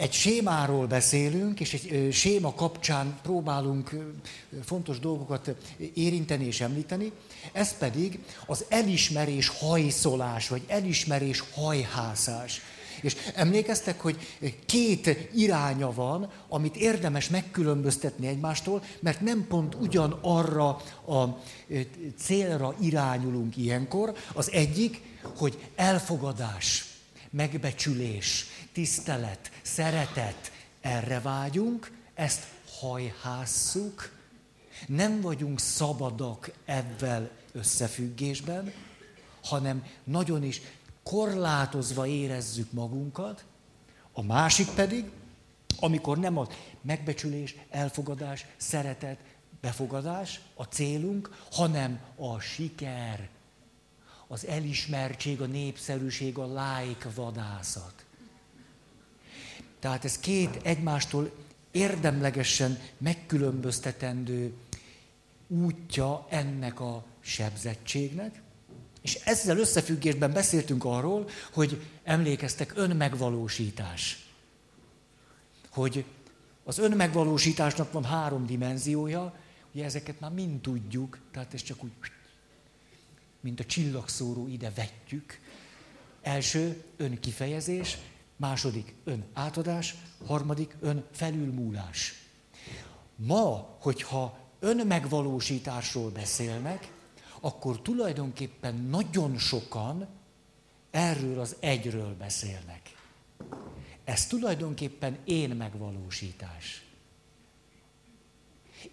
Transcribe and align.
egy 0.00 0.12
sémáról 0.12 0.86
beszélünk, 0.86 1.60
és 1.60 1.74
egy 1.74 2.12
séma 2.12 2.54
kapcsán 2.54 3.18
próbálunk 3.22 3.90
fontos 4.64 4.98
dolgokat 4.98 5.54
érinteni 5.94 6.44
és 6.44 6.60
említeni, 6.60 7.12
ez 7.52 7.78
pedig 7.78 8.18
az 8.46 8.64
elismerés 8.68 9.48
hajszolás, 9.48 10.48
vagy 10.48 10.62
elismerés 10.66 11.42
hajhászás. 11.54 12.60
És 13.00 13.16
emlékeztek, 13.34 14.00
hogy 14.00 14.36
két 14.66 15.28
iránya 15.34 15.92
van, 15.92 16.30
amit 16.48 16.76
érdemes 16.76 17.28
megkülönböztetni 17.28 18.26
egymástól, 18.26 18.82
mert 19.00 19.20
nem 19.20 19.46
pont 19.48 19.74
ugyanarra 19.74 20.68
a 21.06 21.38
célra 22.18 22.74
irányulunk 22.80 23.56
ilyenkor. 23.56 24.14
Az 24.32 24.50
egyik, 24.50 25.00
hogy 25.36 25.58
elfogadás, 25.76 26.89
megbecsülés, 27.30 28.46
tisztelet, 28.72 29.50
szeretet, 29.62 30.52
erre 30.80 31.20
vágyunk, 31.20 31.92
ezt 32.14 32.44
hajhásszuk, 32.80 34.18
nem 34.86 35.20
vagyunk 35.20 35.60
szabadak 35.60 36.50
ebben 36.64 37.30
összefüggésben, 37.52 38.72
hanem 39.42 39.86
nagyon 40.04 40.42
is 40.42 40.60
korlátozva 41.02 42.06
érezzük 42.06 42.72
magunkat, 42.72 43.44
a 44.12 44.22
másik 44.22 44.68
pedig, 44.68 45.10
amikor 45.80 46.18
nem 46.18 46.38
a 46.38 46.48
megbecsülés, 46.82 47.56
elfogadás, 47.70 48.46
szeretet, 48.56 49.18
befogadás 49.60 50.40
a 50.54 50.64
célunk, 50.64 51.44
hanem 51.50 52.00
a 52.16 52.40
siker, 52.40 53.28
az 54.32 54.46
elismertség, 54.46 55.40
a 55.40 55.46
népszerűség, 55.46 56.38
a 56.38 56.44
like 56.44 57.08
vadászat. 57.14 58.04
Tehát 59.78 60.04
ez 60.04 60.18
két 60.18 60.60
egymástól 60.62 61.30
érdemlegesen 61.70 62.78
megkülönböztetendő 62.98 64.52
útja 65.46 66.26
ennek 66.28 66.80
a 66.80 67.04
sebzettségnek, 67.20 68.42
és 69.02 69.14
ezzel 69.14 69.58
összefüggésben 69.58 70.32
beszéltünk 70.32 70.84
arról, 70.84 71.28
hogy 71.52 71.86
emlékeztek, 72.04 72.72
önmegvalósítás. 72.74 74.26
Hogy 75.70 76.04
az 76.64 76.78
önmegvalósításnak 76.78 77.92
van 77.92 78.04
három 78.04 78.46
dimenziója, 78.46 79.34
ugye 79.72 79.84
ezeket 79.84 80.20
már 80.20 80.32
mind 80.32 80.60
tudjuk, 80.60 81.18
tehát 81.32 81.54
ez 81.54 81.62
csak 81.62 81.82
úgy, 81.84 81.90
mint 83.40 83.60
a 83.60 83.64
csillagszóró 83.64 84.48
ide 84.48 84.72
vetjük. 84.74 85.38
Első, 86.22 86.84
önkifejezés, 86.96 87.98
második, 88.36 88.94
ön 89.04 89.24
átadás, 89.32 89.94
harmadik, 90.26 90.76
ön 90.80 91.04
felülmúlás. 91.12 92.14
Ma, 93.16 93.76
hogyha 93.80 94.38
önmegvalósításról 94.58 96.10
beszélnek, 96.10 96.92
akkor 97.40 97.82
tulajdonképpen 97.82 98.74
nagyon 98.74 99.38
sokan 99.38 100.08
erről 100.90 101.40
az 101.40 101.56
egyről 101.60 102.14
beszélnek. 102.18 102.80
Ez 104.04 104.26
tulajdonképpen 104.26 105.18
én 105.24 105.50
megvalósítás. 105.50 106.84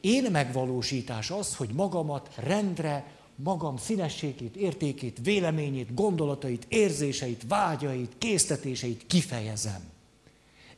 Én 0.02 0.32
megvalósítás 0.32 1.32
az, 1.32 1.56
hogy 1.56 1.70
magamat 1.70 2.36
rendre, 2.36 3.17
magam 3.44 3.78
színességét, 3.78 4.56
értékét, 4.56 5.20
véleményét, 5.24 5.94
gondolatait, 5.94 6.66
érzéseit, 6.70 7.44
vágyait, 7.48 8.16
késztetéseit 8.18 9.08
kifejezem. 9.08 9.82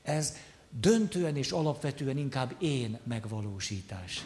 Ez 0.04 0.34
döntően 0.80 1.36
és 1.36 1.52
alapvetően 1.52 2.18
inkább 2.18 2.56
én 2.60 3.00
megvalósítás. 3.04 4.26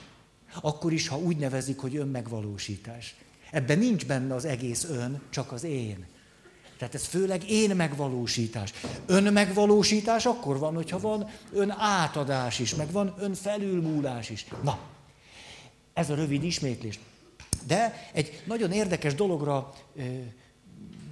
Akkor 0.62 0.94
is, 0.94 1.08
ha 1.08 1.18
úgy 1.18 1.38
nevezik, 1.38 1.80
hogy 1.80 1.96
önmegvalósítás. 1.96 3.16
Ebben 3.52 3.80
nincs 3.80 4.06
benne 4.06 4.34
az 4.34 4.46
egész 4.46 4.84
ön, 4.84 5.22
csak 5.30 5.52
az 5.52 5.64
én. 5.64 6.06
Tehát 6.78 6.96
ez 6.96 7.06
főleg 7.06 7.50
én 7.50 7.76
megvalósítás. 7.76 8.74
Ön 9.06 9.34
megvalósítás 9.34 10.26
akkor 10.26 10.58
van, 10.58 10.76
hogyha 10.76 11.00
van 11.00 11.30
ön 11.52 11.70
átadás 11.78 12.60
is, 12.60 12.76
meg 12.76 12.92
van 12.92 13.14
ön 13.20 13.34
felülmúlás 13.34 14.30
is. 14.30 14.46
Na, 14.64 14.80
ez 15.94 16.10
a 16.10 16.16
rövid 16.16 16.44
ismétlés. 16.44 17.00
De 17.68 18.10
egy 18.14 18.44
nagyon 18.46 18.72
érdekes 18.72 19.14
dologra 19.14 19.74
ö, 19.96 20.02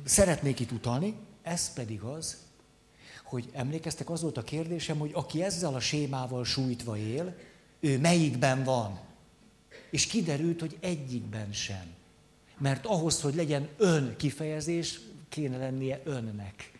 szeretnék 0.05 0.59
itt 0.59 0.71
utalni, 0.71 1.15
ez 1.41 1.73
pedig 1.73 2.01
az, 2.01 2.37
hogy 3.23 3.49
emlékeztek, 3.53 4.09
az 4.09 4.21
volt 4.21 4.37
a 4.37 4.43
kérdésem, 4.43 4.97
hogy 4.97 5.11
aki 5.13 5.43
ezzel 5.43 5.73
a 5.73 5.79
sémával 5.79 6.45
sújtva 6.45 6.97
él, 6.97 7.35
ő 7.79 7.99
melyikben 7.99 8.63
van? 8.63 8.99
És 9.91 10.05
kiderült, 10.05 10.59
hogy 10.59 10.77
egyikben 10.79 11.53
sem. 11.53 11.85
Mert 12.57 12.85
ahhoz, 12.85 13.21
hogy 13.21 13.35
legyen 13.35 13.69
ön 13.77 14.15
kifejezés, 14.17 14.99
kéne 15.29 15.57
lennie 15.57 16.01
önnek. 16.03 16.71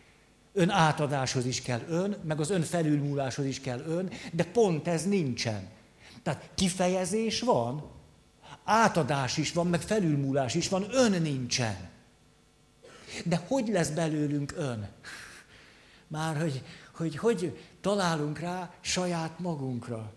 Ön 0.52 0.70
átadáshoz 0.70 1.46
is 1.46 1.62
kell 1.62 1.80
ön, 1.88 2.16
meg 2.24 2.40
az 2.40 2.50
ön 2.50 2.62
felülmúláshoz 2.62 3.44
is 3.44 3.60
kell 3.60 3.80
ön, 3.80 4.10
de 4.32 4.44
pont 4.44 4.88
ez 4.88 5.06
nincsen. 5.06 5.68
Tehát 6.22 6.50
kifejezés 6.54 7.40
van, 7.40 7.90
átadás 8.64 9.36
is 9.36 9.52
van, 9.52 9.66
meg 9.66 9.80
felülmúlás 9.80 10.54
is 10.54 10.68
van, 10.68 10.86
ön 10.90 11.22
nincsen. 11.22 11.90
De 13.24 13.44
hogy 13.48 13.68
lesz 13.68 13.88
belőlünk 13.88 14.52
ön? 14.56 14.88
Már 16.06 16.40
hogy, 16.40 16.62
hogy, 16.94 17.16
hogy 17.16 17.58
találunk 17.80 18.38
rá 18.38 18.74
saját 18.80 19.38
magunkra. 19.38 20.12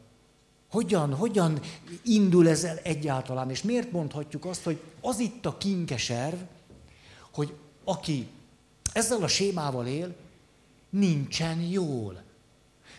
Hogyan, 0.69 1.13
hogyan 1.13 1.59
indul 2.03 2.49
ez 2.49 2.63
el 2.63 2.77
egyáltalán, 2.77 3.49
és 3.49 3.61
miért 3.61 3.91
mondhatjuk 3.91 4.45
azt, 4.45 4.63
hogy 4.63 4.81
az 5.01 5.19
itt 5.19 5.45
a 5.45 5.57
kinkeserv, 5.57 6.37
hogy 7.31 7.53
aki 7.83 8.27
ezzel 8.93 9.23
a 9.23 9.27
sémával 9.27 9.87
él, 9.87 10.15
nincsen 10.89 11.61
jól. 11.61 12.23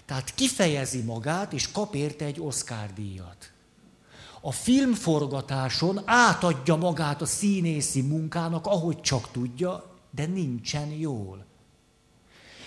Tehát 0.04 0.34
kifejezi 0.34 1.02
magát, 1.02 1.52
és 1.52 1.72
kap 1.72 1.94
érte 1.94 2.24
egy 2.24 2.40
Oscar 2.40 2.92
díjat. 2.92 3.52
A 4.40 4.52
filmforgatáson 4.52 6.00
átadja 6.04 6.76
magát 6.76 7.22
a 7.22 7.26
színészi 7.26 8.02
munkának, 8.02 8.66
ahogy 8.66 9.00
csak 9.00 9.30
tudja, 9.30 9.94
de 10.10 10.26
nincsen 10.26 10.88
jól. 10.88 11.44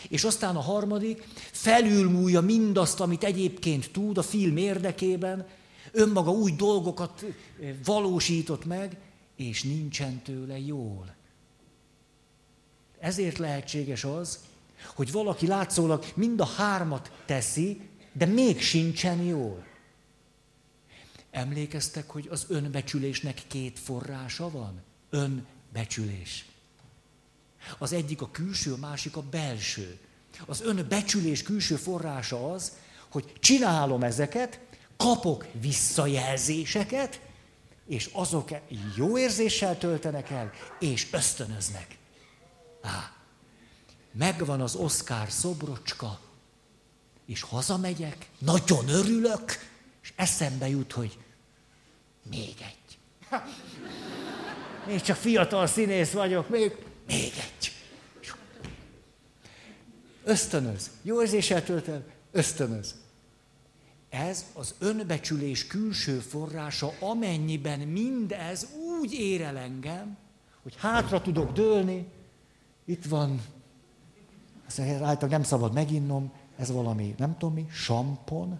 És 0.09 0.23
aztán 0.23 0.55
a 0.55 0.61
harmadik, 0.61 1.27
felülmúlja 1.51 2.41
mindazt, 2.41 2.99
amit 2.99 3.23
egyébként 3.23 3.91
tud 3.91 4.17
a 4.17 4.21
film 4.21 4.57
érdekében, 4.57 5.47
önmaga 5.91 6.31
új 6.31 6.51
dolgokat 6.51 7.23
eh, 7.23 7.75
valósított 7.85 8.65
meg, 8.65 8.97
és 9.35 9.63
nincsen 9.63 10.21
tőle 10.21 10.59
jól. 10.59 11.15
Ezért 12.99 13.37
lehetséges 13.37 14.03
az, 14.03 14.39
hogy 14.95 15.11
valaki 15.11 15.47
látszólag 15.47 16.05
mind 16.13 16.39
a 16.39 16.45
hármat 16.45 17.11
teszi, 17.25 17.81
de 18.13 18.25
még 18.25 18.61
sincsen 18.61 19.21
jól. 19.21 19.68
Emlékeztek, 21.31 22.09
hogy 22.09 22.27
az 22.31 22.45
önbecsülésnek 22.47 23.41
két 23.47 23.79
forrása 23.79 24.49
van? 24.49 24.81
Önbecsülés. 25.09 26.45
Az 27.77 27.93
egyik 27.93 28.21
a 28.21 28.31
külső, 28.31 28.73
a 28.73 28.77
másik 28.77 29.15
a 29.15 29.21
belső. 29.21 29.99
Az 30.45 30.61
önbecsülés 30.61 31.43
külső 31.43 31.75
forrása 31.75 32.51
az, 32.51 32.71
hogy 33.09 33.33
csinálom 33.39 34.03
ezeket, 34.03 34.59
kapok 34.97 35.45
visszajelzéseket, 35.61 37.21
és 37.87 38.09
azok 38.13 38.49
jó 38.95 39.17
érzéssel 39.17 39.77
töltenek 39.77 40.29
el, 40.29 40.51
és 40.79 41.07
ösztönöznek. 41.11 41.97
Á, 42.81 43.11
megvan 44.11 44.61
az 44.61 44.75
Oscar 44.75 45.31
szobrocska, 45.31 46.19
és 47.25 47.41
hazamegyek, 47.41 48.29
nagyon 48.37 48.87
örülök, 48.87 49.69
és 50.09 50.13
eszembe 50.15 50.69
jut, 50.69 50.91
hogy 50.91 51.17
még 52.29 52.55
egy. 52.59 52.97
Még 54.87 55.01
csak 55.01 55.15
fiatal 55.15 55.67
színész 55.67 56.11
vagyok, 56.11 56.49
még 56.49 56.75
még 57.07 57.31
egy. 57.35 57.71
Ösztönöz. 60.23 60.91
Jó 61.01 61.21
érzéssel 61.21 61.63
tölt 61.63 61.87
el, 61.87 62.03
ösztönöz. 62.31 62.95
Ez 64.09 64.45
az 64.53 64.75
önbecsülés 64.79 65.67
külső 65.67 66.19
forrása, 66.19 66.93
amennyiben 66.99 67.79
mindez 67.79 68.67
úgy 68.99 69.13
ér 69.13 69.41
engem, 69.41 70.17
hogy 70.63 70.75
hátra 70.77 71.21
tudok 71.21 71.51
dőlni, 71.51 72.07
itt 72.85 73.05
van, 73.05 73.41
ezt 74.67 74.79
által 74.79 75.29
nem 75.29 75.43
szabad 75.43 75.73
meginnom, 75.73 76.31
ez 76.57 76.71
valami, 76.71 77.15
nem 77.17 77.37
tudom 77.37 77.53
mi, 77.53 77.65
sampon. 77.71 78.59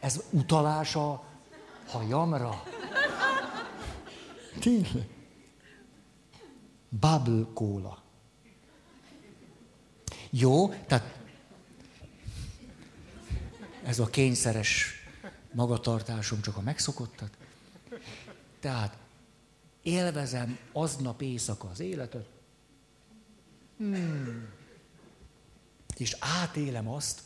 Ez 0.00 0.22
utalás 0.30 0.94
a 0.94 1.24
hajamra. 1.86 2.62
Tényleg. 4.60 5.08
Bubble 6.88 7.46
kóla. 7.54 8.02
Jó, 10.30 10.68
tehát 10.68 11.18
ez 13.84 13.98
a 13.98 14.06
kényszeres 14.06 14.94
magatartásom 15.52 16.40
csak 16.40 16.56
a 16.56 16.60
megszokottat. 16.60 17.36
Tehát 18.60 18.96
élvezem 19.82 20.58
aznap 20.72 21.22
éjszaka 21.22 21.68
az 21.68 21.80
életet, 21.80 22.28
hmm. 23.76 24.48
és 25.96 26.16
átélem 26.18 26.88
azt, 26.88 27.20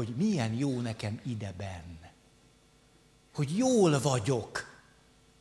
hogy 0.00 0.14
milyen 0.16 0.54
jó 0.54 0.80
nekem 0.80 1.20
ideben. 1.26 1.98
Hogy 3.34 3.56
jól 3.56 4.00
vagyok. 4.00 4.78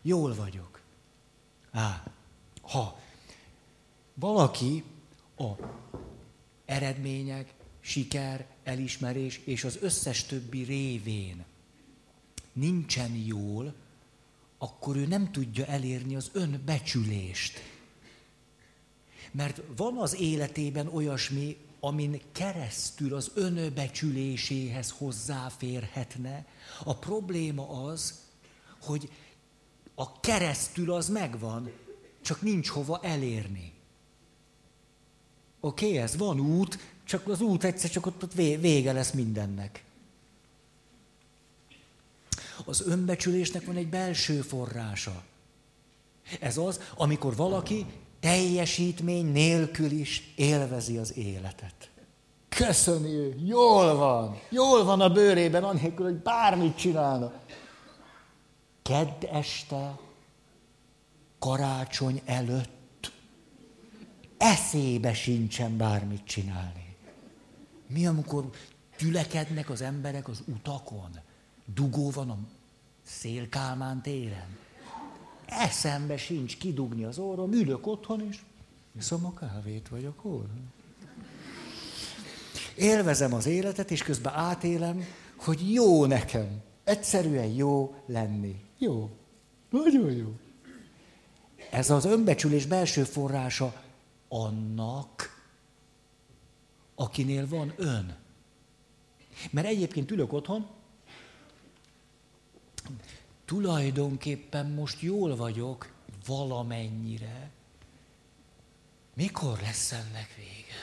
Jól 0.02 0.36
vagyok. 0.36 0.82
Á, 1.72 2.12
ha 2.62 3.00
valaki 4.14 4.84
a 5.38 5.50
eredmények, 6.66 7.54
siker, 7.80 8.46
elismerés 8.64 9.42
és 9.44 9.64
az 9.64 9.78
összes 9.82 10.24
többi 10.26 10.64
révén 10.64 11.46
nincsen 12.54 13.16
jól, 13.16 13.74
akkor 14.58 14.96
ő 14.96 15.06
nem 15.06 15.32
tudja 15.32 15.66
elérni 15.66 16.16
az 16.16 16.30
önbecsülést. 16.34 17.60
Mert 19.32 19.62
van 19.76 19.98
az 19.98 20.20
életében 20.20 20.88
olyasmi, 20.88 21.58
amin 21.80 22.22
keresztül 22.32 23.14
az 23.14 23.32
önbecsüléséhez 23.34 24.94
hozzáférhetne. 24.98 26.46
A 26.84 26.96
probléma 26.96 27.84
az, 27.84 28.20
hogy 28.82 29.12
a 29.96 30.20
keresztül 30.20 30.92
az 30.92 31.10
megvan, 31.10 31.72
csak 32.22 32.42
nincs 32.42 32.68
hova 32.68 33.00
elérni. 33.02 33.74
Oké, 35.60 35.86
okay, 35.86 35.98
ez 35.98 36.18
van 36.18 36.40
út, 36.40 36.80
csak 37.04 37.28
az 37.28 37.42
út 37.42 37.64
egyszer 37.64 37.90
csak 37.90 38.06
ott, 38.06 38.24
ott 38.24 38.34
vége 38.34 38.92
lesz 38.92 39.12
mindennek. 39.12 39.84
Az 42.66 42.82
önbecsülésnek 42.82 43.66
van 43.66 43.76
egy 43.76 43.90
belső 43.90 44.42
forrása. 44.42 45.24
Ez 46.40 46.58
az, 46.58 46.80
amikor 46.96 47.36
valaki 47.36 47.86
teljesítmény 48.20 49.32
nélkül 49.32 49.92
is 49.92 50.34
élvezi 50.36 50.98
az 50.98 51.18
életet. 51.18 51.90
Köszöni 52.50 53.14
ő, 53.14 53.36
jól 53.46 53.96
van, 53.96 54.40
jól 54.50 54.84
van 54.84 55.02
a 55.02 55.10
bőrében, 55.10 55.64
anélkül, 55.64 56.06
hogy 56.06 56.22
bármit 56.22 56.76
csinálna. 56.78 57.34
Kedd 58.82 59.26
este, 59.32 60.00
karácsony 61.40 62.22
előtt, 62.26 63.12
eszébe 64.38 65.14
sincsen 65.14 65.78
bármit 65.78 66.26
csinálni. 66.26 66.96
Mi, 67.88 68.08
amikor 68.08 68.50
tülekednek 68.98 69.70
az 69.70 69.82
emberek 69.82 70.28
az 70.28 70.44
utakon? 70.46 71.20
Dugó 71.74 72.10
van 72.10 72.30
a 72.30 72.38
szélkálmán 73.06 74.02
téren? 74.02 74.58
Eszembe 75.50 76.18
sincs 76.18 76.58
kidugni 76.58 77.04
az 77.04 77.18
orrom, 77.18 77.52
ülök 77.52 77.88
otthon, 77.88 78.28
és 78.30 78.40
iszom 78.98 79.26
a 79.26 79.34
kávét, 79.34 79.88
vagyok 79.88 80.20
hol. 80.20 80.50
Élvezem 82.76 83.34
az 83.34 83.46
életet, 83.46 83.92
és 83.92 84.04
közben 84.04 84.34
átélem, 84.34 85.04
hogy 85.36 85.74
jó 85.74 86.06
nekem. 86.06 86.62
Egyszerűen 86.84 87.48
jó 87.48 87.96
lenni. 88.06 88.64
Jó. 88.78 89.10
Nagyon 89.70 90.12
jó. 90.12 90.34
Ez 91.72 91.90
az 91.90 92.06
önbecsülés 92.06 92.66
belső 92.66 93.04
forrása 93.04 93.82
annak, 94.28 95.44
akinél 96.96 97.48
van 97.48 97.74
ön. 97.76 98.18
Mert 99.52 99.68
egyébként 99.68 100.12
ülök 100.12 100.34
otthon, 100.34 100.68
tulajdonképpen 103.50 104.66
most 104.72 105.02
jól 105.02 105.36
vagyok 105.36 105.92
valamennyire. 106.26 107.50
Mikor 109.14 109.60
lesz 109.62 109.92
ennek 109.92 110.36
vége? 110.36 110.80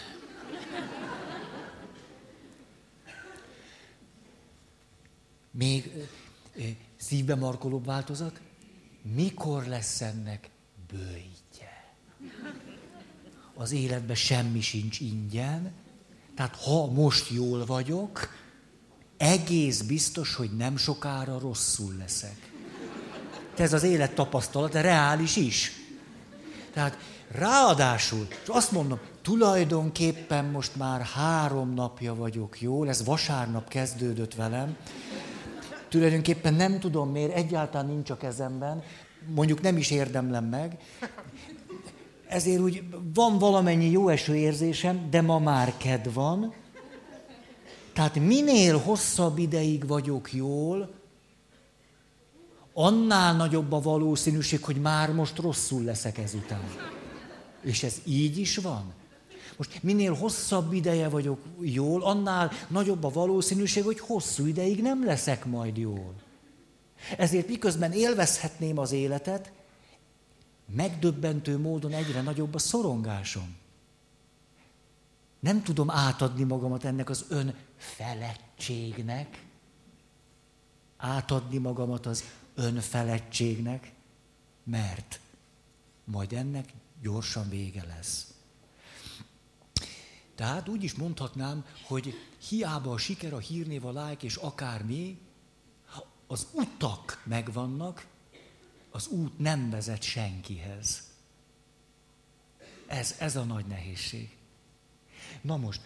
Még 5.51 6.09
szívbe 6.97 7.35
markolóbb 7.35 7.85
változat? 7.85 8.41
Mikor 9.03 9.67
lesz 9.67 10.01
ennek 10.01 10.51
bőjtje? 10.89 11.95
Az 13.55 13.73
életben 13.73 14.17
semmi 14.17 14.61
sincs 14.61 15.01
ingyen, 15.01 15.73
tehát 16.35 16.57
ha 16.57 16.87
most 16.87 17.31
jól 17.31 17.65
vagyok, 17.65 18.29
egész 19.17 19.83
biztos, 19.83 20.35
hogy 20.35 20.57
nem 20.57 20.77
sokára 20.77 21.39
rosszul 21.39 21.97
leszek. 21.97 22.46
Ez 23.57 23.73
az 23.73 23.83
élet 23.83 24.15
tapasztalat, 24.15 24.73
de 24.73 24.81
reális 24.81 25.37
is. 25.37 25.73
Tehát 26.73 26.99
ráadásul, 27.31 28.27
és 28.43 28.49
azt 28.49 28.73
mondom, 28.73 28.99
tulajdonképpen 29.23 30.45
most 30.45 30.77
már 30.77 31.01
három 31.01 31.75
napja 31.75 32.15
vagyok 32.15 32.61
jól, 32.61 32.89
ez 32.89 33.05
vasárnap 33.05 33.69
kezdődött 33.69 34.35
velem, 34.35 34.77
tulajdonképpen 35.89 36.55
nem 36.55 36.81
tudom 36.81 37.11
miért, 37.11 37.35
egyáltalán 37.35 37.87
nincs 37.87 38.11
a 38.11 38.17
kezemben, 38.17 38.83
mondjuk 39.35 39.61
nem 39.61 39.77
is 39.77 39.91
érdemlem 39.91 40.45
meg, 40.45 40.79
ezért 42.29 42.61
úgy 42.61 42.83
van 43.15 43.39
valamennyi 43.39 43.91
jó 43.91 44.09
eső 44.09 44.37
érzésem, 44.37 45.11
de 45.11 45.21
ma 45.21 45.39
már 45.39 45.73
ked 45.77 46.13
van. 46.13 46.55
Tehát 47.93 48.19
minél 48.19 48.79
hosszabb 48.79 49.39
ideig 49.39 49.87
vagyok 49.87 50.33
jól, 50.33 50.95
annál 52.79 53.37
nagyobb 53.37 53.73
a 53.73 53.81
valószínűség, 53.81 54.65
hogy 54.65 54.81
már 54.81 55.13
most 55.13 55.39
rosszul 55.39 55.85
leszek 55.85 56.19
ezután. 56.19 56.65
És 57.63 57.83
ez 57.83 57.97
így 58.05 58.39
is 58.39 58.57
van. 58.57 58.93
Most 59.57 59.83
minél 59.83 60.15
hosszabb 60.15 60.73
ideje 60.73 61.09
vagyok 61.09 61.41
jól, 61.61 62.03
annál 62.03 62.51
nagyobb 62.69 63.05
a 63.05 63.09
valószínűség, 63.09 63.85
hogy 63.85 64.01
hosszú 64.01 64.47
ideig 64.47 64.83
nem 64.83 65.05
leszek 65.05 65.45
majd 65.45 65.77
jól. 65.77 66.15
Ezért 67.19 67.49
miközben 67.49 67.93
élvezhetném 67.93 68.79
az 68.79 68.93
életet, 68.93 69.53
megdöbbentő 70.75 71.59
módon 71.59 71.93
egyre 71.93 72.23
nagyobb 72.23 72.55
a 72.55 72.59
szorongásom. 72.59 73.57
Nem 75.41 75.63
tudom 75.63 75.91
átadni 75.91 76.45
magamat 76.45 76.85
ennek 76.85 77.11
az 77.11 77.25
önfeledtségnek, 77.29 79.45
átadni 80.97 81.59
magamat 81.59 82.07
az 82.07 82.25
önfeledtségnek, 82.57 83.93
mert 84.65 85.21
majd 86.05 86.33
ennek 86.33 86.73
gyorsan 87.03 87.49
vége 87.49 87.85
lesz. 87.85 88.35
Tehát 90.35 90.69
úgy 90.69 90.83
is 90.83 90.95
mondhatnám, 90.95 91.65
hogy 91.83 92.15
hiába 92.49 92.93
a 92.93 92.99
siker, 92.99 93.33
a 93.33 93.39
hírnév, 93.39 93.85
a 93.85 94.09
like 94.09 94.27
és 94.27 94.37
akármi, 94.37 95.19
az 96.27 96.47
utak 96.53 97.23
megvannak, 97.25 98.07
az 98.91 99.07
út 99.07 99.39
nem 99.39 99.71
vezet 99.71 100.03
senkihez. 100.03 101.03
Ez, 102.87 103.15
ez 103.19 103.37
a 103.37 103.43
nagy 103.43 103.67
nehézség. 103.67 104.37
Na 105.41 105.57
most, 105.57 105.81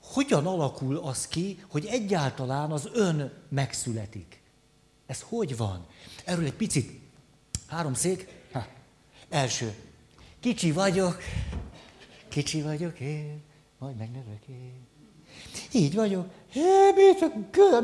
hogyan 0.00 0.46
alakul 0.46 0.96
az 0.96 1.26
ki, 1.26 1.64
hogy 1.68 1.86
egyáltalán 1.86 2.72
az 2.72 2.88
ön 2.92 3.32
megszületik? 3.48 4.40
Ez 5.06 5.20
hogy 5.20 5.56
van? 5.56 5.86
Erről 6.28 6.44
egy 6.44 6.54
picit. 6.54 7.00
Három 7.66 7.94
szék. 7.94 8.28
Ha. 8.52 8.66
Első. 9.28 9.74
Kicsi 10.40 10.72
vagyok. 10.72 11.16
Kicsi 12.28 12.62
vagyok 12.62 13.00
én. 13.00 13.42
Majd 13.78 13.96
megnövök 13.96 14.46
én. 14.48 14.72
Így 15.72 15.94
vagyok. 15.94 16.28
Hé, 16.50 16.60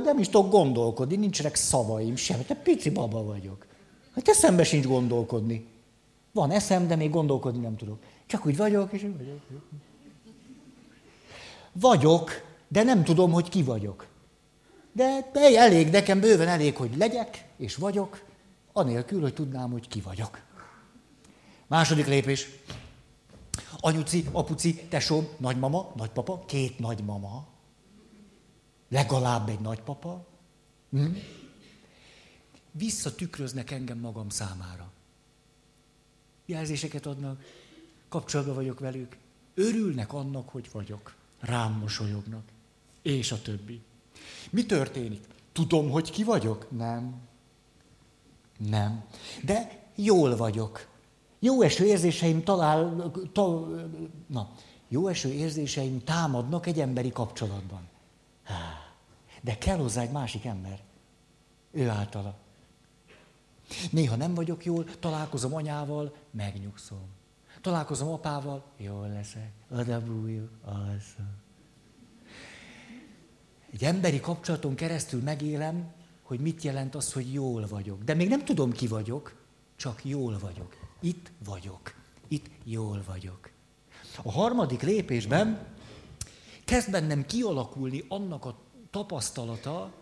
nem 0.05 0.19
is 0.19 0.29
tudok 0.29 0.51
gondolkodni, 0.51 1.17
nincsenek 1.17 1.55
szavaim 1.55 2.17
sem. 2.17 2.45
Te 2.47 2.55
pici 2.55 2.91
baba 2.91 3.25
vagyok. 3.25 3.67
Hát 4.15 4.29
eszembe 4.29 4.65
sincs 4.65 4.87
gondolkodni. 4.87 5.67
Van 6.33 6.51
eszem, 6.51 6.87
de 6.87 6.97
még 6.97 7.11
gondolkodni 7.11 7.61
nem 7.61 7.77
tudok. 7.77 7.99
Csak 8.27 8.47
úgy 8.47 8.57
vagyok, 8.57 8.93
és 8.93 9.03
úgy 9.03 9.17
vagyok. 9.17 9.41
Vagyok, 11.73 12.31
de 12.69 12.83
nem 12.83 13.05
tudom, 13.05 13.33
hogy 13.33 13.49
ki 13.49 13.63
vagyok. 13.63 14.07
De 14.93 15.31
elég, 15.33 15.91
nekem 15.91 16.21
bőven 16.21 16.49
elég, 16.49 16.77
hogy 16.77 16.97
legyek, 16.97 17.45
és 17.57 17.77
vagyok, 17.77 18.33
anélkül, 18.75 19.21
hogy 19.21 19.35
tudnám, 19.35 19.71
hogy 19.71 19.88
ki 19.88 20.00
vagyok. 20.00 20.43
Második 21.66 22.07
lépés. 22.07 22.49
Anyuci, 23.81 24.28
apuci, 24.33 24.75
tesóm, 24.75 25.28
nagymama, 25.37 25.93
nagypapa, 25.97 26.45
két 26.45 26.78
nagymama. 26.78 27.47
Legalább 28.88 29.49
egy 29.49 29.61
nagypapa. 29.61 30.26
Hm? 30.90 31.07
visszatükröznek 32.76 33.71
engem 33.71 33.99
magam 33.99 34.28
számára. 34.28 34.93
Jelzéseket 36.47 37.07
adnak, 37.07 37.43
kapcsolatban 38.09 38.54
vagyok 38.54 38.81
velük, 38.81 39.16
örülnek 39.54 40.12
annak, 40.12 40.49
hogy 40.49 40.69
vagyok. 40.73 41.14
rám 41.40 41.73
mosolyognak. 41.73 42.43
És 43.02 43.33
a 43.33 43.43
többi. 43.43 43.83
Mi 44.50 44.66
történik? 44.66 45.25
Tudom, 45.52 45.90
hogy 45.90 46.11
ki 46.11 46.25
vagyok? 46.25 46.71
Nem. 46.71 47.21
Nem. 48.58 49.04
De 49.44 49.82
jól 49.94 50.37
vagyok. 50.37 50.88
Jó 51.38 51.62
eső 51.62 51.84
érzéseim 51.84 52.42
talál, 52.42 53.11
ta, 53.32 53.68
na, 54.26 54.50
jó 54.88 55.08
eső 55.08 55.32
érzéseim 55.32 56.04
támadnak 56.04 56.66
egy 56.66 56.80
emberi 56.80 57.12
kapcsolatban. 57.12 57.88
De 59.40 59.58
kell 59.58 59.76
hozzá 59.76 60.02
egy 60.02 60.11
másik 60.11 60.44
ember. 60.44 60.80
Ő 61.70 61.88
általa. 61.88 62.34
Néha 63.90 64.16
nem 64.16 64.34
vagyok 64.34 64.64
jól, 64.64 64.84
találkozom 65.00 65.54
anyával, 65.54 66.14
megnyugszom. 66.30 67.06
Találkozom 67.61 68.08
apával, 68.08 68.64
jól 68.76 69.08
leszek, 69.08 69.50
oda 69.70 70.04
bújjuk, 70.04 70.50
alszom. 70.64 71.42
Egy 73.73 73.84
emberi 73.84 74.20
kapcsolaton 74.20 74.75
keresztül 74.75 75.23
megélem, 75.23 75.92
hogy 76.25 76.40
mit 76.40 76.62
jelent 76.62 76.95
az, 76.95 77.12
hogy 77.12 77.33
jól 77.33 77.66
vagyok. 77.66 78.02
De 78.02 78.14
még 78.14 78.28
nem 78.28 78.45
tudom, 78.45 78.73
ki 78.73 78.87
vagyok, 78.87 79.35
csak 79.76 80.04
jól 80.04 80.38
vagyok. 80.38 80.76
Itt 81.00 81.31
vagyok. 81.45 81.95
Itt 82.28 82.47
jól 82.64 83.02
vagyok. 83.07 83.50
A 84.23 84.33
harmadik 84.33 84.83
lépésben 84.83 85.66
kezd 86.64 86.90
bennem 86.90 87.26
kialakulni 87.26 88.04
annak 88.09 88.45
a 88.45 88.59
tapasztalata, 88.90 89.93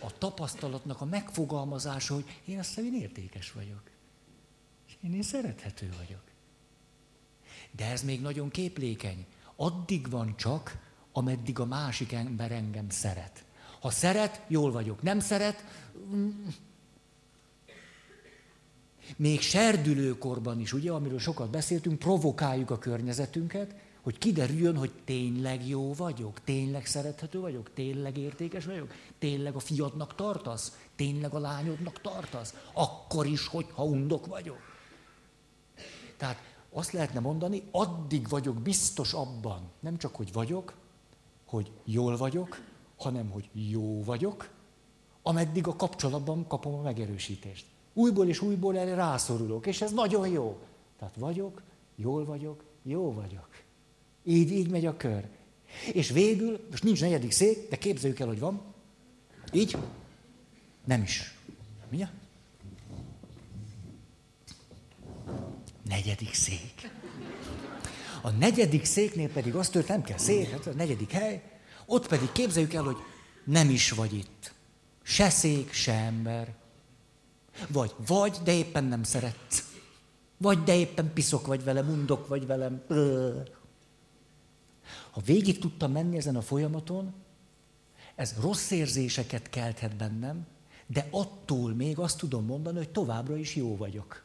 a 0.00 0.18
tapasztalatnak 0.18 1.00
a 1.00 1.04
megfogalmazása, 1.04 2.14
hogy 2.14 2.40
én 2.44 2.58
azt 2.58 2.68
hiszem, 2.68 2.84
én 2.84 3.00
értékes 3.00 3.52
vagyok. 3.52 3.82
És 4.86 4.96
én, 5.02 5.14
én 5.14 5.22
szerethető 5.22 5.92
vagyok. 5.98 6.22
De 7.70 7.90
ez 7.90 8.02
még 8.02 8.20
nagyon 8.20 8.50
képlékeny. 8.50 9.26
Addig 9.56 10.10
van 10.10 10.36
csak, 10.36 10.78
ameddig 11.12 11.58
a 11.58 11.64
másik 11.64 12.12
ember 12.12 12.52
engem 12.52 12.88
szeret. 12.88 13.43
Ha 13.84 13.90
szeret, 13.90 14.40
jól 14.46 14.72
vagyok. 14.72 15.02
Nem 15.02 15.20
szeret, 15.20 15.64
még 19.16 19.40
serdülőkorban 19.40 20.60
is, 20.60 20.72
ugye, 20.72 20.92
amiről 20.92 21.18
sokat 21.18 21.50
beszéltünk, 21.50 21.98
provokáljuk 21.98 22.70
a 22.70 22.78
környezetünket, 22.78 23.74
hogy 24.02 24.18
kiderüljön, 24.18 24.76
hogy 24.76 24.92
tényleg 25.04 25.68
jó 25.68 25.94
vagyok, 25.94 26.44
tényleg 26.44 26.86
szerethető 26.86 27.40
vagyok, 27.40 27.72
tényleg 27.74 28.16
értékes 28.16 28.64
vagyok, 28.64 28.92
tényleg 29.18 29.54
a 29.54 29.58
fiadnak 29.58 30.14
tartasz, 30.14 30.78
tényleg 30.96 31.34
a 31.34 31.38
lányodnak 31.38 32.00
tartasz, 32.00 32.54
akkor 32.72 33.26
is, 33.26 33.46
hogyha 33.46 33.84
undok 33.84 34.26
vagyok. 34.26 34.58
Tehát 36.16 36.38
azt 36.70 36.92
lehetne 36.92 37.20
mondani, 37.20 37.62
addig 37.70 38.28
vagyok 38.28 38.56
biztos 38.56 39.12
abban, 39.12 39.70
nem 39.80 39.98
csak, 39.98 40.16
hogy 40.16 40.32
vagyok, 40.32 40.74
hogy 41.44 41.70
jól 41.84 42.16
vagyok, 42.16 42.72
hanem, 43.04 43.30
hogy 43.30 43.48
jó 43.52 44.04
vagyok, 44.04 44.50
ameddig 45.22 45.66
a 45.66 45.76
kapcsolatban 45.76 46.46
kapom 46.46 46.74
a 46.74 46.82
megerősítést. 46.82 47.66
Újból 47.92 48.28
és 48.28 48.40
újból 48.40 48.78
erre 48.78 48.94
rászorulok, 48.94 49.66
és 49.66 49.80
ez 49.80 49.92
nagyon 49.92 50.28
jó. 50.28 50.58
Tehát 50.98 51.14
vagyok, 51.16 51.62
jól 51.96 52.24
vagyok, 52.24 52.64
jó 52.82 53.12
vagyok. 53.12 53.48
Így, 54.24 54.52
így 54.52 54.70
megy 54.70 54.86
a 54.86 54.96
kör. 54.96 55.28
És 55.92 56.10
végül, 56.10 56.66
most 56.70 56.82
nincs 56.82 57.00
negyedik 57.00 57.30
szék, 57.30 57.68
de 57.68 57.76
képzeljük 57.76 58.18
el, 58.18 58.26
hogy 58.26 58.38
van. 58.38 58.60
Így? 59.52 59.76
Nem 60.84 61.02
is. 61.02 61.38
Mi? 61.88 62.06
Negyedik 65.88 66.34
szék. 66.34 66.90
A 68.22 68.30
negyedik 68.30 68.84
széknél 68.84 69.28
pedig 69.28 69.54
azt 69.54 69.72
tört, 69.72 69.88
nem 69.88 70.02
kell 70.02 70.18
szék, 70.18 70.50
hát 70.50 70.66
a 70.66 70.72
negyedik 70.72 71.10
hely, 71.10 71.42
ott 71.86 72.08
pedig 72.08 72.32
képzeljük 72.32 72.72
el, 72.72 72.82
hogy 72.82 72.96
nem 73.44 73.70
is 73.70 73.90
vagy 73.90 74.12
itt. 74.12 74.52
Se 75.02 75.30
szék, 75.30 75.72
se 75.72 75.92
ember. 75.92 76.54
Vagy, 77.68 77.94
vagy, 78.06 78.36
de 78.44 78.52
éppen 78.52 78.84
nem 78.84 79.02
szeretsz. 79.02 79.72
Vagy, 80.36 80.62
de 80.62 80.74
éppen 80.74 81.12
piszok 81.12 81.46
vagy 81.46 81.64
velem, 81.64 81.88
undok 81.88 82.28
vagy 82.28 82.46
velem. 82.46 82.82
Ha 85.10 85.20
végig 85.24 85.58
tudtam 85.58 85.92
menni 85.92 86.16
ezen 86.16 86.36
a 86.36 86.42
folyamaton, 86.42 87.14
ez 88.14 88.34
rossz 88.40 88.70
érzéseket 88.70 89.50
kelthet 89.50 89.96
bennem, 89.96 90.46
de 90.86 91.06
attól 91.10 91.74
még 91.74 91.98
azt 91.98 92.18
tudom 92.18 92.44
mondani, 92.44 92.76
hogy 92.76 92.90
továbbra 92.90 93.36
is 93.36 93.56
jó 93.56 93.76
vagyok. 93.76 94.22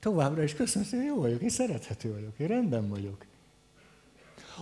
Továbbra 0.00 0.42
is 0.42 0.54
köszönöm 0.54 0.88
hogy 0.90 1.04
jó 1.04 1.20
vagyok, 1.20 1.42
én 1.42 1.48
szerethető 1.48 2.12
vagyok, 2.12 2.38
én 2.38 2.46
rendben 2.46 2.88
vagyok. 2.88 3.24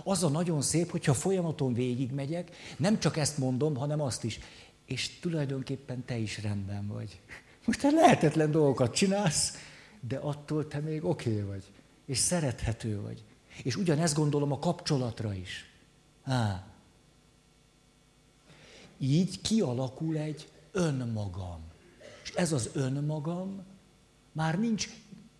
Az 0.03 0.23
a 0.23 0.29
nagyon 0.29 0.61
szép, 0.61 0.91
hogyha 0.91 1.13
folyamaton 1.13 1.73
végigmegyek, 1.73 2.55
nem 2.77 2.99
csak 2.99 3.17
ezt 3.17 3.37
mondom, 3.37 3.75
hanem 3.75 4.01
azt 4.01 4.23
is. 4.23 4.39
És 4.85 5.19
tulajdonképpen 5.19 6.05
te 6.05 6.17
is 6.17 6.41
rendben 6.41 6.87
vagy. 6.87 7.19
Most 7.65 7.79
te 7.79 7.91
lehetetlen 7.91 8.51
dolgokat 8.51 8.93
csinálsz, 8.93 9.53
de 9.99 10.17
attól 10.17 10.67
te 10.67 10.79
még 10.79 11.05
oké 11.05 11.29
okay 11.29 11.41
vagy. 11.41 11.63
És 12.05 12.17
szerethető 12.17 13.01
vagy. 13.01 13.23
És 13.63 13.75
ugyanezt 13.75 14.15
gondolom 14.15 14.51
a 14.51 14.59
kapcsolatra 14.59 15.33
is. 15.33 15.69
Á. 16.23 16.67
Így 18.97 19.41
kialakul 19.41 20.17
egy 20.17 20.47
önmagam. 20.71 21.61
És 22.23 22.29
ez 22.29 22.51
az 22.51 22.69
önmagam 22.73 23.65
már 24.31 24.59
nincs 24.59 24.89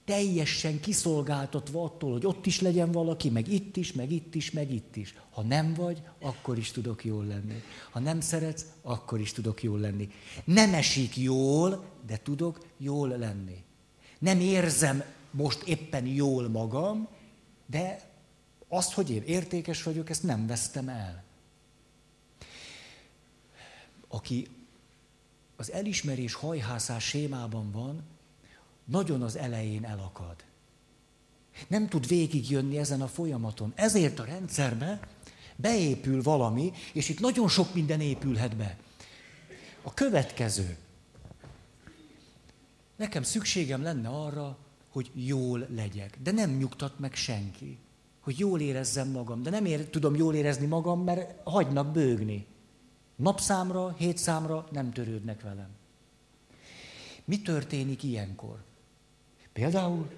teljesen 0.06 0.80
kiszolgáltatva 0.80 1.84
attól, 1.84 2.12
hogy 2.12 2.26
ott 2.26 2.46
is 2.46 2.62
legyen 2.62 2.92
valaki, 2.92 3.30
meg 3.30 3.48
itt 3.48 3.78
is, 3.78 3.94
meg 3.94 4.12
itt 4.12 4.36
is, 4.36 4.52
meg 4.52 4.72
itt 4.72 4.96
is. 4.96 5.16
Ha 5.32 5.42
nem 5.42 5.74
vagy, 5.74 6.02
akkor 6.22 6.58
is 6.58 6.72
tudok 6.72 7.06
jól 7.06 7.26
lenni. 7.26 7.62
Ha 7.92 8.00
nem 8.00 8.22
szeretsz, 8.22 8.66
akkor 8.82 9.20
is 9.20 9.32
tudok 9.32 9.64
jól 9.64 9.80
lenni. 9.80 10.10
Nem 10.44 10.74
esik 10.74 11.18
jól, 11.18 11.86
de 12.06 12.18
tudok 12.18 12.66
jól 12.78 13.10
lenni. 13.10 13.64
Nem 14.20 14.40
érzem 14.40 15.04
most 15.32 15.64
éppen 15.64 16.06
jól 16.06 16.50
magam, 16.50 17.08
de 17.66 18.12
azt, 18.68 18.94
hogy 18.94 19.10
én 19.10 19.24
értékes 19.24 19.84
vagyok, 19.84 20.10
ezt 20.10 20.24
nem 20.24 20.48
vesztem 20.48 20.90
el. 20.90 21.24
Aki 24.08 24.48
az 25.56 25.72
elismerés 25.72 26.34
hajhászás 26.34 27.04
sémában 27.04 27.72
van, 27.72 28.04
nagyon 28.86 29.22
az 29.22 29.38
elején 29.38 29.86
elakad. 29.86 30.36
Nem 31.68 31.88
tud 31.88 32.08
végigjönni 32.08 32.78
ezen 32.78 33.02
a 33.02 33.08
folyamaton. 33.08 33.72
Ezért 33.76 34.20
a 34.20 34.26
rendszerbe 34.26 35.00
beépül 35.56 36.22
valami, 36.22 36.72
és 36.94 37.10
itt 37.10 37.20
nagyon 37.20 37.48
sok 37.48 37.74
minden 37.74 38.02
épülhet 38.02 38.56
be. 38.56 38.78
A 39.82 39.94
következő. 39.94 40.78
Nekem 42.96 43.24
szükségem 43.24 43.84
lenne 43.84 44.10
arra, 44.10 44.58
hogy 44.90 45.12
jól 45.14 45.68
legyek. 45.70 46.18
De 46.24 46.32
nem 46.32 46.52
nyugtat 46.52 47.00
meg 47.00 47.14
senki. 47.14 47.78
Hogy 48.20 48.40
jól 48.40 48.62
érezzem 48.62 49.10
magam. 49.10 49.44
De 49.44 49.50
nem 49.50 49.66
ér, 49.66 49.90
tudom 49.90 50.16
jól 50.16 50.36
érezni 50.36 50.66
magam, 50.66 51.04
mert 51.04 51.48
hagynak 51.48 51.92
bőgni. 51.92 52.46
Napszámra, 53.16 53.94
hétszámra 53.98 54.68
nem 54.72 54.92
törődnek 54.92 55.42
velem. 55.42 55.70
Mi 57.26 57.42
történik 57.42 58.04
ilyenkor? 58.04 58.64
Például? 59.54 60.10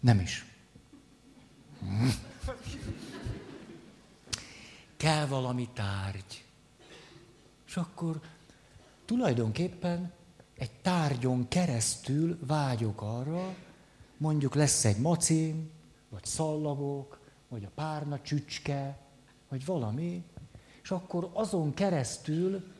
Nem 0.00 0.20
is. 0.20 0.44
Kell 4.96 5.26
valami 5.26 5.68
tárgy. 5.72 6.44
És 7.66 7.76
akkor 7.76 8.20
tulajdonképpen 9.04 10.12
egy 10.54 10.70
tárgyon 10.70 11.48
keresztül 11.48 12.38
vágyok 12.46 13.02
arra, 13.02 13.54
mondjuk 14.16 14.54
lesz 14.54 14.84
egy 14.84 14.98
macim, 14.98 15.70
vagy 16.08 16.24
szallagok, 16.24 17.20
vagy 17.48 17.64
a 17.64 17.70
párna 17.74 18.20
csücske, 18.20 18.98
vagy 19.48 19.64
valami, 19.64 20.24
és 20.82 20.90
akkor 20.90 21.30
azon 21.32 21.74
keresztül 21.74 22.72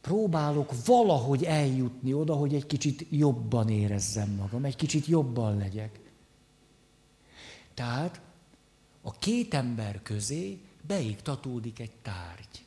próbálok 0.00 0.84
valahogy 0.84 1.44
eljutni 1.44 2.12
oda, 2.12 2.34
hogy 2.34 2.54
egy 2.54 2.66
kicsit 2.66 3.06
jobban 3.10 3.68
érezzem 3.68 4.30
magam, 4.30 4.64
egy 4.64 4.76
kicsit 4.76 5.06
jobban 5.06 5.56
legyek. 5.56 6.00
Tehát 7.74 8.20
a 9.02 9.12
két 9.12 9.54
ember 9.54 10.02
közé 10.02 10.60
beiktatódik 10.86 11.78
egy 11.78 11.94
tárgy. 12.02 12.64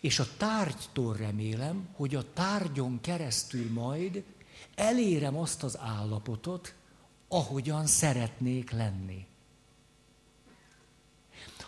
És 0.00 0.18
a 0.18 0.26
tárgytól 0.36 1.16
remélem, 1.16 1.88
hogy 1.92 2.14
a 2.14 2.32
tárgyon 2.32 3.00
keresztül 3.00 3.72
majd 3.72 4.24
elérem 4.74 5.36
azt 5.36 5.62
az 5.62 5.78
állapotot, 5.78 6.74
ahogyan 7.28 7.86
szeretnék 7.86 8.70
lenni. 8.70 9.26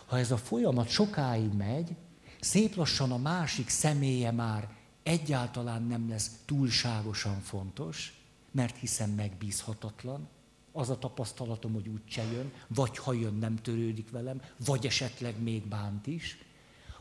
Ha 0.05 0.17
ez 0.17 0.31
a 0.31 0.37
folyamat 0.37 0.89
sokáig 0.89 1.53
megy, 1.53 1.95
szép 2.45 2.75
lassan 2.75 3.11
a 3.11 3.17
másik 3.17 3.69
személye 3.69 4.31
már 4.31 4.69
egyáltalán 5.03 5.83
nem 5.83 6.09
lesz 6.09 6.31
túlságosan 6.45 7.39
fontos, 7.39 8.13
mert 8.51 8.77
hiszen 8.77 9.09
megbízhatatlan, 9.09 10.27
az 10.71 10.89
a 10.89 10.99
tapasztalatom, 10.99 11.73
hogy 11.73 11.87
úgy 11.87 12.01
se 12.05 12.23
jön, 12.23 12.51
vagy 12.67 12.97
ha 12.97 13.13
jön, 13.13 13.33
nem 13.33 13.55
törődik 13.55 14.09
velem, 14.09 14.41
vagy 14.65 14.85
esetleg 14.85 15.41
még 15.41 15.67
bánt 15.67 16.07
is. 16.07 16.37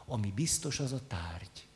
Ami 0.07 0.33
biztos, 0.35 0.81
az 0.81 0.93
a 0.93 1.07
tárgy. 1.07 1.67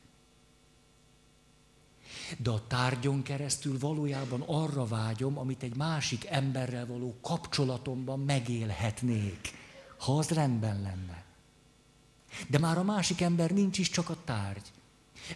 De 2.37 2.49
a 2.49 2.67
tárgyon 2.67 3.21
keresztül 3.21 3.79
valójában 3.79 4.41
arra 4.41 4.85
vágyom, 4.85 5.37
amit 5.37 5.63
egy 5.63 5.75
másik 5.75 6.25
emberrel 6.25 6.85
való 6.85 7.17
kapcsolatomban 7.21 8.19
megélhetnék, 8.19 9.51
ha 9.97 10.17
az 10.17 10.29
rendben 10.29 10.81
lenne. 10.81 11.27
De 12.47 12.59
már 12.59 12.77
a 12.77 12.83
másik 12.83 13.21
ember 13.21 13.51
nincs 13.51 13.77
is 13.77 13.89
csak 13.89 14.09
a 14.09 14.17
tárgy. 14.25 14.71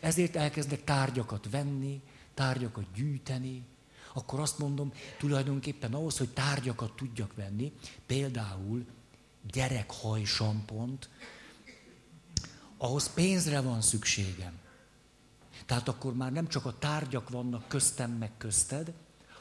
Ezért 0.01 0.35
elkezdek 0.35 0.83
tárgyakat 0.83 1.49
venni, 1.49 2.01
tárgyakat 2.33 2.85
gyűjteni, 2.95 3.63
akkor 4.13 4.39
azt 4.39 4.57
mondom, 4.57 4.93
tulajdonképpen 5.17 5.93
ahhoz, 5.93 6.17
hogy 6.17 6.29
tárgyakat 6.29 6.95
tudjak 6.95 7.35
venni, 7.35 7.71
például 8.05 8.85
gyerekhajsampont, 9.51 11.09
ahhoz 12.77 13.13
pénzre 13.13 13.61
van 13.61 13.81
szükségem. 13.81 14.59
Tehát 15.65 15.87
akkor 15.87 16.13
már 16.13 16.31
nem 16.31 16.47
csak 16.47 16.65
a 16.65 16.77
tárgyak 16.79 17.29
vannak 17.29 17.67
köztem 17.67 18.11
meg 18.11 18.31
közted, 18.37 18.93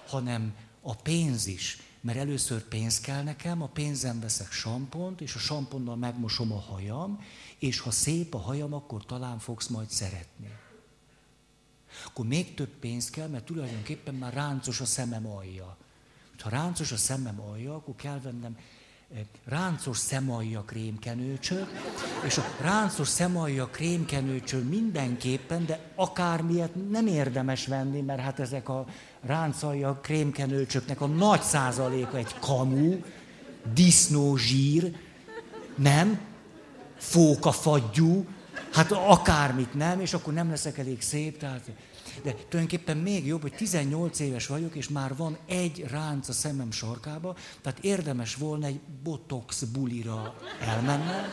hanem 0.06 0.54
a 0.80 0.94
pénz 0.94 1.46
is. 1.46 1.78
Mert 2.02 2.18
először 2.18 2.62
pénz 2.62 3.00
kell 3.00 3.22
nekem, 3.22 3.62
a 3.62 3.66
pénzem 3.66 4.20
veszek 4.20 4.52
sampont, 4.52 5.20
és 5.20 5.34
a 5.34 5.38
samponnal 5.38 5.96
megmosom 5.96 6.52
a 6.52 6.60
hajam, 6.60 7.24
és 7.58 7.78
ha 7.78 7.90
szép 7.90 8.34
a 8.34 8.38
hajam, 8.38 8.72
akkor 8.72 9.04
talán 9.04 9.38
fogsz 9.38 9.68
majd 9.68 9.90
szeretni. 9.90 10.50
Akkor 12.04 12.26
még 12.26 12.54
több 12.54 12.70
pénz 12.80 13.10
kell, 13.10 13.28
mert 13.28 13.44
tulajdonképpen 13.44 14.14
már 14.14 14.32
ráncos 14.32 14.80
a 14.80 14.84
szemem 14.84 15.26
alja. 15.26 15.76
Ha 16.38 16.50
ráncos 16.50 16.92
a 16.92 16.96
szemem 16.96 17.40
alja, 17.40 17.74
akkor 17.74 17.94
kell 17.96 18.20
vennem 18.20 18.56
ráncos 19.44 19.98
szemalja 19.98 20.62
krémkenőcsöt, 20.62 21.68
és 22.24 22.38
a 22.38 22.44
ráncos 22.60 23.08
szemalja 23.08 23.66
krémkenőcsöt 23.66 24.68
mindenképpen, 24.68 25.66
de 25.66 25.92
akármilyet 25.94 26.90
nem 26.90 27.06
érdemes 27.06 27.66
venni, 27.66 28.00
mert 28.00 28.20
hát 28.20 28.38
ezek 28.38 28.68
a 28.68 28.86
ráncalja 29.22 29.98
krémkenőcsöknek 30.02 31.00
a 31.00 31.06
nagy 31.06 31.42
százaléka 31.42 32.16
egy 32.16 32.38
kamu, 32.40 33.00
disznózsír, 33.74 34.96
nem, 35.76 36.20
fókafagyú, 36.96 38.26
hát 38.72 38.92
akármit 38.92 39.74
nem, 39.74 40.00
és 40.00 40.14
akkor 40.14 40.32
nem 40.32 40.50
leszek 40.50 40.78
elég 40.78 41.02
szép, 41.02 41.38
tehát 41.38 41.70
de 42.22 42.34
tulajdonképpen 42.48 42.96
még 42.96 43.26
jobb, 43.26 43.42
hogy 43.42 43.52
18 43.52 44.20
éves 44.20 44.46
vagyok, 44.46 44.74
és 44.74 44.88
már 44.88 45.16
van 45.16 45.38
egy 45.46 45.84
ránc 45.90 46.28
a 46.28 46.32
szemem 46.32 46.70
sarkába, 46.70 47.36
tehát 47.62 47.78
érdemes 47.78 48.34
volna 48.34 48.66
egy 48.66 48.80
botox 49.02 49.62
bulira 49.62 50.34
elmennem, 50.60 51.24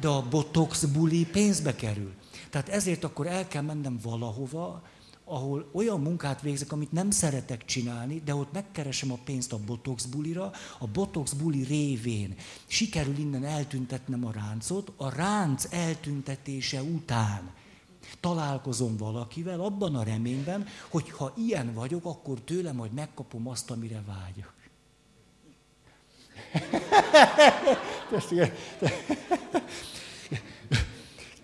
de 0.00 0.08
a 0.08 0.28
botox 0.28 0.84
buli 0.84 1.26
pénzbe 1.26 1.74
kerül. 1.74 2.12
Tehát 2.50 2.68
ezért 2.68 3.04
akkor 3.04 3.26
el 3.26 3.48
kell 3.48 3.62
mennem 3.62 3.98
valahova, 4.02 4.82
ahol 5.28 5.68
olyan 5.72 6.00
munkát 6.00 6.42
végzek, 6.42 6.72
amit 6.72 6.92
nem 6.92 7.10
szeretek 7.10 7.64
csinálni, 7.64 8.20
de 8.24 8.34
ott 8.34 8.52
megkeresem 8.52 9.12
a 9.12 9.18
pénzt 9.24 9.52
a 9.52 9.58
botox 9.66 10.04
bulira, 10.04 10.50
a 10.78 10.86
botox 10.86 11.32
buli 11.32 11.62
révén 11.62 12.34
sikerül 12.66 13.18
innen 13.18 13.44
eltüntetnem 13.44 14.24
a 14.24 14.32
ráncot, 14.32 14.92
a 14.96 15.14
ránc 15.14 15.66
eltüntetése 15.70 16.82
után 16.82 17.50
találkozom 18.20 18.96
valakivel, 18.96 19.60
abban 19.60 19.94
a 19.94 20.02
reményben, 20.02 20.66
hogy 20.88 21.10
ha 21.10 21.32
ilyen 21.36 21.74
vagyok, 21.74 22.04
akkor 22.04 22.40
tőle 22.40 22.72
majd 22.72 22.92
megkapom 22.92 23.48
azt, 23.48 23.70
amire 23.70 24.02
vágyok. 24.06 24.54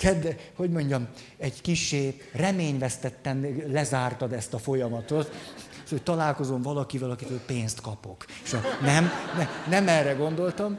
Kedd, 0.02 0.26
hogy 0.54 0.70
mondjam, 0.70 1.08
egy 1.36 1.60
kisé 1.60 2.20
reményvesztetten 2.32 3.62
lezártad 3.66 4.32
ezt 4.32 4.54
a 4.54 4.58
folyamatot, 4.58 5.30
hogy 5.88 6.02
találkozom 6.02 6.62
valakivel, 6.62 7.10
akitől 7.10 7.40
pénzt 7.46 7.80
kapok. 7.80 8.24
És 8.44 8.52
a, 8.52 8.60
nem, 8.80 9.10
ne, 9.36 9.48
nem 9.68 9.88
erre 9.88 10.12
gondoltam, 10.12 10.78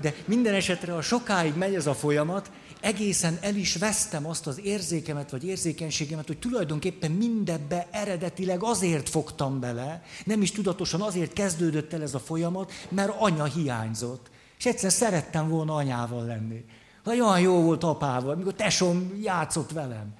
de 0.00 0.14
minden 0.24 0.54
esetre, 0.54 0.92
ha 0.92 1.02
sokáig 1.02 1.54
megy 1.54 1.74
ez 1.74 1.86
a 1.86 1.94
folyamat, 1.94 2.50
egészen 2.80 3.38
el 3.40 3.54
is 3.54 3.76
vesztem 3.76 4.26
azt 4.26 4.46
az 4.46 4.60
érzékemet, 4.64 5.30
vagy 5.30 5.44
érzékenységemet, 5.44 6.26
hogy 6.26 6.38
tulajdonképpen 6.38 7.10
mindebbe 7.10 7.86
eredetileg 7.90 8.62
azért 8.62 9.08
fogtam 9.08 9.60
bele, 9.60 10.02
nem 10.24 10.42
is 10.42 10.52
tudatosan 10.52 11.00
azért 11.00 11.32
kezdődött 11.32 11.92
el 11.92 12.02
ez 12.02 12.14
a 12.14 12.18
folyamat, 12.18 12.72
mert 12.88 13.12
anya 13.18 13.44
hiányzott. 13.44 14.30
És 14.58 14.66
egyszer 14.66 14.92
szerettem 14.92 15.48
volna 15.48 15.74
anyával 15.74 16.24
lenni. 16.24 16.64
Olyan 17.04 17.40
jó 17.40 17.62
volt 17.62 17.84
apával, 17.84 18.36
mikor 18.36 18.54
tesom 18.54 19.20
játszott 19.22 19.72
velem. 19.72 20.14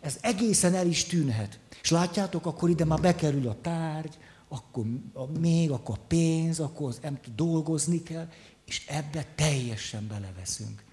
Ez 0.00 0.18
egészen 0.20 0.74
el 0.74 0.86
is 0.86 1.04
tűnhet. 1.04 1.58
És 1.82 1.90
látjátok, 1.90 2.46
akkor 2.46 2.70
ide 2.70 2.84
már 2.84 3.00
bekerül 3.00 3.48
a 3.48 3.60
tárgy, 3.60 4.18
akkor 4.48 4.84
a, 5.12 5.38
még, 5.38 5.70
akkor 5.70 5.98
a 5.98 6.04
pénz, 6.06 6.60
akkor 6.60 6.88
az, 6.88 6.98
nem 7.02 7.18
dolgozni 7.34 8.02
kell, 8.02 8.28
és 8.64 8.86
ebbe 8.86 9.26
teljesen 9.34 10.06
beleveszünk. 10.06 10.84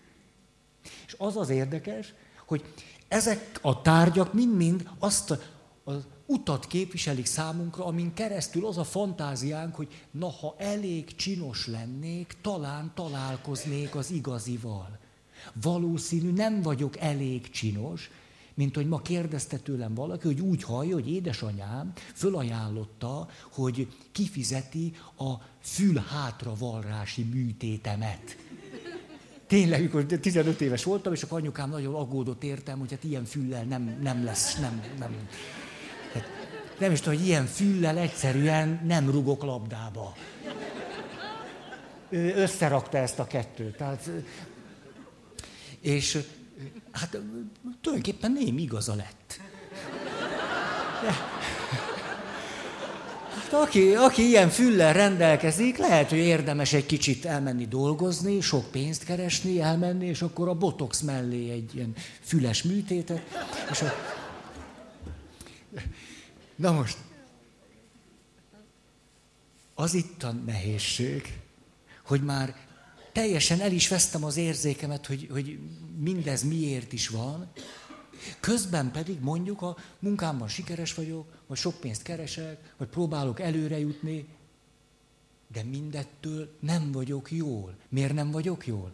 És 1.05 1.15
az 1.17 1.37
az 1.37 1.49
érdekes, 1.49 2.13
hogy 2.45 2.73
ezek 3.07 3.59
a 3.61 3.81
tárgyak 3.81 4.33
mind-mind 4.33 4.89
azt 4.99 5.37
az 5.83 6.07
utat 6.25 6.67
képviselik 6.67 7.25
számunkra, 7.25 7.85
amin 7.85 8.13
keresztül 8.13 8.65
az 8.65 8.77
a 8.77 8.83
fantáziánk, 8.83 9.75
hogy 9.75 10.05
na, 10.11 10.29
ha 10.29 10.55
elég 10.57 11.15
csinos 11.15 11.67
lennék, 11.67 12.37
talán 12.41 12.91
találkoznék 12.95 13.95
az 13.95 14.11
igazival. 14.11 14.99
Valószínű 15.61 16.31
nem 16.31 16.61
vagyok 16.61 16.97
elég 16.97 17.49
csinos, 17.49 18.09
mint 18.53 18.75
hogy 18.75 18.87
ma 18.87 19.01
kérdezte 19.01 19.57
tőlem 19.57 19.93
valaki, 19.93 20.27
hogy 20.27 20.39
úgy 20.39 20.63
hallja, 20.63 20.93
hogy 20.93 21.11
édesanyám 21.11 21.91
fölajánlotta, 22.13 23.27
hogy 23.51 23.87
kifizeti 24.11 24.93
a 25.17 25.33
fülhátra 25.61 26.53
varrási 26.59 27.23
műtétemet. 27.23 28.37
Tényleg, 29.47 29.79
amikor 29.79 30.05
15 30.05 30.61
éves 30.61 30.83
voltam, 30.83 31.13
és 31.13 31.23
akkor 31.23 31.39
anyukám 31.39 31.69
nagyon 31.69 31.95
aggódott 31.95 32.43
értem, 32.43 32.79
hogy 32.79 32.91
hát 32.91 33.03
ilyen 33.03 33.25
füllel 33.25 33.63
nem, 33.63 33.97
nem 34.01 34.23
lesz, 34.23 34.59
nem, 34.59 34.81
nem. 34.99 35.15
Hát 36.13 36.23
nem 36.79 36.91
is 36.91 36.99
tudom, 36.99 37.17
hogy 37.17 37.27
ilyen 37.27 37.45
füllel 37.45 37.97
egyszerűen 37.97 38.81
nem 38.85 39.09
rugok 39.11 39.43
labdába. 39.43 40.13
Ő 42.09 42.33
összerakta 42.35 42.97
ezt 42.97 43.19
a 43.19 43.27
kettőt. 43.27 43.77
Tehát, 43.77 44.09
és 45.81 46.19
hát 46.91 47.17
tulajdonképpen 47.81 48.31
némi 48.31 48.61
igaza 48.61 48.95
lett. 48.95 49.39
De, 51.01 51.13
Hát 53.51 53.61
aki, 53.61 53.95
aki 53.95 54.27
ilyen 54.27 54.49
füllel 54.49 54.93
rendelkezik, 54.93 55.77
lehet, 55.77 56.09
hogy 56.09 56.17
érdemes 56.17 56.73
egy 56.73 56.85
kicsit 56.85 57.25
elmenni 57.25 57.67
dolgozni, 57.67 58.41
sok 58.41 58.71
pénzt 58.71 59.03
keresni, 59.03 59.61
elmenni, 59.61 60.05
és 60.05 60.21
akkor 60.21 60.47
a 60.47 60.53
botox 60.53 61.01
mellé 61.01 61.49
egy 61.49 61.75
ilyen 61.75 61.93
füles 62.21 62.63
műtétet. 62.63 63.21
És 63.71 63.81
a... 63.81 63.93
Na 66.55 66.71
most, 66.71 66.97
az 69.75 69.93
itt 69.93 70.23
a 70.23 70.31
nehézség, 70.31 71.39
hogy 72.03 72.21
már 72.21 72.55
teljesen 73.11 73.59
el 73.59 73.71
is 73.71 73.87
vesztem 73.87 74.23
az 74.23 74.37
érzékemet, 74.37 75.05
hogy, 75.05 75.27
hogy 75.31 75.59
mindez 75.97 76.43
miért 76.43 76.93
is 76.93 77.07
van, 77.07 77.51
Közben 78.39 78.91
pedig 78.91 79.19
mondjuk 79.19 79.61
a 79.61 79.77
munkámban 79.99 80.47
sikeres 80.47 80.93
vagyok, 80.93 81.25
vagy 81.47 81.57
sok 81.57 81.79
pénzt 81.79 82.01
keresek, 82.01 82.73
vagy 82.77 82.87
próbálok 82.87 83.39
előre 83.39 83.79
jutni, 83.79 84.27
de 85.47 85.63
mindettől 85.63 86.57
nem 86.59 86.91
vagyok 86.91 87.31
jól. 87.31 87.75
Miért 87.89 88.13
nem 88.13 88.31
vagyok 88.31 88.67
jól? 88.67 88.91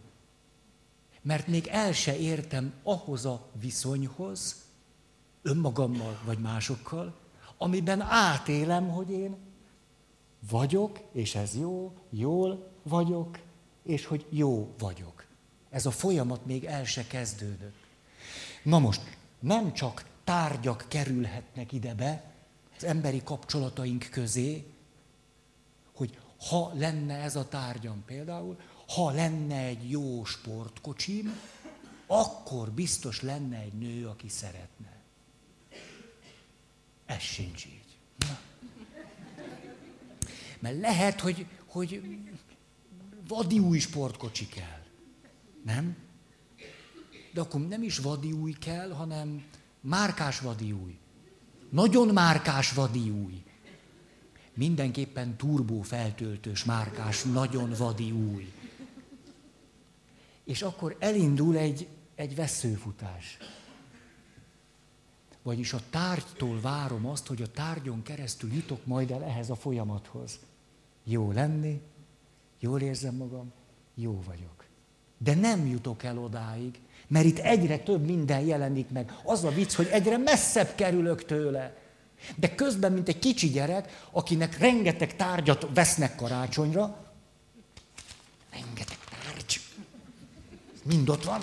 Mert 1.22 1.46
még 1.46 1.66
el 1.66 1.92
se 1.92 2.18
értem 2.18 2.72
ahhoz 2.82 3.24
a 3.24 3.48
viszonyhoz, 3.60 4.64
önmagammal 5.42 6.20
vagy 6.24 6.38
másokkal, 6.38 7.14
amiben 7.56 8.00
átélem, 8.00 8.88
hogy 8.88 9.10
én 9.10 9.36
vagyok, 10.50 11.00
és 11.12 11.34
ez 11.34 11.56
jó, 11.56 11.92
jól 12.10 12.72
vagyok, 12.82 13.38
és 13.86 14.06
hogy 14.06 14.26
jó 14.30 14.74
vagyok. 14.78 15.26
Ez 15.70 15.86
a 15.86 15.90
folyamat 15.90 16.46
még 16.46 16.64
el 16.64 16.84
se 16.84 17.06
kezdődött. 17.06 17.76
Na 18.62 18.78
most, 18.78 19.16
nem 19.38 19.72
csak 19.72 20.04
tárgyak 20.24 20.84
kerülhetnek 20.88 21.72
ide 21.72 21.94
be 21.94 22.34
az 22.76 22.84
emberi 22.84 23.22
kapcsolataink 23.24 24.08
közé, 24.10 24.64
hogy 25.94 26.18
ha 26.48 26.72
lenne 26.74 27.14
ez 27.14 27.36
a 27.36 27.48
tárgyam 27.48 28.04
például, 28.04 28.60
ha 28.94 29.10
lenne 29.10 29.58
egy 29.58 29.90
jó 29.90 30.24
sportkocsim, 30.24 31.40
akkor 32.06 32.70
biztos 32.70 33.22
lenne 33.22 33.58
egy 33.58 33.72
nő, 33.72 34.06
aki 34.06 34.28
szeretne. 34.28 34.96
Ez 37.06 37.20
sincs 37.20 37.64
így. 37.64 37.98
Na. 38.18 38.38
Mert 40.58 40.80
lehet, 40.80 41.20
hogy, 41.20 41.46
hogy 41.66 42.18
vadi 43.28 43.58
új 43.58 43.78
sportkocsi 43.78 44.46
kell. 44.46 44.82
Nem? 45.64 45.96
De 47.32 47.40
akkor 47.40 47.60
nem 47.60 47.82
is 47.82 47.98
vadi 47.98 48.32
új 48.32 48.52
kell, 48.52 48.90
hanem 48.90 49.44
márkás 49.80 50.40
vadi 50.40 50.72
új. 50.72 50.98
Nagyon 51.70 52.08
márkás 52.08 52.72
vadi 52.72 53.10
új. 53.10 53.42
Mindenképpen 54.54 55.36
turbó 55.36 55.82
feltöltős 55.82 56.64
márkás, 56.64 57.22
nagyon 57.22 57.72
vadi 57.78 58.12
új. 58.12 58.52
És 60.44 60.62
akkor 60.62 60.96
elindul 60.98 61.56
egy, 61.56 61.88
egy 62.14 62.34
veszőfutás. 62.34 63.38
Vagyis 65.42 65.72
a 65.72 65.80
tárgytól 65.90 66.60
várom 66.60 67.06
azt, 67.06 67.26
hogy 67.26 67.42
a 67.42 67.50
tárgyon 67.50 68.02
keresztül 68.02 68.52
jutok 68.52 68.86
majd 68.86 69.10
el 69.10 69.24
ehhez 69.24 69.50
a 69.50 69.54
folyamathoz. 69.54 70.38
Jó 71.04 71.32
lenni, 71.32 71.80
jól 72.66 72.80
érzem 72.80 73.14
magam, 73.14 73.52
jó 73.94 74.22
vagyok. 74.26 74.64
De 75.18 75.34
nem 75.34 75.66
jutok 75.66 76.02
el 76.02 76.18
odáig, 76.18 76.80
mert 77.06 77.24
itt 77.24 77.38
egyre 77.38 77.78
több 77.78 78.06
minden 78.06 78.40
jelenik 78.40 78.90
meg. 78.90 79.18
Az 79.24 79.44
a 79.44 79.50
vicc, 79.50 79.74
hogy 79.74 79.86
egyre 79.86 80.16
messzebb 80.16 80.74
kerülök 80.74 81.24
tőle. 81.24 81.76
De 82.36 82.54
közben, 82.54 82.92
mint 82.92 83.08
egy 83.08 83.18
kicsi 83.18 83.48
gyerek, 83.48 84.06
akinek 84.10 84.58
rengeteg 84.58 85.16
tárgyat 85.16 85.68
vesznek 85.74 86.14
karácsonyra, 86.14 87.12
rengeteg 88.50 88.98
tárgy, 89.10 89.60
mind 90.82 91.08
ott 91.08 91.24
van. 91.24 91.40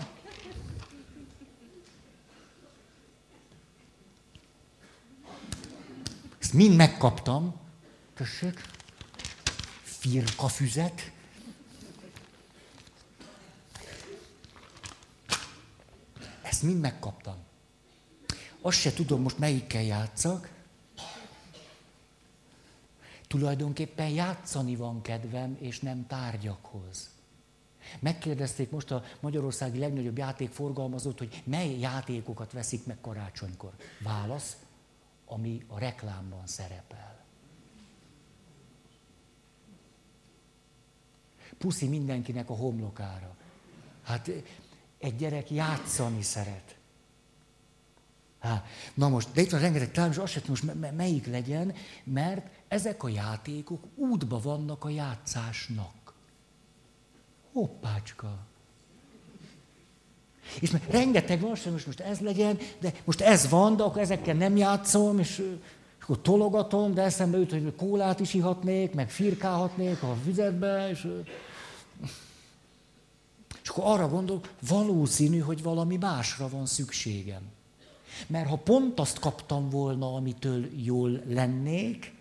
Ezt 6.39 6.53
mind 6.53 6.75
megkaptam. 6.75 7.55
Tessék, 8.13 8.61
firkafüzet. 10.03 11.11
Ezt 16.41 16.63
mind 16.63 16.79
megkaptam. 16.79 17.35
Azt 18.61 18.79
se 18.79 18.93
tudom 18.93 19.21
most 19.21 19.37
melyikkel 19.37 19.81
játszak. 19.81 20.49
Tulajdonképpen 23.27 24.09
játszani 24.09 24.75
van 24.75 25.01
kedvem, 25.01 25.57
és 25.59 25.79
nem 25.79 26.07
tárgyakhoz. 26.07 27.09
Megkérdezték 27.99 28.69
most 28.69 28.91
a 28.91 29.03
magyarországi 29.19 29.79
legnagyobb 29.79 30.17
játékforgalmazót, 30.17 31.17
hogy 31.17 31.43
mely 31.45 31.79
játékokat 31.79 32.51
veszik 32.51 32.85
meg 32.85 32.97
karácsonykor. 33.01 33.71
Válasz, 33.99 34.57
ami 35.25 35.65
a 35.67 35.79
reklámban 35.79 36.47
szerepel. 36.47 37.12
Puszi 41.57 41.87
mindenkinek 41.87 42.49
a 42.49 42.53
homlokára. 42.53 43.35
Hát 44.03 44.31
egy 44.99 45.15
gyerek 45.15 45.51
játszani 45.51 46.21
szeret. 46.21 46.75
Há, 48.39 48.63
na 48.93 49.09
most, 49.09 49.31
de 49.31 49.41
itt 49.41 49.51
van 49.51 49.59
rengeteg 49.59 49.91
talán, 49.91 50.11
és 50.11 50.17
azt 50.17 50.31
sem 50.31 50.41
most 50.47 50.91
melyik 50.95 51.27
legyen, 51.27 51.73
mert 52.03 52.47
ezek 52.67 53.03
a 53.03 53.09
játékok 53.09 53.83
útba 53.95 54.39
vannak 54.39 54.83
a 54.83 54.89
játszásnak. 54.89 56.13
Hoppácska. 57.51 58.37
És 60.59 60.71
mert 60.71 60.91
rengeteg 60.91 61.39
van, 61.39 61.49
most, 61.49 61.85
most 61.85 61.99
ez 61.99 62.19
legyen, 62.19 62.57
de 62.79 62.93
most 63.03 63.21
ez 63.21 63.49
van, 63.49 63.75
de 63.75 63.83
akkor 63.83 64.01
ezekkel 64.01 64.35
nem 64.35 64.57
játszom, 64.57 65.19
és, 65.19 65.43
és 66.03 66.09
akkor 66.09 66.21
tologatom, 66.21 66.93
de 66.93 67.01
eszembe 67.01 67.37
jut, 67.37 67.51
hogy 67.51 67.75
kólát 67.75 68.19
is 68.19 68.33
ihatnék, 68.33 68.93
meg 68.93 69.09
firkálhatnék 69.09 70.03
a 70.03 70.17
vizetbe, 70.23 70.89
és, 70.89 71.07
és 73.63 73.69
akkor 73.69 73.83
arra 73.85 74.09
gondolok, 74.09 74.49
valószínű, 74.67 75.39
hogy 75.39 75.63
valami 75.63 75.97
másra 75.97 76.49
van 76.49 76.65
szükségem. 76.65 77.41
Mert 78.27 78.49
ha 78.49 78.55
pont 78.55 78.99
azt 78.99 79.19
kaptam 79.19 79.69
volna, 79.69 80.15
amitől 80.15 80.65
jól 80.75 81.21
lennék, 81.27 82.13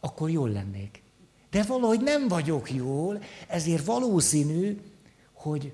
akkor 0.00 0.30
jól 0.30 0.50
lennék. 0.50 1.02
De 1.50 1.62
valahogy 1.62 2.00
nem 2.00 2.28
vagyok 2.28 2.72
jól, 2.72 3.22
ezért 3.48 3.84
valószínű, 3.84 4.80
hogy 5.32 5.72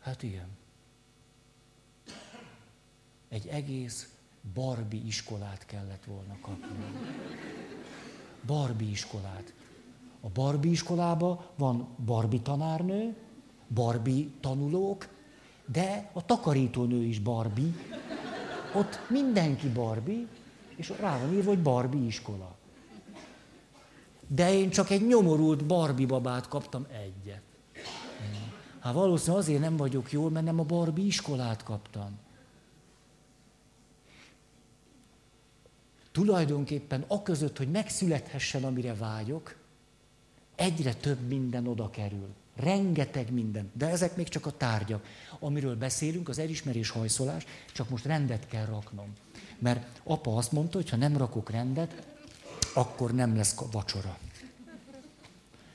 hát 0.00 0.22
igen. 0.22 0.48
Egy 3.28 3.46
egész 3.46 4.08
barbi 4.52 5.06
iskolát 5.06 5.66
kellett 5.66 6.04
volna 6.04 6.36
kapni. 6.40 6.84
Barbi 8.46 8.90
iskolát. 8.90 9.54
A 10.20 10.28
barbi 10.28 10.70
iskolában 10.70 11.40
van 11.56 11.88
barbi 12.04 12.40
tanárnő, 12.40 13.16
barbi 13.68 14.32
tanulók, 14.40 15.08
de 15.66 16.10
a 16.12 16.24
takarítónő 16.24 17.02
is 17.02 17.18
Barbie, 17.18 17.72
ott 18.74 18.98
mindenki 19.08 19.68
Barbie, 19.68 20.26
és 20.76 20.92
rá 21.00 21.18
van 21.18 21.32
írva, 21.32 21.48
hogy 21.48 21.62
Barbie 21.62 22.06
iskola. 22.06 22.54
De 24.26 24.54
én 24.54 24.70
csak 24.70 24.90
egy 24.90 25.06
nyomorult 25.06 25.64
Barbie 25.64 26.06
babát 26.06 26.48
kaptam 26.48 26.86
egyet. 26.90 27.42
Hát 28.78 28.94
valószínűleg 28.94 29.42
azért 29.42 29.60
nem 29.60 29.76
vagyok 29.76 30.12
jól, 30.12 30.30
mert 30.30 30.44
nem 30.44 30.60
a 30.60 30.64
Barbie 30.64 31.04
iskolát 31.04 31.62
kaptam. 31.62 32.18
Tulajdonképpen 36.14 37.04
a 37.08 37.22
között, 37.22 37.58
hogy 37.58 37.70
megszülethessen, 37.70 38.64
amire 38.64 38.94
vágyok, 38.94 39.56
egyre 40.54 40.94
több 40.94 41.20
minden 41.28 41.66
oda 41.66 41.90
kerül. 41.90 42.28
Rengeteg 42.56 43.32
minden, 43.32 43.70
de 43.72 43.88
ezek 43.88 44.16
még 44.16 44.28
csak 44.28 44.46
a 44.46 44.56
tárgyak. 44.56 45.06
Amiről 45.38 45.76
beszélünk, 45.76 46.28
az 46.28 46.38
elismerés 46.38 46.90
hajszolás, 46.90 47.46
csak 47.72 47.88
most 47.88 48.04
rendet 48.04 48.46
kell 48.46 48.64
raknom. 48.64 49.12
Mert 49.58 50.00
apa 50.04 50.36
azt 50.36 50.52
mondta, 50.52 50.76
hogy 50.76 50.90
ha 50.90 50.96
nem 50.96 51.16
rakok 51.16 51.50
rendet, 51.50 52.06
akkor 52.74 53.14
nem 53.14 53.36
lesz 53.36 53.54
vacsora. 53.72 54.18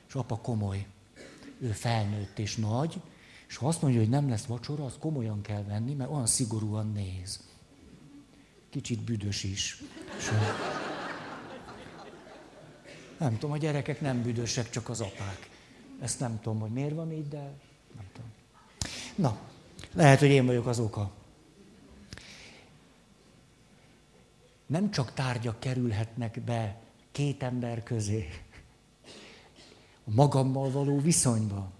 És 0.08 0.14
apa 0.14 0.36
komoly. 0.36 0.86
Ő 1.58 1.70
felnőtt 1.70 2.38
és 2.38 2.56
nagy, 2.56 3.00
és 3.48 3.56
ha 3.56 3.68
azt 3.68 3.82
mondja, 3.82 4.00
hogy 4.00 4.08
nem 4.08 4.28
lesz 4.28 4.44
vacsora, 4.44 4.84
az 4.84 4.96
komolyan 4.98 5.40
kell 5.40 5.62
venni, 5.62 5.94
mert 5.94 6.10
olyan 6.10 6.26
szigorúan 6.26 6.92
néz. 6.92 7.49
Kicsit 8.70 9.00
büdös 9.00 9.44
is. 9.44 9.82
És 10.18 10.30
nem 13.18 13.32
tudom, 13.32 13.52
a 13.52 13.56
gyerekek 13.56 14.00
nem 14.00 14.22
büdösek, 14.22 14.70
csak 14.70 14.88
az 14.88 15.00
apák. 15.00 15.50
Ezt 16.00 16.20
nem 16.20 16.40
tudom, 16.40 16.60
hogy 16.60 16.70
miért 16.70 16.94
van 16.94 17.12
így, 17.12 17.28
de 17.28 17.52
nem 17.96 18.06
tudom. 18.12 18.30
Na, 19.14 19.38
lehet, 19.92 20.18
hogy 20.18 20.28
én 20.28 20.46
vagyok 20.46 20.66
az 20.66 20.78
oka. 20.78 21.12
Nem 24.66 24.90
csak 24.90 25.14
tárgyak 25.14 25.60
kerülhetnek 25.60 26.40
be 26.40 26.80
két 27.12 27.42
ember 27.42 27.82
közé, 27.82 28.28
a 30.04 30.10
magammal 30.10 30.70
való 30.70 31.00
viszonyba, 31.00 31.70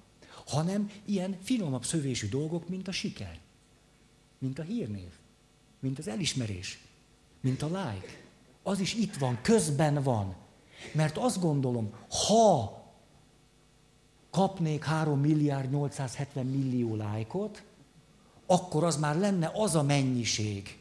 hanem 0.47 0.91
ilyen 1.05 1.39
finomabb 1.43 1.85
szövésű 1.85 2.29
dolgok, 2.29 2.69
mint 2.69 2.89
a 2.89 2.93
siker, 2.93 3.39
mint 4.39 4.59
a 4.59 4.63
hírnév, 4.63 5.11
mint 5.81 5.99
az 5.99 6.09
elismerés, 6.09 6.79
mint 7.41 7.63
a 7.63 7.67
like. 7.67 8.19
Az 8.63 8.81
is 8.81 8.95
itt 8.95 9.17
van, 9.17 9.39
közben 9.43 10.03
van. 10.03 10.35
Mert 10.93 11.17
azt 11.17 11.41
gondolom, 11.41 11.95
ha 12.27 12.81
kapnék 14.31 14.85
3 14.85 15.21
milliárd 15.21 15.71
870 15.71 16.47
millió 16.47 16.97
lájkot, 16.97 17.63
akkor 18.47 18.85
az 18.85 18.97
már 18.97 19.17
lenne 19.17 19.51
az 19.55 19.75
a 19.75 19.83
mennyiség, 19.83 20.79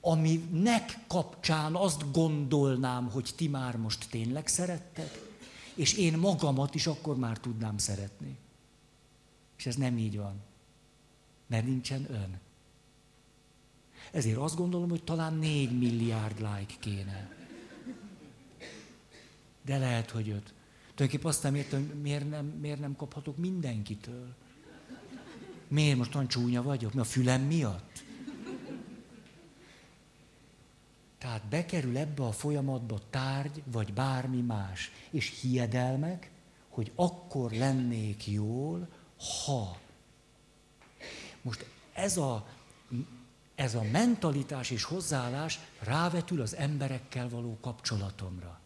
aminek 0.00 0.98
kapcsán 1.06 1.74
azt 1.74 2.12
gondolnám, 2.12 3.10
hogy 3.10 3.30
ti 3.36 3.48
már 3.48 3.76
most 3.76 4.10
tényleg 4.10 4.46
szerettek, 4.46 5.26
és 5.74 5.94
én 5.94 6.18
magamat 6.18 6.74
is 6.74 6.86
akkor 6.86 7.16
már 7.16 7.38
tudnám 7.38 7.78
szeretni. 7.78 8.36
És 9.56 9.66
ez 9.66 9.74
nem 9.74 9.98
így 9.98 10.16
van, 10.16 10.34
mert 11.46 11.64
nincsen 11.64 12.06
ön. 12.10 12.40
Ezért 14.12 14.36
azt 14.36 14.56
gondolom, 14.56 14.88
hogy 14.88 15.04
talán 15.04 15.34
4 15.34 15.78
milliárd 15.78 16.38
like 16.38 16.74
kéne. 16.80 17.34
De 19.64 19.78
lehet, 19.78 20.10
hogy 20.10 20.28
öt. 20.28 20.54
Tulajdonképpen 20.94 21.30
azt 21.30 21.42
nem 21.42 21.54
értem, 21.54 21.86
hogy 21.86 22.00
miért 22.00 22.30
nem, 22.30 22.46
miért 22.46 22.80
nem 22.80 22.96
kaphatok 22.96 23.36
mindenkitől. 23.36 24.34
Miért 25.68 25.96
most 25.96 26.14
olyan 26.14 26.28
csúnya 26.28 26.62
vagyok? 26.62 26.92
Mi 26.92 27.00
a 27.00 27.04
fülem 27.04 27.42
miatt? 27.42 28.04
Tehát 31.18 31.46
bekerül 31.48 31.96
ebbe 31.96 32.24
a 32.24 32.32
folyamatba 32.32 33.00
tárgy, 33.10 33.62
vagy 33.64 33.92
bármi 33.92 34.40
más. 34.40 34.90
És 35.10 35.40
hiedelmek, 35.40 36.30
hogy 36.68 36.92
akkor 36.94 37.50
lennék 37.50 38.26
jól, 38.26 38.88
ha. 39.44 39.78
Most 41.42 41.66
ez 41.92 42.16
a, 42.16 42.46
ez 43.56 43.74
a 43.74 43.82
mentalitás 43.92 44.70
és 44.70 44.84
hozzáállás 44.84 45.60
rávetül 45.80 46.40
az 46.40 46.56
emberekkel 46.56 47.28
való 47.28 47.58
kapcsolatomra. 47.60 48.60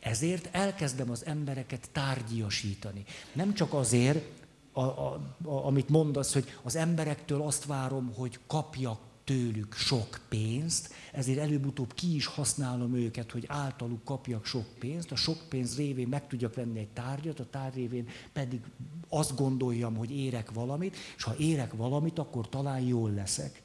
Ezért 0.00 0.48
elkezdem 0.54 1.10
az 1.10 1.26
embereket 1.26 1.88
tárgyiasítani. 1.92 3.04
Nem 3.32 3.54
csak 3.54 3.72
azért, 3.72 4.24
a, 4.72 4.80
a, 4.80 5.20
a, 5.44 5.66
amit 5.66 5.88
mondasz, 5.88 6.32
hogy 6.32 6.58
az 6.62 6.76
emberektől 6.76 7.42
azt 7.42 7.64
várom, 7.64 8.12
hogy 8.16 8.38
kapjak 8.46 9.00
tőlük 9.24 9.74
sok 9.74 10.20
pénzt, 10.28 10.94
ezért 11.12 11.38
előbb-utóbb 11.38 11.94
ki 11.94 12.14
is 12.14 12.26
használom 12.26 12.94
őket, 12.94 13.30
hogy 13.30 13.44
általuk 13.48 14.04
kapjak 14.04 14.46
sok 14.46 14.66
pénzt, 14.78 15.12
a 15.12 15.16
sok 15.16 15.48
pénz 15.48 15.76
révén 15.76 16.08
meg 16.08 16.26
tudjak 16.26 16.54
venni 16.54 16.78
egy 16.78 16.88
tárgyat, 16.88 17.40
a 17.40 17.46
tárgy 17.50 17.74
révén 17.74 18.08
pedig 18.32 18.60
azt 19.08 19.36
gondoljam, 19.36 19.96
hogy 19.96 20.10
érek 20.10 20.50
valamit, 20.50 20.96
és 21.16 21.22
ha 21.22 21.36
érek 21.36 21.72
valamit, 21.72 22.18
akkor 22.18 22.48
talán 22.48 22.80
jól 22.80 23.10
leszek. 23.10 23.62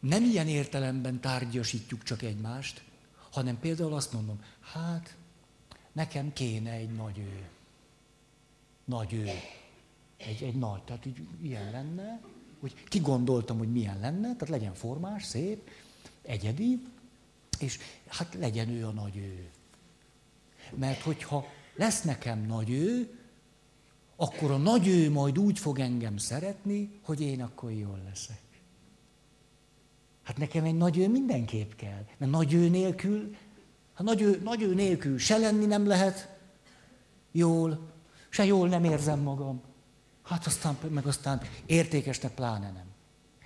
Nem 0.00 0.24
ilyen 0.24 0.48
értelemben 0.48 1.20
tárgyasítjuk 1.20 2.02
csak 2.02 2.22
egymást, 2.22 2.82
hanem 3.30 3.58
például 3.58 3.94
azt 3.94 4.12
mondom, 4.12 4.40
hát 4.60 5.16
nekem 5.92 6.32
kéne 6.32 6.70
egy 6.70 6.90
nagy 6.90 7.18
ő. 7.18 7.48
Nagy 8.84 9.12
ő 9.12 9.28
egy, 10.16 10.42
egy 10.42 10.54
nagy, 10.54 10.82
tehát 10.82 11.06
így 11.06 11.26
ilyen 11.42 11.70
lenne, 11.70 12.20
hogy 12.60 12.84
kigondoltam, 12.84 13.58
hogy 13.58 13.72
milyen 13.72 13.98
lenne, 14.00 14.32
tehát 14.32 14.48
legyen 14.48 14.74
formás, 14.74 15.24
szép, 15.24 15.70
egyedi, 16.22 16.82
és 17.58 17.78
hát 18.06 18.34
legyen 18.34 18.68
ő 18.68 18.86
a 18.86 18.90
nagy 18.90 19.16
ő. 19.16 19.48
Mert 20.74 21.00
hogyha 21.00 21.44
lesz 21.74 22.02
nekem 22.02 22.46
nagy 22.46 22.70
ő, 22.70 23.18
akkor 24.16 24.50
a 24.50 24.56
nagy 24.56 24.88
ő 24.88 25.10
majd 25.10 25.38
úgy 25.38 25.58
fog 25.58 25.78
engem 25.78 26.16
szeretni, 26.16 26.98
hogy 27.02 27.20
én 27.20 27.42
akkor 27.42 27.70
jól 27.70 28.00
leszek. 28.04 28.42
Hát 30.22 30.36
nekem 30.36 30.64
egy 30.64 30.76
nagy 30.76 30.98
ő 30.98 31.08
mindenképp 31.08 31.72
kell. 31.72 32.06
Mert 32.16 32.30
nagy 32.30 32.52
ő 32.52 32.68
nélkül, 32.68 33.36
hát 33.94 34.06
nagy 34.06 34.20
ő, 34.20 34.40
nagy 34.42 34.62
ő 34.62 34.74
nélkül 34.74 35.18
se 35.18 35.36
lenni 35.36 35.66
nem 35.66 35.86
lehet 35.86 36.38
jól, 37.32 37.92
se 38.28 38.44
jól 38.44 38.68
nem 38.68 38.84
érzem 38.84 39.20
magam. 39.20 39.62
Hát 40.24 40.46
aztán, 40.46 40.78
meg 40.88 41.06
aztán 41.06 41.40
értékesnek 41.66 42.34
pláne 42.34 42.70
nem. 42.70 42.86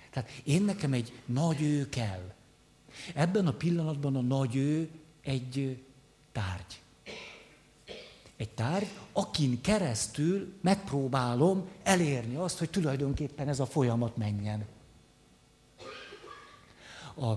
Tehát 0.09 0.29
én 0.43 0.63
nekem 0.63 0.93
egy 0.93 1.21
nagy 1.25 1.61
ő 1.61 1.89
kell. 1.89 2.33
Ebben 3.13 3.47
a 3.47 3.53
pillanatban 3.53 4.15
a 4.15 4.21
nagy 4.21 4.55
ő 4.55 4.89
egy 5.21 5.83
tárgy. 6.31 6.81
Egy 8.35 8.49
tárgy, 8.49 8.87
akin 9.11 9.61
keresztül 9.61 10.53
megpróbálom 10.61 11.69
elérni 11.83 12.35
azt, 12.35 12.57
hogy 12.57 12.69
tulajdonképpen 12.69 13.47
ez 13.47 13.59
a 13.59 13.65
folyamat 13.65 14.17
menjen. 14.17 14.65
A, 17.15 17.33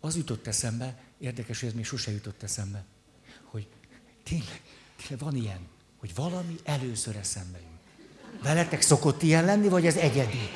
az 0.00 0.16
jutott 0.16 0.46
eszembe, 0.46 1.02
érdekes, 1.18 1.60
hogy 1.60 1.68
ez 1.68 1.74
még 1.74 1.84
sose 1.84 2.10
jutott 2.10 2.42
eszembe, 2.42 2.84
hogy 3.44 3.68
tényleg, 4.22 4.62
tényleg 4.96 5.18
van 5.18 5.36
ilyen 5.36 5.72
hogy 6.04 6.14
valami 6.14 6.58
először 6.64 7.16
eszembe 7.16 7.58
jut. 7.58 8.42
Veletek 8.42 8.80
szokott 8.80 9.22
ilyen 9.22 9.44
lenni, 9.44 9.68
vagy 9.68 9.86
ez 9.86 9.96
egyedi? 9.96 10.50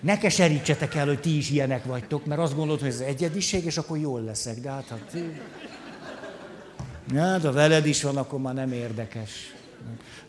Ne 0.00 0.18
keserítsetek 0.18 0.94
el, 0.94 1.06
hogy 1.06 1.20
ti 1.20 1.36
is 1.36 1.50
ilyenek 1.50 1.84
vagytok, 1.84 2.24
mert 2.26 2.40
azt 2.40 2.54
gondolod, 2.54 2.80
hogy 2.80 2.88
ez 2.88 3.00
egyediség, 3.00 3.64
és 3.64 3.76
akkor 3.76 3.98
jól 3.98 4.22
leszek. 4.22 4.60
De 4.60 4.70
hát, 4.70 4.88
hát... 4.88 5.16
Ja, 7.12 7.38
de 7.38 7.50
veled 7.50 7.86
is 7.86 8.02
van, 8.02 8.16
akkor 8.16 8.40
már 8.40 8.54
nem 8.54 8.72
érdekes. 8.72 9.54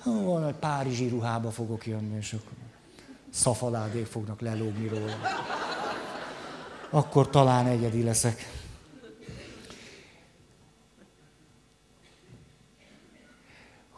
Van, 0.03 0.43
hogy 0.43 0.53
párizsi 0.53 1.07
ruhába 1.07 1.51
fogok 1.51 1.85
jönni, 1.85 2.17
és 2.17 2.33
akkor 2.33 2.53
szafaládék 3.29 4.05
fognak 4.05 4.41
lelógni 4.41 4.87
róla. 4.87 5.17
Akkor 6.89 7.29
talán 7.29 7.65
egyedi 7.65 8.03
leszek. 8.03 8.62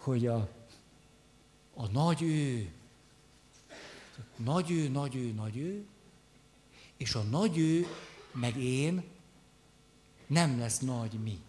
Hogy 0.06 0.28
a, 0.28 0.50
a 1.74 1.88
nagy 1.88 2.22
ő, 2.22 2.72
nagy 4.36 4.72
ő, 4.72 4.88
nagy 4.88 5.16
ő, 5.16 5.32
nagy 5.32 5.58
ő, 5.58 5.86
és 6.98 7.16
a 7.16 7.22
nagy 7.22 7.58
ő, 7.58 7.86
meg 8.32 8.58
én 8.58 9.04
nem 10.28 10.60
lesz 10.60 10.80
nagy 10.80 11.14
mi. 11.24 11.40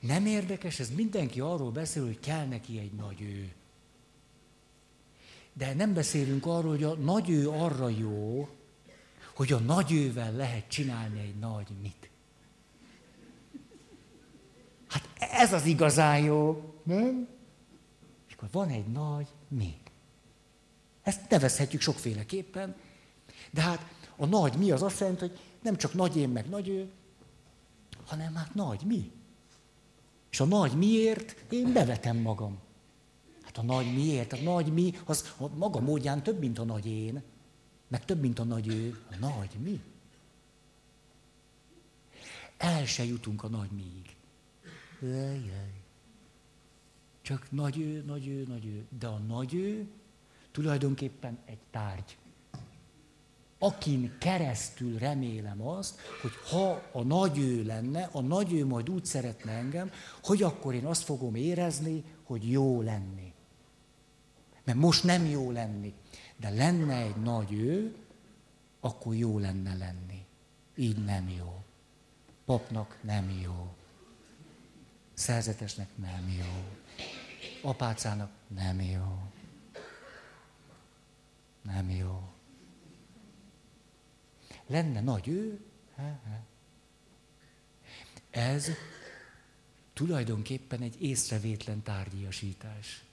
Nem 0.00 0.26
érdekes, 0.26 0.80
ez 0.80 0.90
mindenki 0.94 1.40
arról 1.40 1.70
beszél, 1.70 2.04
hogy 2.04 2.20
kell 2.20 2.46
neki 2.46 2.78
egy 2.78 2.92
nagy 2.92 3.20
ő. 3.20 3.52
De 5.52 5.74
nem 5.74 5.94
beszélünk 5.94 6.46
arról, 6.46 6.70
hogy 6.70 6.84
a 6.84 6.94
nagy 6.94 7.30
ő 7.30 7.50
arra 7.50 7.88
jó, 7.88 8.48
hogy 9.34 9.52
a 9.52 9.58
nagy 9.58 9.92
ővel 9.92 10.32
lehet 10.32 10.68
csinálni 10.68 11.20
egy 11.20 11.38
nagy 11.38 11.68
mit. 11.82 12.10
Hát 14.92 15.08
ez 15.18 15.52
az 15.52 15.64
igazán 15.64 16.18
jó, 16.18 16.72
nem? 16.82 17.28
És 18.28 18.34
akkor 18.34 18.48
van 18.52 18.68
egy 18.68 18.86
nagy 18.86 19.26
mi. 19.48 19.74
Ezt 21.02 21.30
nevezhetjük 21.30 21.80
sokféleképpen, 21.80 22.74
de 23.50 23.60
hát 23.60 23.86
a 24.16 24.26
nagy 24.26 24.56
mi 24.56 24.70
az 24.70 24.82
azt 24.82 25.00
jelenti, 25.00 25.20
hogy 25.20 25.38
nem 25.62 25.76
csak 25.76 25.94
nagy 25.94 26.16
én 26.16 26.28
meg 26.28 26.48
nagy 26.48 26.68
ő, 26.68 26.90
hanem 28.06 28.34
hát 28.34 28.54
nagy 28.54 28.80
mi. 28.84 29.10
És 30.30 30.40
a 30.40 30.44
nagy 30.44 30.72
miért 30.72 31.52
én 31.52 31.72
bevetem 31.72 32.16
magam. 32.16 32.58
Hát 33.42 33.58
a 33.58 33.62
nagy 33.62 33.94
miért, 33.94 34.32
a 34.32 34.36
nagy 34.42 34.72
mi, 34.72 34.92
az 35.04 35.34
a 35.38 35.48
maga 35.48 35.80
módján 35.80 36.22
több, 36.22 36.38
mint 36.38 36.58
a 36.58 36.64
nagy 36.64 36.86
én, 36.86 37.22
meg 37.88 38.04
több, 38.04 38.20
mint 38.20 38.38
a 38.38 38.44
nagy 38.44 38.68
ő, 38.68 38.98
a 39.10 39.14
nagy 39.18 39.50
mi. 39.62 39.80
El 42.56 42.86
se 42.86 43.04
jutunk 43.04 43.42
a 43.42 43.48
nagy 43.48 43.70
miig. 43.70 44.01
Jaj. 45.08 45.82
Csak 47.22 47.50
nagy 47.50 47.78
ő, 47.78 48.02
nagy 48.06 48.28
ő, 48.28 48.44
nagy 48.48 48.66
ő. 48.66 48.86
De 48.98 49.06
a 49.06 49.18
nagy 49.18 49.54
ő 49.54 49.86
tulajdonképpen 50.50 51.38
egy 51.44 51.60
tárgy. 51.70 52.16
Akin 53.58 54.16
keresztül 54.18 54.98
remélem 54.98 55.66
azt, 55.66 56.00
hogy 56.20 56.30
ha 56.50 56.82
a 56.92 57.02
nagy 57.02 57.38
ő 57.38 57.64
lenne, 57.64 58.08
a 58.12 58.20
nagy 58.20 58.52
ő 58.52 58.66
majd 58.66 58.90
úgy 58.90 59.04
szeretne 59.04 59.52
engem, 59.52 59.90
hogy 60.22 60.42
akkor 60.42 60.74
én 60.74 60.84
azt 60.86 61.02
fogom 61.02 61.34
érezni, 61.34 62.04
hogy 62.22 62.50
jó 62.50 62.82
lenni. 62.82 63.32
Mert 64.64 64.78
most 64.78 65.04
nem 65.04 65.26
jó 65.26 65.50
lenni. 65.50 65.94
De 66.36 66.50
lenne 66.50 66.96
egy 66.96 67.16
nagy 67.16 67.52
ő, 67.52 67.96
akkor 68.80 69.14
jó 69.14 69.38
lenne 69.38 69.74
lenni. 69.74 70.24
Így 70.76 71.04
nem 71.04 71.28
jó. 71.28 71.62
Papnak 72.44 72.98
nem 73.02 73.30
jó. 73.42 73.74
Szerzetesnek 75.14 75.88
nem 75.96 76.28
jó. 76.38 76.78
Apácának 77.70 78.30
nem 78.46 78.80
jó. 78.80 79.22
Nem 81.62 81.90
jó. 81.90 82.32
Lenne 84.66 85.00
nagy 85.00 85.28
ő? 85.28 85.60
Ez 88.30 88.68
tulajdonképpen 89.92 90.80
egy 90.80 91.02
észrevétlen 91.02 91.82
tárgyiasítás. 91.82 93.04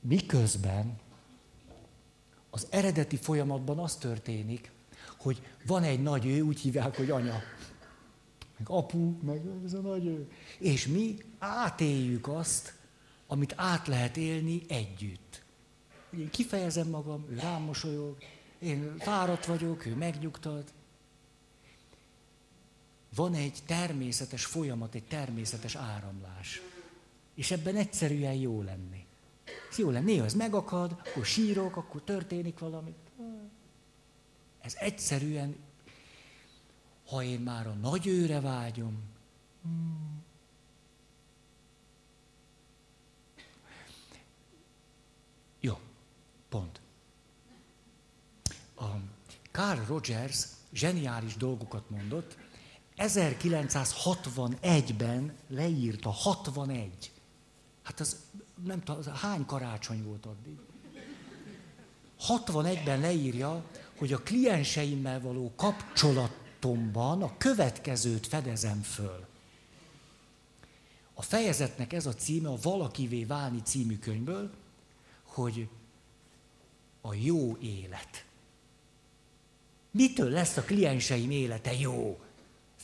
Miközben 0.00 0.98
az 2.50 2.66
eredeti 2.70 3.16
folyamatban 3.16 3.78
az 3.78 3.96
történik, 3.96 4.70
hogy 5.16 5.42
van 5.66 5.82
egy 5.82 6.02
nagy 6.02 6.26
ő, 6.26 6.40
úgy 6.40 6.60
hívják, 6.60 6.96
hogy 6.96 7.10
anya 7.10 7.42
meg 8.62 8.76
apu, 8.76 9.16
meg 9.22 9.42
ez 9.64 9.72
a 9.72 9.80
nagy 9.80 10.06
ő. 10.06 10.30
És 10.58 10.86
mi 10.86 11.16
átéljük 11.38 12.28
azt, 12.28 12.74
amit 13.26 13.54
át 13.56 13.86
lehet 13.86 14.16
élni 14.16 14.62
együtt. 14.68 15.42
Én 16.18 16.30
kifejezem 16.30 16.88
magam, 16.88 17.26
ő 17.30 17.38
rám 17.38 17.62
mosolyog, 17.62 18.16
én 18.58 18.96
fáradt 18.98 19.46
vagyok, 19.46 19.86
ő 19.86 19.94
megnyugtat. 19.94 20.72
Van 23.14 23.34
egy 23.34 23.58
természetes 23.66 24.44
folyamat, 24.44 24.94
egy 24.94 25.04
természetes 25.04 25.74
áramlás. 25.74 26.62
És 27.34 27.50
ebben 27.50 27.76
egyszerűen 27.76 28.34
jó 28.34 28.62
lenni. 28.62 29.06
Ez 29.70 29.78
jó 29.78 29.90
lenni, 29.90 30.12
néha 30.12 30.24
ez 30.24 30.34
megakad, 30.34 30.96
akkor 31.04 31.24
sírok, 31.24 31.76
akkor 31.76 32.02
történik 32.02 32.58
valami. 32.58 32.94
Ez 34.60 34.74
egyszerűen 34.78 35.56
ha 37.12 37.22
én 37.22 37.40
már 37.40 37.66
a 37.66 37.72
nagy 37.72 38.06
őre 38.06 38.40
vágyom. 38.40 39.02
Jó, 45.60 45.78
pont. 46.48 46.80
A 48.76 48.84
Carl 49.50 49.80
Rogers 49.86 50.46
zseniális 50.72 51.36
dolgokat 51.36 51.90
mondott, 51.90 52.36
1961-ben 52.96 55.36
leírta, 55.48 56.10
61. 56.10 57.12
Hát 57.82 58.00
az 58.00 58.16
nem 58.64 58.82
tudom, 58.82 59.14
hány 59.14 59.46
karácsony 59.46 60.04
volt 60.04 60.26
addig? 60.26 60.58
61-ben 62.28 63.00
leírja, 63.00 63.64
hogy 63.98 64.12
a 64.12 64.18
klienseimmel 64.18 65.20
való 65.20 65.52
kapcsolatomban 66.62 67.22
a 67.22 67.36
következőt 67.38 68.26
fedezem 68.26 68.82
föl. 68.82 69.26
A 71.14 71.22
fejezetnek 71.22 71.92
ez 71.92 72.06
a 72.06 72.14
címe 72.14 72.48
a 72.48 72.58
Valakivé 72.62 73.24
válni 73.24 73.62
című 73.62 73.98
könyvből, 73.98 74.50
hogy 75.22 75.68
a 77.00 77.14
jó 77.14 77.56
élet. 77.56 78.24
Mitől 79.90 80.30
lesz 80.30 80.56
a 80.56 80.62
klienseim 80.62 81.30
élete 81.30 81.74
jó? 81.74 82.20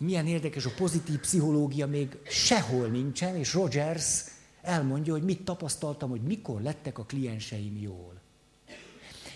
Milyen 0.00 0.26
érdekes, 0.26 0.64
a 0.64 0.74
pozitív 0.76 1.18
pszichológia 1.18 1.86
még 1.86 2.16
sehol 2.28 2.86
nincsen, 2.86 3.36
és 3.36 3.54
Rogers 3.54 4.24
elmondja, 4.62 5.12
hogy 5.12 5.22
mit 5.22 5.44
tapasztaltam, 5.44 6.10
hogy 6.10 6.22
mikor 6.22 6.62
lettek 6.62 6.98
a 6.98 7.04
klienseim 7.04 7.76
jól. 7.76 8.20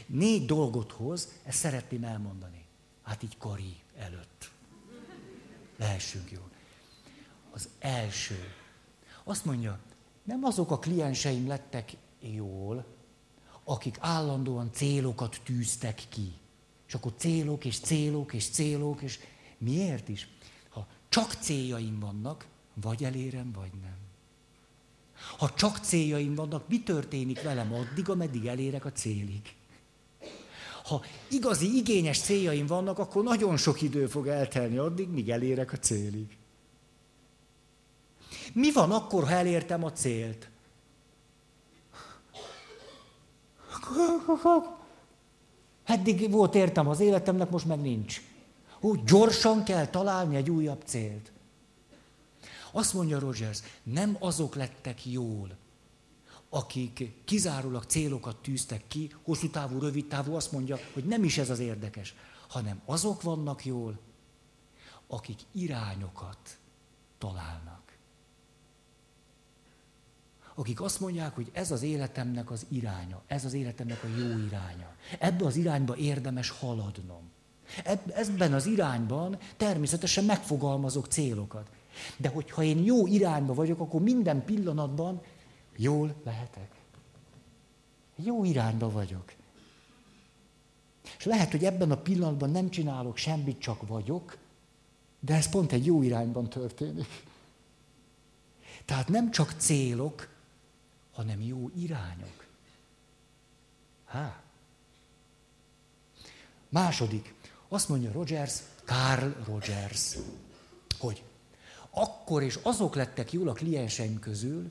Négy 0.06 0.46
dolgot 0.46 0.92
hoz, 0.92 1.28
ezt 1.44 1.58
szeretném 1.58 2.04
elmondani. 2.04 2.64
Hát 3.02 3.22
így 3.22 3.38
Kari 3.38 3.81
előtt. 3.96 4.50
Lehessünk 5.76 6.30
jól. 6.30 6.50
Az 7.50 7.68
első. 7.78 8.54
Azt 9.24 9.44
mondja, 9.44 9.78
nem 10.22 10.44
azok 10.44 10.70
a 10.70 10.78
klienseim 10.78 11.46
lettek 11.46 11.96
jól, 12.20 12.84
akik 13.64 13.96
állandóan 14.00 14.72
célokat 14.72 15.40
tűztek 15.44 16.02
ki. 16.08 16.32
És 16.86 16.94
akkor 16.94 17.14
célok, 17.16 17.64
és 17.64 17.78
célok, 17.78 18.32
és 18.32 18.48
célok, 18.48 19.02
és 19.02 19.18
miért 19.58 20.08
is? 20.08 20.28
Ha 20.68 20.86
csak 21.08 21.32
céljaim 21.32 21.98
vannak, 21.98 22.46
vagy 22.74 23.04
elérem, 23.04 23.52
vagy 23.52 23.72
nem. 23.82 23.96
Ha 25.38 25.54
csak 25.54 25.76
céljaim 25.78 26.34
vannak, 26.34 26.68
mi 26.68 26.82
történik 26.82 27.42
velem 27.42 27.72
addig, 27.72 28.08
ameddig 28.08 28.46
elérek 28.46 28.84
a 28.84 28.92
célig? 28.92 29.54
Ha 30.84 31.04
igazi, 31.28 31.76
igényes 31.76 32.20
céljaim 32.20 32.66
vannak, 32.66 32.98
akkor 32.98 33.22
nagyon 33.22 33.56
sok 33.56 33.82
idő 33.82 34.06
fog 34.06 34.26
eltelni 34.26 34.76
addig, 34.76 35.08
míg 35.08 35.30
elérek 35.30 35.72
a 35.72 35.76
célig. 35.76 36.36
Mi 38.52 38.72
van 38.72 38.90
akkor, 38.90 39.24
ha 39.24 39.30
elértem 39.30 39.84
a 39.84 39.92
célt? 39.92 40.50
Eddig 45.84 46.30
volt 46.30 46.54
értem 46.54 46.88
az 46.88 47.00
életemnek, 47.00 47.50
most 47.50 47.66
meg 47.66 47.80
nincs. 47.80 48.20
Úgy 48.80 49.04
gyorsan 49.04 49.64
kell 49.64 49.86
találni 49.86 50.36
egy 50.36 50.50
újabb 50.50 50.82
célt. 50.84 51.32
Azt 52.72 52.94
mondja 52.94 53.18
Rogers, 53.18 53.62
nem 53.82 54.16
azok 54.20 54.54
lettek 54.54 55.06
jól, 55.06 55.56
akik 56.54 57.12
kizárólag 57.24 57.84
célokat 57.84 58.36
tűztek 58.36 58.86
ki, 58.88 59.14
hosszú 59.22 59.50
távú, 59.50 59.78
rövid 59.78 60.06
távú, 60.06 60.34
azt 60.34 60.52
mondja, 60.52 60.78
hogy 60.92 61.04
nem 61.04 61.24
is 61.24 61.38
ez 61.38 61.50
az 61.50 61.58
érdekes, 61.58 62.14
hanem 62.48 62.80
azok 62.84 63.22
vannak 63.22 63.64
jól, 63.64 63.98
akik 65.06 65.38
irányokat 65.52 66.58
találnak. 67.18 67.80
Akik 70.54 70.80
azt 70.80 71.00
mondják, 71.00 71.34
hogy 71.34 71.50
ez 71.52 71.70
az 71.70 71.82
életemnek 71.82 72.50
az 72.50 72.66
iránya, 72.68 73.22
ez 73.26 73.44
az 73.44 73.52
életemnek 73.52 74.04
a 74.04 74.06
jó 74.06 74.38
iránya. 74.46 74.94
Ebbe 75.18 75.46
az 75.46 75.56
irányba 75.56 75.96
érdemes 75.96 76.50
haladnom. 76.50 77.30
Ebben 78.14 78.52
az 78.52 78.66
irányban 78.66 79.38
természetesen 79.56 80.24
megfogalmazok 80.24 81.06
célokat. 81.06 81.70
De 82.16 82.28
hogyha 82.28 82.62
én 82.62 82.84
jó 82.84 83.06
irányba 83.06 83.54
vagyok, 83.54 83.80
akkor 83.80 84.00
minden 84.00 84.44
pillanatban 84.44 85.22
jól 85.76 86.14
lehetek. 86.24 86.70
Jó 88.16 88.44
irányba 88.44 88.90
vagyok. 88.90 89.32
És 91.18 91.24
lehet, 91.24 91.50
hogy 91.50 91.64
ebben 91.64 91.90
a 91.90 91.96
pillanatban 91.96 92.50
nem 92.50 92.70
csinálok 92.70 93.16
semmit, 93.16 93.58
csak 93.58 93.86
vagyok, 93.86 94.36
de 95.20 95.34
ez 95.34 95.48
pont 95.48 95.72
egy 95.72 95.86
jó 95.86 96.02
irányban 96.02 96.48
történik. 96.48 97.22
Tehát 98.84 99.08
nem 99.08 99.30
csak 99.30 99.54
célok, 99.58 100.28
hanem 101.12 101.40
jó 101.40 101.70
irányok. 101.76 102.46
Há. 104.04 104.42
Második. 106.68 107.34
Azt 107.68 107.88
mondja 107.88 108.12
Rogers, 108.12 108.60
Carl 108.84 109.26
Rogers, 109.44 110.16
hogy 110.98 111.22
akkor 111.90 112.42
és 112.42 112.58
azok 112.62 112.94
lettek 112.94 113.32
jól 113.32 113.48
a 113.48 113.52
klienseim 113.52 114.18
közül, 114.18 114.70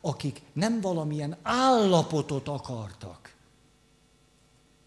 akik 0.00 0.42
nem 0.52 0.80
valamilyen 0.80 1.36
állapotot 1.42 2.48
akartak. 2.48 3.36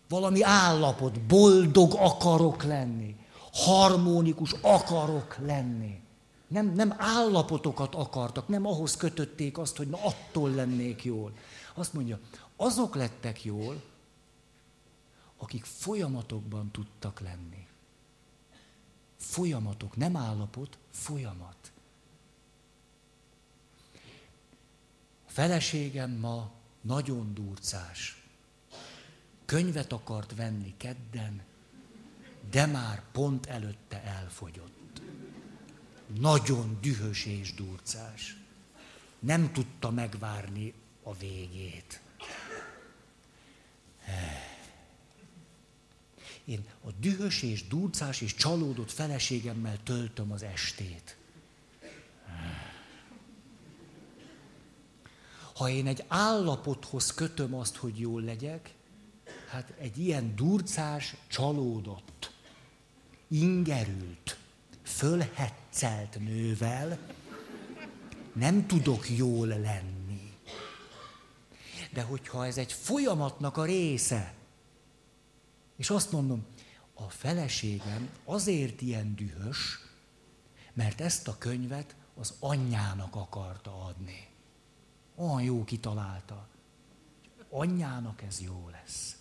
Valami 0.10 0.44
állapot, 0.44 1.22
boldog 1.22 1.94
akarok 1.94 2.64
lenni, 2.64 3.16
harmonikus 3.52 4.56
akarok 4.62 5.38
lenni. 5.38 6.00
Nem, 6.48 6.74
nem 6.74 6.94
állapotokat 6.98 7.96
akartak, 7.96 8.48
nem 8.48 8.66
ahhoz 8.66 8.96
kötötték 8.96 9.58
azt, 9.58 9.78
hogy 9.78 9.88
na 9.88 9.98
attól 10.04 10.50
lennék 10.50 11.04
jól. 11.04 11.32
Azt 11.74 11.94
mondja, 11.94 12.20
azok 12.56 12.96
lettek 12.96 13.44
jól, 13.44 13.82
akik 15.38 15.64
folyamatokban 15.64 16.72
tudtak 16.72 17.20
lenni. 17.20 17.68
Folyamatok, 19.18 19.96
nem 19.98 20.16
állapot, 20.16 20.78
folyamat. 20.90 21.72
Feleségem 25.32 26.12
ma 26.12 26.52
nagyon 26.82 27.34
durcás. 27.34 28.24
Könyvet 29.46 29.92
akart 29.92 30.36
venni 30.36 30.74
kedden, 30.78 31.42
de 32.50 32.66
már 32.66 33.04
pont 33.12 33.46
előtte 33.46 34.04
elfogyott. 34.04 35.02
Nagyon 36.20 36.78
dühös 36.82 37.26
és 37.26 37.54
durcás. 37.54 38.38
Nem 39.20 39.52
tudta 39.52 39.92
megvárni 39.92 40.74
a 41.04 41.14
végét. 41.14 42.02
Én 46.46 46.66
a 46.84 46.92
dühös 47.00 47.42
és 47.42 47.68
durcás 47.68 48.22
és 48.22 48.36
csalódott 48.36 48.92
feleségemmel 48.92 49.84
töltöm 49.84 50.32
az 50.32 50.44
estét. 50.44 51.16
Ha 55.56 55.70
én 55.70 55.88
egy 55.88 56.04
állapothoz 56.08 57.14
kötöm 57.14 57.56
azt, 57.56 57.76
hogy 57.76 58.00
jól 58.00 58.22
legyek, 58.22 58.74
hát 59.50 59.74
egy 59.78 59.98
ilyen 59.98 60.36
durcás, 60.36 61.16
csalódott, 61.28 62.32
ingerült, 63.28 64.38
fölhetszelt 64.84 66.20
nővel 66.20 67.00
nem 68.34 68.68
tudok 68.68 69.10
jól 69.10 69.48
lenni. 69.48 70.38
De 71.94 72.02
hogyha 72.02 72.46
ez 72.46 72.58
egy 72.58 72.74
folyamatnak 72.74 73.58
a 73.58 73.66
része, 73.66 74.34
és 75.78 75.90
azt 75.90 76.12
mondom, 76.12 76.46
a 76.94 77.10
feleségem 77.10 78.10
azért 78.26 78.82
ilyen 78.82 79.16
dühös, 79.16 79.80
mert 80.74 81.02
ezt 81.02 81.28
a 81.28 81.38
könyvet 81.38 81.96
az 82.16 82.34
anyjának 82.40 83.16
akarta 83.16 83.86
adni. 83.86 84.31
Olyan 85.16 85.42
jó 85.42 85.64
kitalálta. 85.64 86.48
Anyjának 87.50 88.22
ez 88.22 88.42
jó 88.42 88.70
lesz. 88.72 89.16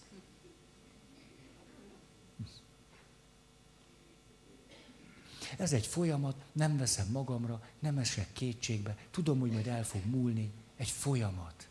Ez 5.57 5.73
egy 5.73 5.87
folyamat, 5.87 6.37
nem 6.53 6.77
veszem 6.77 7.07
magamra, 7.11 7.63
nem 7.79 7.99
esek 7.99 8.33
kétségbe, 8.33 8.97
tudom, 9.11 9.41
hogy 9.41 9.51
majd 9.51 9.67
el 9.67 9.85
fog 9.85 10.05
múlni. 10.05 10.53
Egy 10.77 10.91
folyamat. 10.91 11.69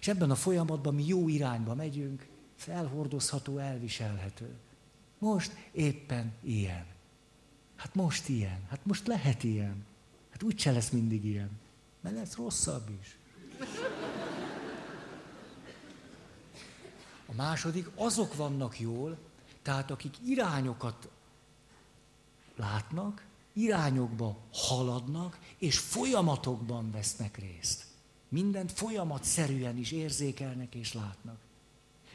És 0.00 0.08
ebben 0.08 0.30
a 0.30 0.34
folyamatban 0.34 0.94
mi 0.94 1.06
jó 1.06 1.28
irányba 1.28 1.74
megyünk, 1.74 2.26
felhordozható, 2.56 3.58
elviselhető. 3.58 4.54
Most 5.18 5.52
éppen 5.72 6.32
ilyen. 6.40 6.86
Hát 7.76 7.94
most 7.94 8.28
ilyen. 8.28 8.66
Hát 8.68 8.86
most 8.86 9.06
lehet 9.06 9.42
ilyen. 9.42 9.84
Hát 10.30 10.42
úgyse 10.42 10.72
lesz 10.72 10.90
mindig 10.90 11.24
ilyen. 11.24 11.50
Mert 12.00 12.14
lesz 12.14 12.36
rosszabb 12.36 12.90
is. 13.00 13.16
A 17.26 17.34
második, 17.36 17.90
azok 17.94 18.36
vannak 18.36 18.80
jól, 18.80 19.18
tehát 19.62 19.90
akik 19.90 20.14
irányokat 20.24 21.08
látnak, 22.56 23.24
irányokba 23.52 24.36
haladnak, 24.52 25.38
és 25.58 25.78
folyamatokban 25.78 26.90
vesznek 26.90 27.38
részt. 27.38 27.84
Mindent 28.28 28.72
folyamatszerűen 28.72 29.76
is 29.76 29.90
érzékelnek 29.90 30.74
és 30.74 30.92
látnak. 30.92 31.38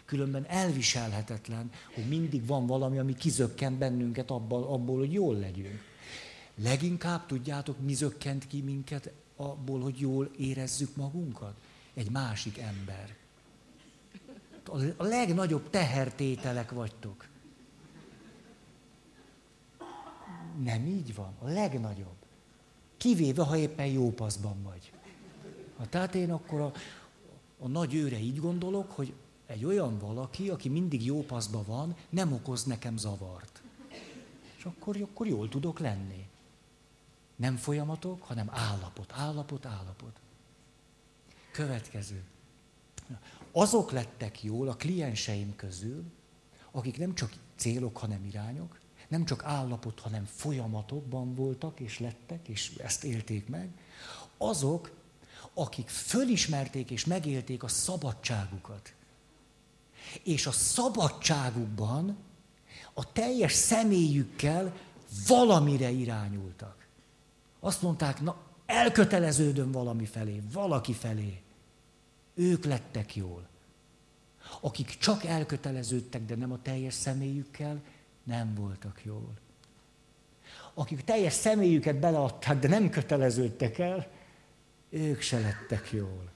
Különben 0.05 0.45
elviselhetetlen, 0.45 1.71
hogy 1.93 2.07
mindig 2.07 2.45
van 2.45 2.65
valami, 2.65 2.97
ami 2.97 3.15
kizökkent 3.15 3.77
bennünket 3.77 4.29
abból, 4.29 4.63
abból, 4.63 4.97
hogy 4.97 5.13
jól 5.13 5.35
legyünk. 5.35 5.81
Leginkább 6.55 7.25
tudjátok, 7.25 7.79
mi 7.79 7.93
zökkent 7.93 8.47
ki 8.47 8.61
minket 8.61 9.11
abból, 9.37 9.81
hogy 9.81 9.99
jól 9.99 10.29
érezzük 10.37 10.95
magunkat? 10.95 11.53
Egy 11.93 12.11
másik 12.11 12.57
ember. 12.57 13.15
A 14.97 15.03
legnagyobb 15.03 15.69
tehertételek 15.69 16.71
vagytok. 16.71 17.27
Nem 20.63 20.85
így 20.85 21.15
van. 21.15 21.33
A 21.39 21.47
legnagyobb. 21.47 22.15
Kivéve, 22.97 23.43
ha 23.43 23.57
éppen 23.57 23.85
jó 23.85 24.11
paszban 24.11 24.63
vagy. 24.63 24.91
Ha 25.77 25.85
tehát 25.89 26.15
én 26.15 26.31
akkor 26.31 26.59
a, 26.59 26.71
a 27.59 27.67
nagy 27.67 27.93
őre 27.95 28.19
így 28.19 28.39
gondolok, 28.39 28.91
hogy 28.91 29.13
egy 29.45 29.65
olyan 29.65 29.97
valaki, 29.97 30.49
aki 30.49 30.69
mindig 30.69 31.05
jó 31.05 31.23
paszban 31.23 31.63
van, 31.65 31.95
nem 32.09 32.33
okoz 32.33 32.63
nekem 32.63 32.97
zavart. 32.97 33.61
És 34.57 34.65
akkor, 34.65 34.97
akkor 35.01 35.27
jól 35.27 35.49
tudok 35.49 35.79
lenni. 35.79 36.27
Nem 37.37 37.55
folyamatok, 37.55 38.23
hanem 38.23 38.49
állapot, 38.51 39.13
állapot, 39.15 39.65
állapot. 39.65 40.19
Következő. 41.51 42.23
Azok 43.51 43.91
lettek 43.91 44.43
jól 44.43 44.67
a 44.67 44.75
klienseim 44.75 45.55
közül, 45.55 46.03
akik 46.71 46.97
nem 46.97 47.15
csak 47.15 47.33
célok, 47.55 47.97
hanem 47.97 48.25
irányok, 48.25 48.79
nem 49.07 49.25
csak 49.25 49.43
állapot, 49.43 49.99
hanem 49.99 50.25
folyamatokban 50.25 51.35
voltak 51.35 51.79
és 51.79 51.99
lettek, 51.99 52.47
és 52.47 52.75
ezt 52.77 53.03
élték 53.03 53.47
meg, 53.47 53.69
azok, 54.37 54.91
akik 55.53 55.87
fölismerték 55.87 56.91
és 56.91 57.05
megélték 57.05 57.63
a 57.63 57.67
szabadságukat. 57.67 58.93
És 60.23 60.47
a 60.47 60.51
szabadságukban 60.51 62.17
a 62.93 63.11
teljes 63.11 63.53
személyükkel 63.53 64.77
valamire 65.27 65.89
irányultak. 65.89 66.76
Azt 67.59 67.81
mondták, 67.81 68.21
na, 68.21 68.37
elköteleződöm 68.65 69.71
valami 69.71 70.05
felé, 70.05 70.41
valaki 70.51 70.93
felé. 70.93 71.41
Ők 72.33 72.65
lettek 72.65 73.15
jól. 73.15 73.47
Akik 74.61 74.97
csak 74.97 75.23
elköteleződtek, 75.23 76.25
de 76.25 76.35
nem 76.35 76.51
a 76.51 76.61
teljes 76.61 76.93
személyükkel, 76.93 77.81
nem 78.23 78.55
voltak 78.55 79.01
jól. 79.03 79.33
Akik 80.73 81.03
teljes 81.03 81.33
személyüket 81.33 81.99
beleadták, 81.99 82.59
de 82.59 82.67
nem 82.67 82.89
köteleződtek 82.89 83.77
el, 83.77 84.07
ők 84.89 85.21
se 85.21 85.39
lettek 85.39 85.91
jól. 85.91 86.29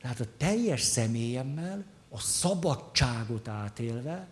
Tehát 0.00 0.20
a 0.20 0.26
teljes 0.36 0.80
személyemmel, 0.80 1.84
a 2.08 2.18
szabadságot 2.18 3.48
átélve, 3.48 4.28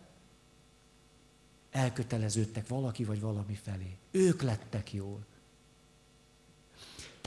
elköteleződtek 1.71 2.69
valaki 2.69 3.05
vagy 3.05 3.21
valami 3.21 3.55
felé. 3.55 3.97
Ők 4.11 4.43
lettek 4.43 4.93
jól. 4.93 5.27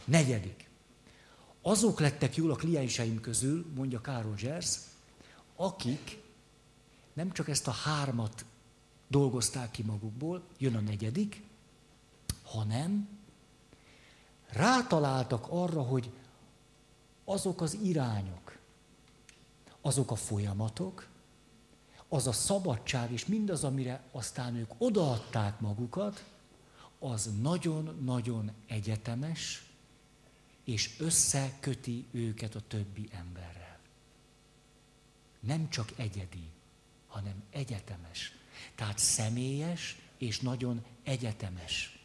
Negyedik. 0.06 0.70
Azok 1.62 2.00
lettek 2.00 2.36
jól 2.36 2.52
a 2.52 2.56
klienseim 2.56 3.22
közül, 3.22 3.66
mondja 3.76 4.02
Károly 4.02 4.38
Zsersz, 4.38 4.88
akik 5.56 6.22
nem 7.14 7.32
csak 7.32 7.50
ezt 7.50 7.68
a 7.68 7.72
hármat 7.72 8.46
dolgozták 9.08 9.72
ki 9.72 9.84
magukból, 9.84 10.44
jön 10.58 10.76
a 10.76 10.80
negyedik, 10.80 11.44
hanem 12.44 13.10
rátaláltak 14.50 15.46
arra, 15.50 15.82
hogy 15.82 16.12
azok 17.26 17.62
az 17.62 17.78
irányok, 17.84 18.58
azok 19.82 20.12
a 20.12 20.16
folyamatok, 20.16 21.08
az 22.08 22.28
a 22.28 22.32
szabadság 22.32 23.12
és 23.12 23.26
mindaz, 23.26 23.64
amire 23.64 24.04
aztán 24.12 24.56
ők 24.56 24.72
odaadták 24.78 25.60
magukat, 25.60 26.24
az 27.00 27.30
nagyon-nagyon 27.42 28.52
egyetemes, 28.68 29.73
és 30.64 30.90
összeköti 31.00 32.06
őket 32.12 32.56
a 32.56 32.62
többi 32.68 33.10
emberrel. 33.12 33.80
Nem 35.40 35.70
csak 35.70 35.92
egyedi, 35.96 36.50
hanem 37.08 37.44
egyetemes. 37.50 38.36
Tehát 38.76 38.98
személyes 38.98 39.98
és 40.18 40.40
nagyon 40.40 40.86
egyetemes. 41.04 42.00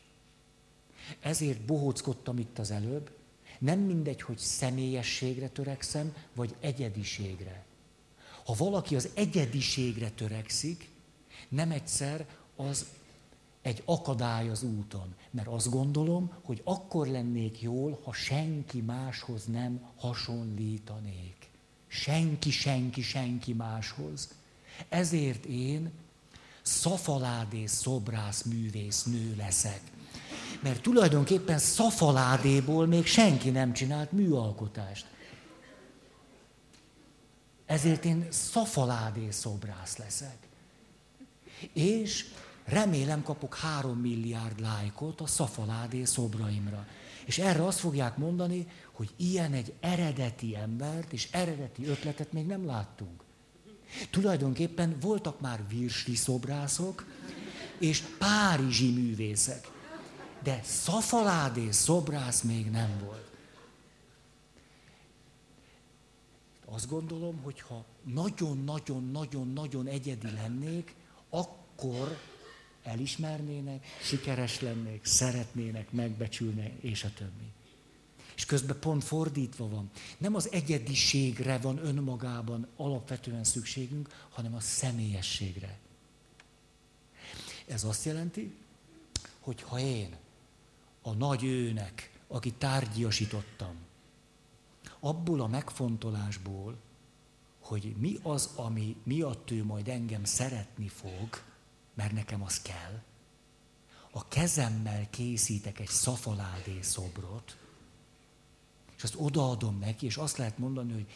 Ezért 1.20 1.60
bohóckodtam 1.60 2.38
itt 2.38 2.58
az 2.58 2.70
előbb, 2.70 3.16
nem 3.58 3.78
mindegy, 3.78 4.22
hogy 4.22 4.38
személyességre 4.38 5.48
törekszem, 5.48 6.14
vagy 6.34 6.54
egyediségre. 6.60 7.64
Ha 8.44 8.54
valaki 8.54 8.96
az 8.96 9.08
egyediségre 9.14 10.10
törekszik, 10.10 10.90
nem 11.48 11.70
egyszer 11.70 12.26
az 12.56 12.86
egy 13.62 13.82
akadály 13.84 14.48
az 14.48 14.62
úton. 14.62 15.14
Mert 15.30 15.48
azt 15.48 15.70
gondolom, 15.70 16.32
hogy 16.42 16.60
akkor 16.64 17.06
lennék 17.06 17.60
jól, 17.62 18.00
ha 18.04 18.12
senki 18.12 18.80
máshoz 18.80 19.44
nem 19.44 19.80
hasonlítanék. 19.96 21.50
Senki, 21.86 22.50
senki, 22.50 23.02
senki 23.02 23.52
máshoz. 23.52 24.28
Ezért 24.88 25.44
én 25.44 25.90
szafaládé 26.62 27.66
szobrász 27.66 28.42
művész 28.42 29.02
nő 29.02 29.34
leszek. 29.36 29.80
Mert 30.60 30.82
tulajdonképpen 30.82 31.58
szafaládéból 31.58 32.86
még 32.86 33.06
senki 33.06 33.50
nem 33.50 33.72
csinált 33.72 34.12
műalkotást. 34.12 35.06
Ezért 37.66 38.04
én 38.04 38.26
szafaládé 38.30 39.30
szobrász 39.30 39.96
leszek. 39.96 40.36
És 41.72 42.24
remélem 42.68 43.22
kapok 43.22 43.56
három 43.56 43.98
milliárd 43.98 44.60
lájkot 44.60 45.20
a 45.20 45.26
szafaládé 45.26 46.04
szobraimra. 46.04 46.86
És 47.24 47.38
erre 47.38 47.64
azt 47.64 47.78
fogják 47.78 48.16
mondani, 48.16 48.66
hogy 48.92 49.10
ilyen 49.16 49.52
egy 49.52 49.72
eredeti 49.80 50.56
embert 50.56 51.12
és 51.12 51.28
eredeti 51.30 51.86
ötletet 51.86 52.32
még 52.32 52.46
nem 52.46 52.66
láttunk. 52.66 53.22
Tulajdonképpen 54.10 54.96
voltak 55.00 55.40
már 55.40 55.64
virsli 55.68 56.14
szobrászok 56.14 57.06
és 57.78 58.02
párizsi 58.18 58.90
művészek, 58.90 59.70
de 60.42 60.60
szafaládé 60.62 61.70
szobrász 61.70 62.42
még 62.42 62.70
nem 62.70 63.00
volt. 63.04 63.26
Azt 66.64 66.88
gondolom, 66.88 67.40
hogy 67.42 67.60
ha 67.60 67.84
nagyon-nagyon-nagyon-nagyon 68.04 69.86
egyedi 69.86 70.30
lennék, 70.30 70.94
akkor 71.30 72.18
elismernének, 72.88 73.86
sikeres 74.02 74.60
lennék, 74.60 75.04
szeretnének, 75.04 75.92
megbecsülnek, 75.92 76.72
és 76.80 77.04
a 77.04 77.10
többi. 77.14 77.52
És 78.34 78.44
közben 78.44 78.78
pont 78.80 79.04
fordítva 79.04 79.68
van. 79.68 79.90
Nem 80.18 80.34
az 80.34 80.52
egyediségre 80.52 81.58
van 81.58 81.86
önmagában 81.86 82.66
alapvetően 82.76 83.44
szükségünk, 83.44 84.08
hanem 84.28 84.54
a 84.54 84.60
személyességre. 84.60 85.78
Ez 87.66 87.84
azt 87.84 88.04
jelenti, 88.04 88.54
hogy 89.38 89.62
ha 89.62 89.78
én 89.78 90.16
a 91.02 91.12
nagy 91.12 91.44
őnek, 91.44 92.12
aki 92.26 92.52
tárgyasítottam, 92.52 93.74
abból 95.00 95.40
a 95.40 95.46
megfontolásból, 95.46 96.76
hogy 97.60 97.94
mi 97.98 98.18
az, 98.22 98.50
ami 98.56 98.96
miatt 99.02 99.50
ő 99.50 99.64
majd 99.64 99.88
engem 99.88 100.24
szeretni 100.24 100.88
fog, 100.88 101.42
mert 101.98 102.12
nekem 102.12 102.42
az 102.42 102.62
kell, 102.62 103.02
a 104.10 104.28
kezemmel 104.28 105.10
készítek 105.10 105.78
egy 105.78 105.88
szafaládé 105.88 106.78
szobrot, 106.82 107.56
és 108.96 109.02
azt 109.02 109.14
odaadom 109.16 109.78
neki, 109.78 110.06
és 110.06 110.16
azt 110.16 110.36
lehet 110.36 110.58
mondani, 110.58 110.92
hogy 110.92 111.06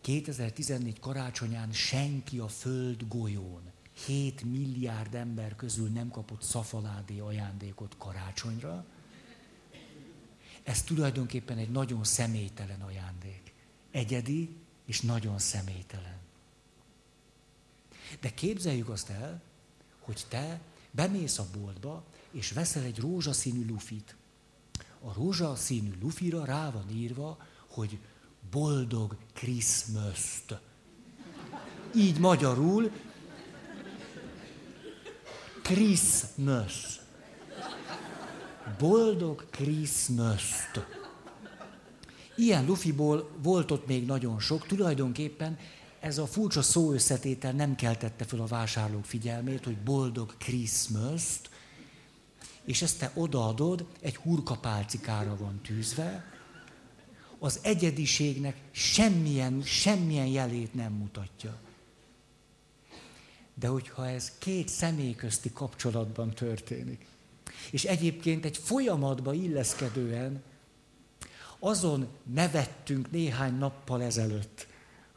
2014 0.00 1.00
karácsonyán 1.00 1.72
senki 1.72 2.38
a 2.38 2.48
föld 2.48 3.08
golyón, 3.08 3.62
7 4.06 4.44
milliárd 4.44 5.14
ember 5.14 5.56
közül 5.56 5.88
nem 5.88 6.10
kapott 6.10 6.42
szafaládé 6.42 7.18
ajándékot 7.18 7.96
karácsonyra. 7.98 8.84
Ez 10.62 10.82
tulajdonképpen 10.82 11.58
egy 11.58 11.70
nagyon 11.70 12.04
személytelen 12.04 12.80
ajándék. 12.80 13.54
Egyedi 13.90 14.56
és 14.86 15.00
nagyon 15.00 15.38
személytelen. 15.38 16.18
De 18.20 18.34
képzeljük 18.34 18.88
azt 18.88 19.08
el, 19.08 19.42
hogy 20.02 20.24
te 20.28 20.60
bemész 20.90 21.38
a 21.38 21.46
boltba, 21.60 22.04
és 22.30 22.52
veszel 22.52 22.82
egy 22.82 22.98
rózsaszínű 22.98 23.66
lufit 23.66 24.16
a 25.04 25.12
rózsaszínű 25.14 25.90
lufira 26.00 26.44
rá 26.44 26.70
van 26.70 26.90
írva, 26.90 27.36
hogy 27.66 27.98
boldog 28.50 29.16
Christmas-t. 29.32 30.60
Így 31.96 32.18
magyarul 32.18 32.90
Christmas. 35.62 37.00
Boldog 38.78 39.46
Christmas-t. 39.50 40.86
Ilyen 42.36 42.64
lufiból 42.64 43.30
volt 43.42 43.70
ott 43.70 43.86
még 43.86 44.06
nagyon 44.06 44.40
sok, 44.40 44.66
tulajdonképpen 44.66 45.58
ez 46.02 46.18
a 46.18 46.26
furcsa 46.26 46.62
szóösszetétel 46.62 47.52
nem 47.52 47.74
keltette 47.74 48.24
fel 48.24 48.40
a 48.40 48.46
vásárlók 48.46 49.04
figyelmét, 49.04 49.64
hogy 49.64 49.76
boldog 49.76 50.36
Christmas-t, 50.36 51.50
és 52.64 52.82
ezt 52.82 52.98
te 52.98 53.10
odaadod, 53.14 53.86
egy 54.00 54.16
hurkapálcikára 54.16 55.36
van 55.36 55.60
tűzve, 55.60 56.24
az 57.38 57.58
egyediségnek 57.62 58.56
semmilyen, 58.70 59.62
semmilyen 59.64 60.26
jelét 60.26 60.74
nem 60.74 60.92
mutatja. 60.92 61.56
De 63.54 63.66
hogyha 63.66 64.08
ez 64.08 64.32
két 64.38 64.68
személy 64.68 65.14
közti 65.14 65.52
kapcsolatban 65.52 66.30
történik, 66.30 67.06
és 67.70 67.84
egyébként 67.84 68.44
egy 68.44 68.56
folyamatba 68.56 69.32
illeszkedően 69.32 70.42
azon 71.58 72.08
nevettünk 72.32 73.10
néhány 73.10 73.54
nappal 73.54 74.02
ezelőtt, 74.02 74.70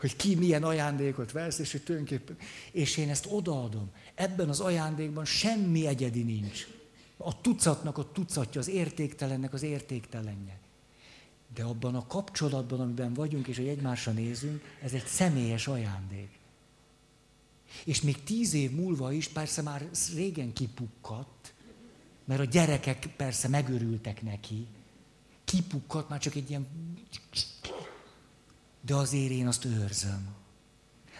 hogy 0.05 0.15
ki 0.15 0.35
milyen 0.35 0.63
ajándékot 0.63 1.31
vesz, 1.31 1.59
és 1.59 1.71
hogy 1.71 1.81
tulajdonképpen, 1.81 2.37
és 2.71 2.97
én 2.97 3.09
ezt 3.09 3.27
odaadom. 3.29 3.89
Ebben 4.15 4.49
az 4.49 4.59
ajándékban 4.59 5.25
semmi 5.25 5.87
egyedi 5.87 6.23
nincs. 6.23 6.67
A 7.17 7.41
tucatnak 7.41 7.97
a 7.97 8.11
tucatja, 8.11 8.61
az 8.61 8.67
értéktelennek 8.67 9.53
az 9.53 9.61
értéktelenje. 9.61 10.59
De 11.55 11.63
abban 11.63 11.95
a 11.95 12.07
kapcsolatban, 12.07 12.79
amiben 12.79 13.13
vagyunk, 13.13 13.47
és 13.47 13.57
hogy 13.57 13.67
egymásra 13.67 14.11
nézünk, 14.11 14.63
ez 14.81 14.93
egy 14.93 15.05
személyes 15.05 15.67
ajándék. 15.67 16.29
És 17.85 18.01
még 18.01 18.23
tíz 18.23 18.53
év 18.53 18.71
múlva 18.71 19.11
is 19.11 19.27
persze 19.27 19.61
már 19.61 19.89
régen 20.15 20.53
kipukkadt, 20.53 21.53
mert 22.25 22.39
a 22.41 22.45
gyerekek 22.45 23.07
persze 23.17 23.47
megörültek 23.47 24.21
neki, 24.21 24.67
kipukkadt 25.45 26.09
már 26.09 26.19
csak 26.19 26.35
egy 26.35 26.49
ilyen... 26.49 26.67
De 28.85 28.95
azért 28.95 29.31
én 29.31 29.47
azt 29.47 29.65
őrzöm. 29.65 30.35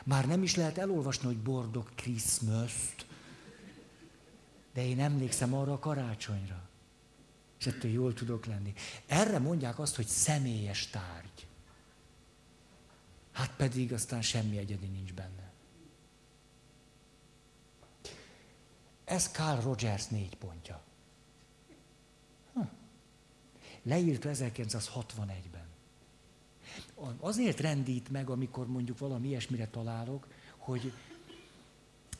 Már 0.03 0.27
nem 0.27 0.43
is 0.43 0.55
lehet 0.55 0.77
elolvasni, 0.77 1.25
hogy 1.25 1.37
bordog 1.37 1.95
christmas 1.95 2.95
de 4.75 4.85
én 4.85 4.99
emlékszem 4.99 5.53
arra 5.53 5.73
a 5.73 5.79
karácsonyra. 5.79 6.69
És 7.59 7.65
ettől 7.67 7.91
jól 7.91 8.13
tudok 8.13 8.45
lenni. 8.45 8.73
Erre 9.05 9.39
mondják 9.39 9.79
azt, 9.79 9.95
hogy 9.95 10.07
személyes 10.07 10.87
tárgy. 10.87 11.47
Hát 13.31 13.55
pedig 13.55 13.93
aztán 13.93 14.21
semmi 14.21 14.57
egyedi 14.57 14.87
nincs 14.87 15.13
benne. 15.13 15.51
Ez 19.05 19.27
Carl 19.31 19.61
Rogers 19.61 20.07
négy 20.07 20.37
pontja. 20.37 20.81
Hm. 22.53 22.61
Leírta 23.83 24.29
1961-ben. 24.33 25.64
Azért 27.19 27.59
rendít 27.59 28.09
meg, 28.09 28.29
amikor 28.29 28.67
mondjuk 28.67 28.97
valami 28.97 29.27
ilyesmire 29.27 29.67
találok, 29.67 30.27
hogy 30.57 30.91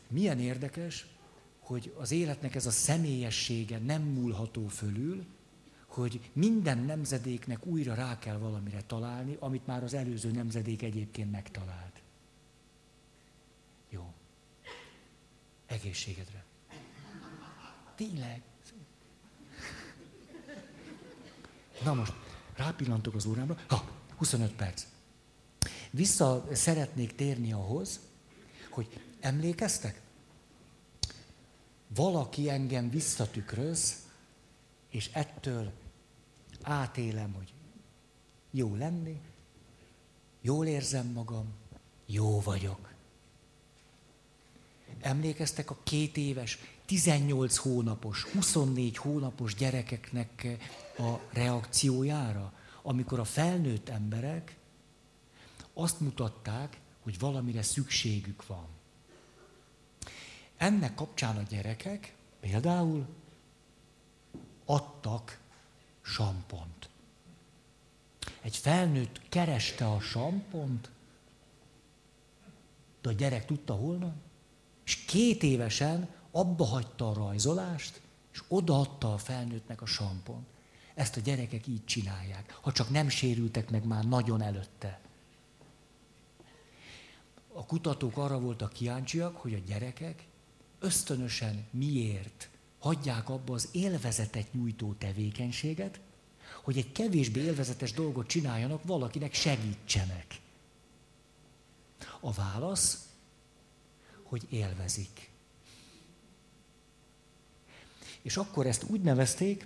milyen 0.08 0.40
érdekes, 0.40 1.06
hogy 1.60 1.94
az 1.98 2.12
életnek 2.12 2.56
ez 2.56 2.66
a 2.66 2.72
személyessége 2.72 3.78
nem 3.78 4.02
múlható 4.02 4.68
fölül, 4.68 5.26
hogy 5.86 6.30
minden 6.34 6.78
nemzedéknek 6.78 7.66
újra 7.66 7.94
rá 7.94 8.20
kell 8.20 8.38
valamire 8.38 8.82
találni, 8.82 9.38
amit 9.40 9.68
már 9.68 9.84
az 9.84 9.94
előző 9.94 10.32
nemzedék 10.32 10.82
egyébként 10.82 11.32
megtalált. 11.32 12.02
Jó. 13.90 14.14
Egészségedre. 15.66 16.44
Tényleg. 17.96 18.42
Na 21.84 21.94
most, 21.94 22.14
rápillantok 22.56 23.16
az 23.16 23.26
órámra. 23.26 23.58
Ha, 23.68 23.86
25 24.18 24.53
perc. 24.53 24.86
Vissza 25.89 26.47
szeretnék 26.53 27.16
térni 27.16 27.53
ahhoz, 27.53 27.99
hogy 28.70 28.99
emlékeztek? 29.20 30.03
valaki 31.95 32.49
engem 32.49 32.89
visszatükröz, 32.89 34.03
és 34.89 35.09
ettől 35.13 35.72
átélem, 36.61 37.34
hogy 37.34 37.53
jó 38.51 38.76
lenni, 38.76 39.22
jól 40.41 40.68
érzem 40.68 41.07
magam, 41.07 41.53
jó 42.05 42.41
vagyok. 42.41 42.93
Emlékeztek 45.01 45.70
a 45.70 45.78
két 45.84 46.18
éves, 46.18 46.59
18 46.86 47.57
hónapos, 47.57 48.24
24 48.24 48.97
hónapos 48.97 49.55
gyerekeknek 49.55 50.47
a 50.97 51.20
reakciójára, 51.32 52.53
amikor 52.88 53.20
a 53.20 53.24
felnőtt 53.24 53.90
emberek 53.90 54.58
azt 55.74 56.00
mutatták, 56.00 56.80
hogy 57.04 57.20
valamire 57.20 57.62
szükségük 57.62 58.48
van. 58.48 58.66
Ennek 60.58 60.96
kapcsán 60.96 61.38
a 61.38 61.42
gyerekek 61.42 62.16
például 62.40 63.08
adtak 64.66 65.40
sampont. 66.02 66.90
Egy 68.42 68.58
felnőtt 68.58 69.22
kereste 69.30 69.88
a 69.92 70.00
sampont, 70.00 70.90
de 73.02 73.10
a 73.10 73.14
gyerek 73.14 73.46
tudta 73.46 73.74
holnan, 73.74 74.22
és 74.86 74.96
két 74.96 75.44
évesen 75.44 76.10
abba 76.32 76.66
hagyta 76.66 77.10
a 77.10 77.14
rajzolást, 77.14 78.02
és 78.32 78.44
odaadta 78.48 79.14
a 79.14 79.18
felnőttnek 79.18 79.82
a 79.82 79.86
sampont. 79.86 80.55
Ezt 80.96 81.18
a 81.18 81.20
gyerekek 81.20 81.68
így 81.68 81.86
csinálják, 81.86 82.60
ha 82.62 82.72
csak 82.72 82.89
nem 82.89 83.10
sérültek 83.10 83.70
meg 83.70 83.86
már 83.86 84.04
nagyon 84.04 84.41
előtte. 84.41 85.00
A 87.54 87.66
kutatók 87.66 88.18
arra 88.18 88.39
voltak 88.39 88.74
kíváncsiak, 88.74 89.36
hogy 89.36 89.54
a 89.54 89.60
gyerekek 89.68 90.28
ösztönösen 90.80 91.66
miért 91.72 92.50
hagyják 92.80 93.30
abba 93.30 93.54
az 93.54 93.70
élvezetet 93.72 94.54
nyújtó 94.54 94.93
tevékenységet, 94.93 96.00
hogy 96.64 96.78
egy 96.78 96.91
kevésbé 96.91 97.41
élvezetes 97.41 97.93
dolgot 97.93 98.28
csináljanak, 98.28 98.84
valakinek 98.84 99.34
segítsenek. 99.34 100.39
A 102.20 102.32
válasz, 102.32 103.08
hogy 104.24 104.48
élvezik. 104.50 105.30
És 108.22 108.38
akkor 108.38 108.66
ezt 108.66 108.84
úgy 108.88 109.02
nevezték, 109.02 109.66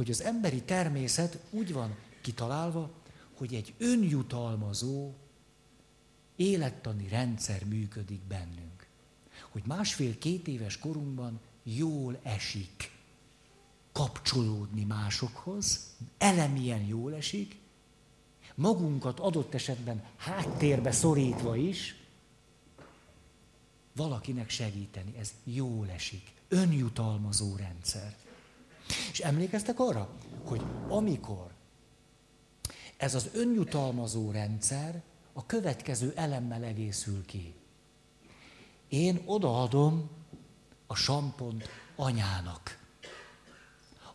hogy 0.00 0.10
az 0.10 0.22
emberi 0.22 0.62
természet 0.62 1.38
úgy 1.50 1.72
van 1.72 1.96
kitalálva, 2.20 2.90
hogy 3.34 3.54
egy 3.54 3.74
önjutalmazó 3.78 5.12
élettani 6.36 7.08
rendszer 7.08 7.64
működik 7.64 8.20
bennünk 8.20 8.70
hogy 9.50 9.62
másfél-két 9.66 10.48
éves 10.48 10.78
korunkban 10.78 11.40
jól 11.62 12.18
esik 12.22 12.92
kapcsolódni 13.92 14.84
másokhoz, 14.84 15.96
elemien 16.18 16.82
jól 16.86 17.14
esik, 17.14 17.56
magunkat 18.54 19.20
adott 19.20 19.54
esetben 19.54 20.04
háttérbe 20.16 20.92
szorítva 20.92 21.56
is, 21.56 21.94
valakinek 23.92 24.50
segíteni. 24.50 25.14
Ez 25.18 25.32
jól 25.44 25.90
esik. 25.90 26.32
Önjutalmazó 26.48 27.56
rendszer. 27.56 28.16
És 29.12 29.20
emlékeztek 29.20 29.80
arra, 29.80 30.08
hogy 30.44 30.62
amikor 30.88 31.50
ez 32.96 33.14
az 33.14 33.30
önjutalmazó 33.32 34.30
rendszer 34.30 35.02
a 35.32 35.46
következő 35.46 36.12
elemmel 36.16 36.64
egészül 36.64 37.26
ki. 37.26 37.54
Én 38.88 39.22
odaadom 39.24 40.10
a 40.86 40.94
sampont 40.94 41.68
anyának. 41.96 42.78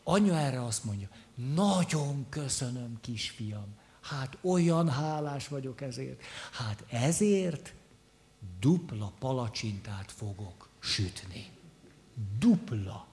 Anya 0.04 0.38
erre 0.38 0.64
azt 0.64 0.84
mondja, 0.84 1.10
nagyon 1.36 2.26
köszönöm, 2.30 2.98
kisfiam. 3.02 3.76
Hát 4.02 4.38
olyan 4.42 4.90
hálás 4.90 5.48
vagyok 5.48 5.82
ezért. 5.82 6.22
Hát 6.52 6.84
ezért 6.90 7.74
dupla 8.60 9.14
palacsintát 9.20 10.12
fogok 10.12 10.70
sütni. 10.80 11.50
Dupla. 12.40 13.08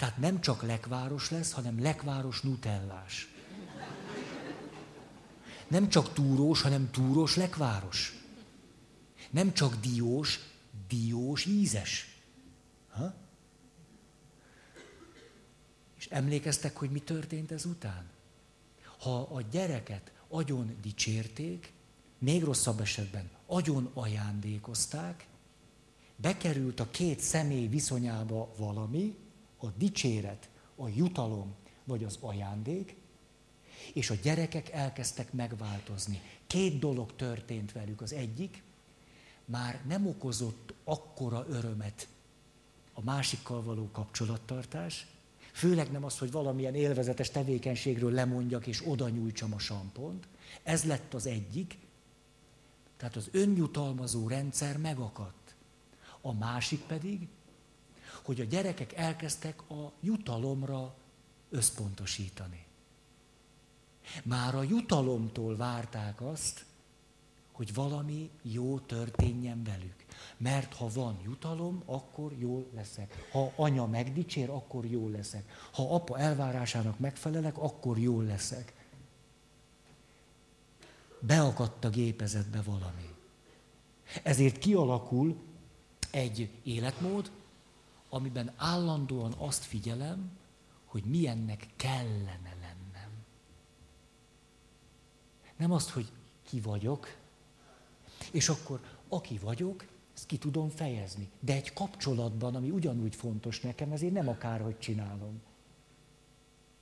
Tehát 0.00 0.18
nem 0.18 0.40
csak 0.40 0.62
lekváros 0.62 1.30
lesz, 1.30 1.52
hanem 1.52 1.82
lekváros 1.82 2.40
nutellás. 2.40 3.28
Nem 5.68 5.88
csak 5.88 6.12
túrós, 6.12 6.62
hanem 6.62 6.90
túrós 6.90 7.36
lekváros. 7.36 8.22
Nem 9.30 9.52
csak 9.52 9.76
diós, 9.76 10.40
diós, 10.88 11.44
ízes. 11.44 12.18
Ha? 12.90 13.14
És 15.98 16.06
emlékeztek, 16.06 16.76
hogy 16.76 16.90
mi 16.90 17.00
történt 17.00 17.52
ezután? 17.52 18.10
Ha 18.98 19.20
a 19.20 19.40
gyereket 19.40 20.12
agyon 20.28 20.76
dicsérték, 20.82 21.72
még 22.18 22.44
rosszabb 22.44 22.80
esetben 22.80 23.30
agyon 23.46 23.90
ajándékozták, 23.94 25.26
bekerült 26.16 26.80
a 26.80 26.90
két 26.90 27.20
személy 27.20 27.66
viszonyába 27.66 28.54
valami, 28.56 29.16
a 29.62 29.66
dicséret, 29.76 30.48
a 30.76 30.88
jutalom 30.88 31.54
vagy 31.84 32.04
az 32.04 32.18
ajándék, 32.20 32.96
és 33.92 34.10
a 34.10 34.14
gyerekek 34.22 34.70
elkezdtek 34.70 35.32
megváltozni. 35.32 36.20
Két 36.46 36.78
dolog 36.78 37.16
történt 37.16 37.72
velük. 37.72 38.00
Az 38.00 38.12
egyik, 38.12 38.62
már 39.44 39.80
nem 39.86 40.06
okozott 40.06 40.74
akkora 40.84 41.46
örömet 41.48 42.08
a 42.92 43.02
másikkal 43.02 43.62
való 43.62 43.88
kapcsolattartás, 43.92 45.06
főleg 45.52 45.90
nem 45.90 46.04
az, 46.04 46.18
hogy 46.18 46.30
valamilyen 46.30 46.74
élvezetes 46.74 47.30
tevékenységről 47.30 48.12
lemondjak 48.12 48.66
és 48.66 48.82
oda 48.86 49.08
nyújtsam 49.08 49.54
a 49.54 49.58
sampont, 49.58 50.28
Ez 50.62 50.84
lett 50.84 51.14
az 51.14 51.26
egyik, 51.26 51.78
tehát 52.96 53.16
az 53.16 53.28
önjutalmazó 53.32 54.28
rendszer 54.28 54.76
megakadt. 54.76 55.54
A 56.20 56.32
másik 56.32 56.80
pedig, 56.80 57.28
hogy 58.24 58.40
a 58.40 58.44
gyerekek 58.44 58.92
elkezdtek 58.92 59.70
a 59.70 59.92
jutalomra 60.00 60.94
összpontosítani. 61.50 62.64
Már 64.24 64.54
a 64.54 64.62
jutalomtól 64.62 65.56
várták 65.56 66.20
azt, 66.20 66.64
hogy 67.52 67.74
valami 67.74 68.30
jó 68.42 68.78
történjen 68.78 69.62
velük. 69.62 70.04
Mert 70.36 70.74
ha 70.74 70.88
van 70.88 71.18
jutalom, 71.24 71.82
akkor 71.86 72.32
jól 72.38 72.66
leszek. 72.74 73.28
Ha 73.32 73.52
anya 73.56 73.86
megdicsér, 73.86 74.50
akkor 74.50 74.84
jól 74.84 75.10
leszek. 75.10 75.68
Ha 75.72 75.94
apa 75.94 76.18
elvárásának 76.18 76.98
megfelelek, 76.98 77.58
akkor 77.58 77.98
jól 77.98 78.24
leszek. 78.24 78.72
Beakadt 81.20 81.84
a 81.84 81.90
gépezetbe 81.90 82.62
valami. 82.62 83.08
Ezért 84.22 84.58
kialakul 84.58 85.36
egy 86.10 86.50
életmód, 86.62 87.30
amiben 88.10 88.52
állandóan 88.56 89.34
azt 89.38 89.64
figyelem, 89.64 90.30
hogy 90.84 91.04
milyennek 91.04 91.66
kellene 91.76 92.54
lennem. 92.60 93.10
Nem 95.56 95.72
azt, 95.72 95.90
hogy 95.90 96.12
ki 96.42 96.60
vagyok, 96.60 97.16
és 98.32 98.48
akkor 98.48 98.80
aki 99.08 99.38
vagyok, 99.38 99.86
ezt 100.14 100.26
ki 100.26 100.38
tudom 100.38 100.68
fejezni. 100.68 101.30
De 101.40 101.54
egy 101.54 101.72
kapcsolatban, 101.72 102.54
ami 102.54 102.70
ugyanúgy 102.70 103.14
fontos 103.14 103.60
nekem, 103.60 103.92
ezért 103.92 104.12
nem 104.12 104.28
akárhogy 104.28 104.78
csinálom. 104.78 105.42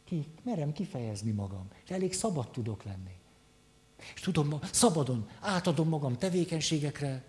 Ki, 0.05 0.27
merem 0.43 0.73
kifejezni 0.73 1.31
magam, 1.31 1.69
és 1.85 1.91
elég 1.91 2.13
szabad 2.13 2.51
tudok 2.51 2.83
lenni. 2.83 3.17
És 4.15 4.21
tudom, 4.21 4.59
szabadon 4.73 5.29
átadom 5.41 5.89
magam 5.89 6.17
tevékenységekre, 6.17 7.25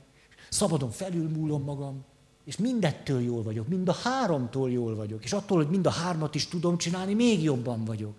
szabadon 0.50 0.91
felülmúlom 0.91 1.64
magam, 1.64 2.06
és 2.50 2.58
mindettől 2.58 3.22
jól 3.22 3.43
vagyok, 3.43 3.68
mind 3.68 3.88
a 3.88 3.93
háromtól 3.93 4.72
jól 4.72 4.95
vagyok, 4.95 5.24
és 5.24 5.34
attól, 5.34 5.58
hogy 5.58 5.70
mind 5.70 5.86
a 5.86 5.89
hármat 5.89 6.36
is 6.36 6.47
tudom 6.47 6.78
csinálni, 6.78 7.14
még 7.14 7.43
jobban 7.43 7.86
vagyok. 7.86 8.14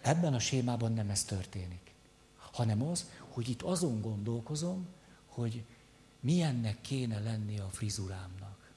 Ebben 0.00 0.34
a 0.34 0.38
sémában 0.38 0.92
nem 0.92 1.10
ez 1.10 1.24
történik, 1.24 1.94
hanem 2.50 2.82
az, 2.82 3.10
hogy 3.28 3.48
itt 3.48 3.62
azon 3.62 4.00
gondolkozom, 4.00 4.86
hogy 5.26 5.64
milyennek 6.20 6.80
kéne 6.80 7.20
lenni 7.20 7.58
a 7.58 7.68
frizurámnak. 7.70 8.72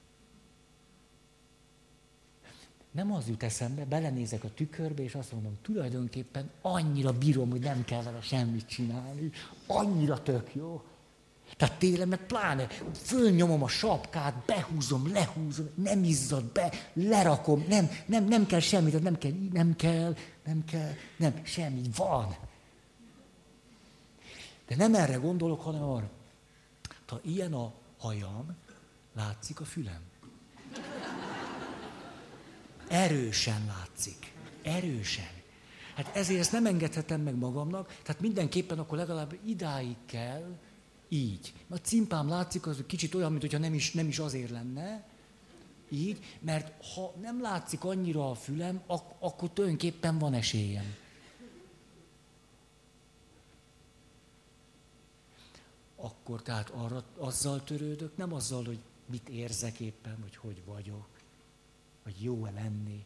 Nem 2.91 3.11
az 3.11 3.27
jut 3.27 3.43
eszembe, 3.43 3.85
belenézek 3.85 4.43
a 4.43 4.53
tükörbe, 4.53 5.03
és 5.03 5.15
azt 5.15 5.31
mondom, 5.31 5.57
tulajdonképpen 5.61 6.49
annyira 6.61 7.17
bírom, 7.17 7.49
hogy 7.49 7.61
nem 7.61 7.85
kell 7.85 8.03
vele 8.03 8.21
semmit 8.21 8.65
csinálni, 8.65 9.31
annyira 9.67 10.21
tök 10.21 10.55
jó. 10.55 10.83
Tehát 11.57 11.79
télen 11.79 12.07
meg 12.07 12.25
pláne 12.25 12.67
fölnyomom 12.95 13.63
a 13.63 13.67
sapkát, 13.67 14.45
behúzom, 14.45 15.11
lehúzom, 15.11 15.69
nem 15.75 16.03
izzad 16.03 16.43
be, 16.43 16.73
lerakom, 16.93 17.65
nem, 17.67 17.89
nem, 18.05 18.25
nem 18.25 18.45
kell 18.45 18.59
semmit, 18.59 19.01
nem 19.03 19.17
kell, 19.17 19.31
nem 19.53 19.75
kell, 19.75 20.15
nem 20.45 20.65
kell, 20.65 20.93
nem, 21.17 21.39
semmi, 21.43 21.81
van. 21.95 22.35
De 24.67 24.75
nem 24.75 24.95
erre 24.95 25.15
gondolok, 25.15 25.61
hanem 25.61 25.83
arra. 25.83 26.09
Ha 27.07 27.19
ilyen 27.23 27.53
a 27.53 27.73
hajam, 27.97 28.55
látszik 29.15 29.59
a 29.59 29.65
fülem. 29.65 30.01
Erősen 32.87 33.65
látszik. 33.65 34.33
Erősen. 34.63 35.33
Hát 35.95 36.15
ezért 36.15 36.39
ezt 36.39 36.51
nem 36.51 36.65
engedhetem 36.65 37.21
meg 37.21 37.35
magamnak, 37.35 37.99
tehát 38.03 38.21
mindenképpen 38.21 38.79
akkor 38.79 38.97
legalább 38.97 39.37
idáig 39.45 39.95
kell, 40.05 40.57
így. 41.09 41.53
A 41.69 41.75
cimpám 41.75 42.27
látszik, 42.27 42.67
az 42.67 42.83
kicsit 42.87 43.15
olyan, 43.15 43.31
mintha 43.31 43.57
nem 43.57 43.73
is, 43.73 43.91
nem 43.91 44.07
is 44.07 44.19
azért 44.19 44.49
lenne, 44.49 45.07
így, 45.89 46.37
mert 46.39 46.85
ha 46.93 47.13
nem 47.21 47.41
látszik 47.41 47.83
annyira 47.83 48.29
a 48.29 48.35
fülem, 48.35 48.81
ak- 48.85 49.15
akkor 49.19 49.49
tulajdonképpen 49.49 50.17
van 50.17 50.33
esélyem. 50.33 50.95
Akkor 55.95 56.41
tehát 56.41 56.69
arra, 56.69 57.03
azzal 57.17 57.63
törődök, 57.63 58.17
nem 58.17 58.33
azzal, 58.33 58.63
hogy 58.63 58.79
mit 59.05 59.29
érzek 59.29 59.79
éppen, 59.79 60.17
hogy 60.21 60.35
hogy 60.35 60.61
vagyok, 60.65 61.07
hogy 62.03 62.23
jó-e 62.23 62.51
lenni, 62.51 63.05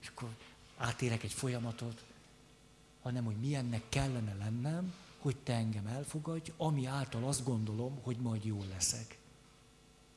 és 0.00 0.08
akkor 0.08 0.28
átérek 0.76 1.22
egy 1.22 1.32
folyamatot, 1.32 2.04
hanem 3.02 3.24
hogy 3.24 3.36
milyennek 3.36 3.82
kellene 3.88 4.34
lennem, 4.34 4.94
hogy 5.24 5.36
te 5.36 5.54
engem 5.54 5.86
elfogadj, 5.86 6.52
ami 6.56 6.86
által 6.86 7.24
azt 7.24 7.44
gondolom, 7.44 7.98
hogy 8.02 8.16
majd 8.16 8.44
jó 8.44 8.64
leszek. 8.68 9.18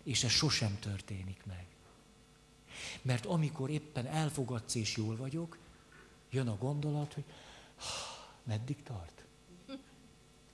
És 0.03 0.24
ez 0.24 0.32
sosem 0.32 0.80
történik 0.80 1.45
meg. 1.45 1.66
Mert 3.01 3.26
amikor 3.26 3.70
éppen 3.70 4.05
elfogadsz 4.05 4.76
és 4.76 4.97
jól 4.97 5.16
vagyok, 5.16 5.58
jön 6.30 6.47
a 6.47 6.58
gondolat, 6.58 7.14
hogy 7.14 7.24
meddig 8.43 8.84
tart? 8.84 9.24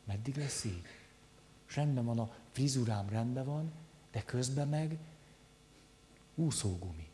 Meddig 0.04 0.36
lesz 0.36 0.64
így? 0.64 0.86
És 1.68 1.76
rendben 1.76 2.06
van, 2.06 2.20
a 2.20 2.34
frizurám 2.52 3.10
rendben 3.10 3.46
van, 3.46 3.72
de 4.12 4.24
közben 4.24 4.68
meg 4.68 4.98
úszógumi. 6.36 7.10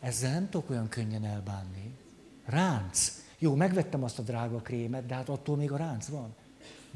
Ezzel 0.00 0.32
nem 0.32 0.48
tudok 0.48 0.70
olyan 0.70 0.88
könnyen 0.88 1.24
elbánni. 1.24 1.96
Ránc. 2.44 3.24
Jó, 3.38 3.54
megvettem 3.54 4.02
azt 4.02 4.18
a 4.18 4.22
drága 4.22 4.58
krémet, 4.58 5.06
de 5.06 5.14
hát 5.14 5.28
attól 5.28 5.56
még 5.56 5.72
a 5.72 5.76
ránc 5.76 6.06
van. 6.06 6.34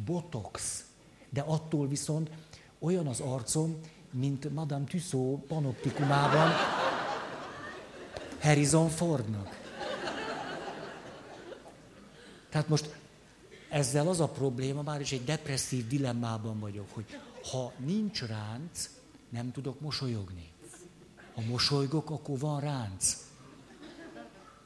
Botox. 0.05 0.85
De 1.31 1.41
attól 1.41 1.89
viszont 1.89 2.31
olyan 2.79 3.07
az 3.07 3.21
arcom, 3.21 3.81
mint 4.11 4.55
Madame 4.55 4.85
Tussaud 4.85 5.41
panoptikumában 5.41 6.51
Harrison 8.41 8.89
Fordnak. 8.89 9.59
Tehát 12.51 12.69
most 12.69 12.97
ezzel 13.69 14.09
az 14.09 14.21
a 14.21 14.29
probléma, 14.29 14.83
már 14.83 15.01
is 15.01 15.13
egy 15.13 15.25
depresszív 15.25 15.87
dilemmában 15.87 16.59
vagyok, 16.59 16.87
hogy 16.93 17.05
ha 17.51 17.73
nincs 17.77 18.23
ránc, 18.23 18.91
nem 19.29 19.53
tudok 19.53 19.81
mosolyogni. 19.81 20.53
Ha 21.35 21.43
mosolygok, 21.49 22.11
akkor 22.11 22.39
van 22.39 22.61
ránc. 22.61 23.17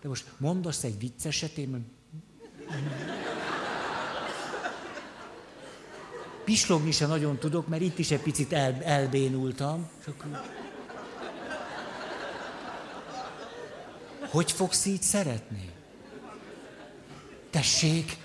De 0.05 0.11
most 0.11 0.31
mondasz 0.37 0.85
egy 0.85 0.99
vicceset, 0.99 1.59
én 1.59 1.87
Pislogni 6.45 6.91
sem 6.91 7.09
nagyon 7.09 7.39
tudok, 7.39 7.69
mert 7.69 7.83
itt 7.83 7.99
is 7.99 8.11
egy 8.11 8.21
picit 8.21 8.53
el, 8.53 8.83
elbénultam. 8.83 9.91
Hogy 14.31 14.53
fogsz 14.53 14.85
így 14.85 15.03
szeretni? 15.03 15.71
Tessék! 17.51 18.17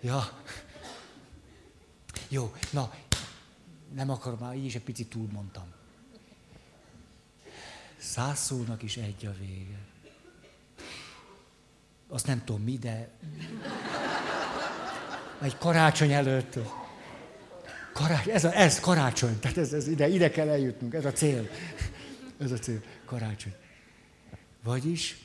Ja. 0.00 0.42
Jó, 2.28 2.52
na, 2.70 2.94
nem 3.94 4.10
akarom, 4.10 4.38
már 4.38 4.56
így 4.56 4.64
is 4.64 4.74
egy 4.74 4.82
picit 4.82 5.08
túl 5.08 5.28
mondtam. 5.32 5.73
Száz 8.04 8.38
szónak 8.38 8.82
is 8.82 8.96
egy 8.96 9.26
a 9.26 9.32
vége. 9.38 9.78
Azt 12.08 12.26
nem 12.26 12.44
tudom 12.44 12.62
mi, 12.62 12.78
de... 12.78 13.10
Egy 15.40 15.58
karácsony 15.58 16.12
előtt. 16.12 16.58
Karács, 17.92 18.26
ez, 18.26 18.44
a, 18.44 18.56
ez 18.56 18.80
karácsony, 18.80 19.38
tehát 19.38 19.56
ez, 19.56 19.72
ez 19.72 19.88
ide, 19.88 20.08
ide 20.08 20.30
kell 20.30 20.48
eljutnunk, 20.48 20.94
ez 20.94 21.04
a 21.04 21.12
cél. 21.12 21.48
Ez 22.38 22.50
a 22.50 22.58
cél, 22.58 22.82
karácsony. 23.04 23.54
Vagyis, 24.62 25.18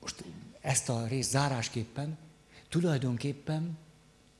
most 0.00 0.24
ezt 0.60 0.88
a 0.88 1.06
részt 1.06 1.30
zárásképpen, 1.30 2.18
tulajdonképpen 2.68 3.78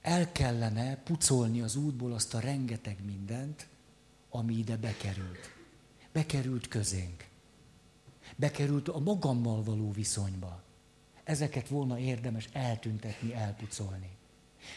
el 0.03 0.33
kellene 0.33 0.97
pucolni 0.97 1.61
az 1.61 1.77
útból 1.77 2.13
azt 2.13 2.35
a 2.35 2.41
rengeteg 2.41 2.97
mindent, 3.05 3.67
ami 4.31 4.55
ide 4.55 4.77
bekerült. 4.77 5.55
Bekerült 6.13 6.69
közénk. 6.69 7.29
Bekerült 8.37 8.89
a 8.89 8.99
magammal 8.99 9.63
való 9.63 9.91
viszonyba. 9.91 10.63
Ezeket 11.25 11.69
volna 11.69 11.99
érdemes 11.99 12.49
eltüntetni, 12.53 13.35
elpucolni. 13.35 14.11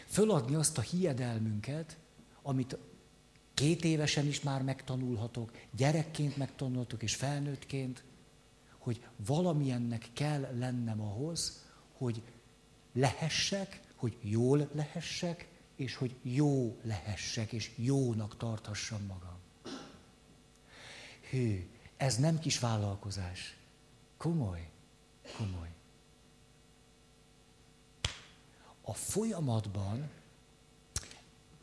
Föladni 0.06 0.54
azt 0.54 0.78
a 0.78 0.80
hiedelmünket, 0.80 1.96
amit 2.42 2.78
két 3.54 3.84
évesen 3.84 4.26
is 4.26 4.40
már 4.40 4.62
megtanulhatok, 4.62 5.50
gyerekként 5.76 6.36
megtanulhatok 6.36 7.02
és 7.02 7.14
felnőttként, 7.14 8.04
hogy 8.78 9.04
valamilyennek 9.16 10.08
kell 10.12 10.40
lennem 10.58 11.00
ahhoz, 11.00 11.64
hogy 11.92 12.22
lehessek, 12.92 13.80
hogy 13.94 14.16
jól 14.20 14.68
lehessek, 14.72 15.48
és 15.76 15.94
hogy 15.94 16.16
jó 16.22 16.78
lehessek, 16.82 17.52
és 17.52 17.70
jónak 17.76 18.36
tarthassam 18.36 19.02
magam. 19.06 19.33
Hű, 21.34 21.68
Ez 21.96 22.16
nem 22.16 22.38
kis 22.38 22.58
vállalkozás. 22.58 23.56
Komoly, 24.16 24.68
komoly. 25.36 25.68
A 28.82 28.94
folyamatban, 28.94 30.10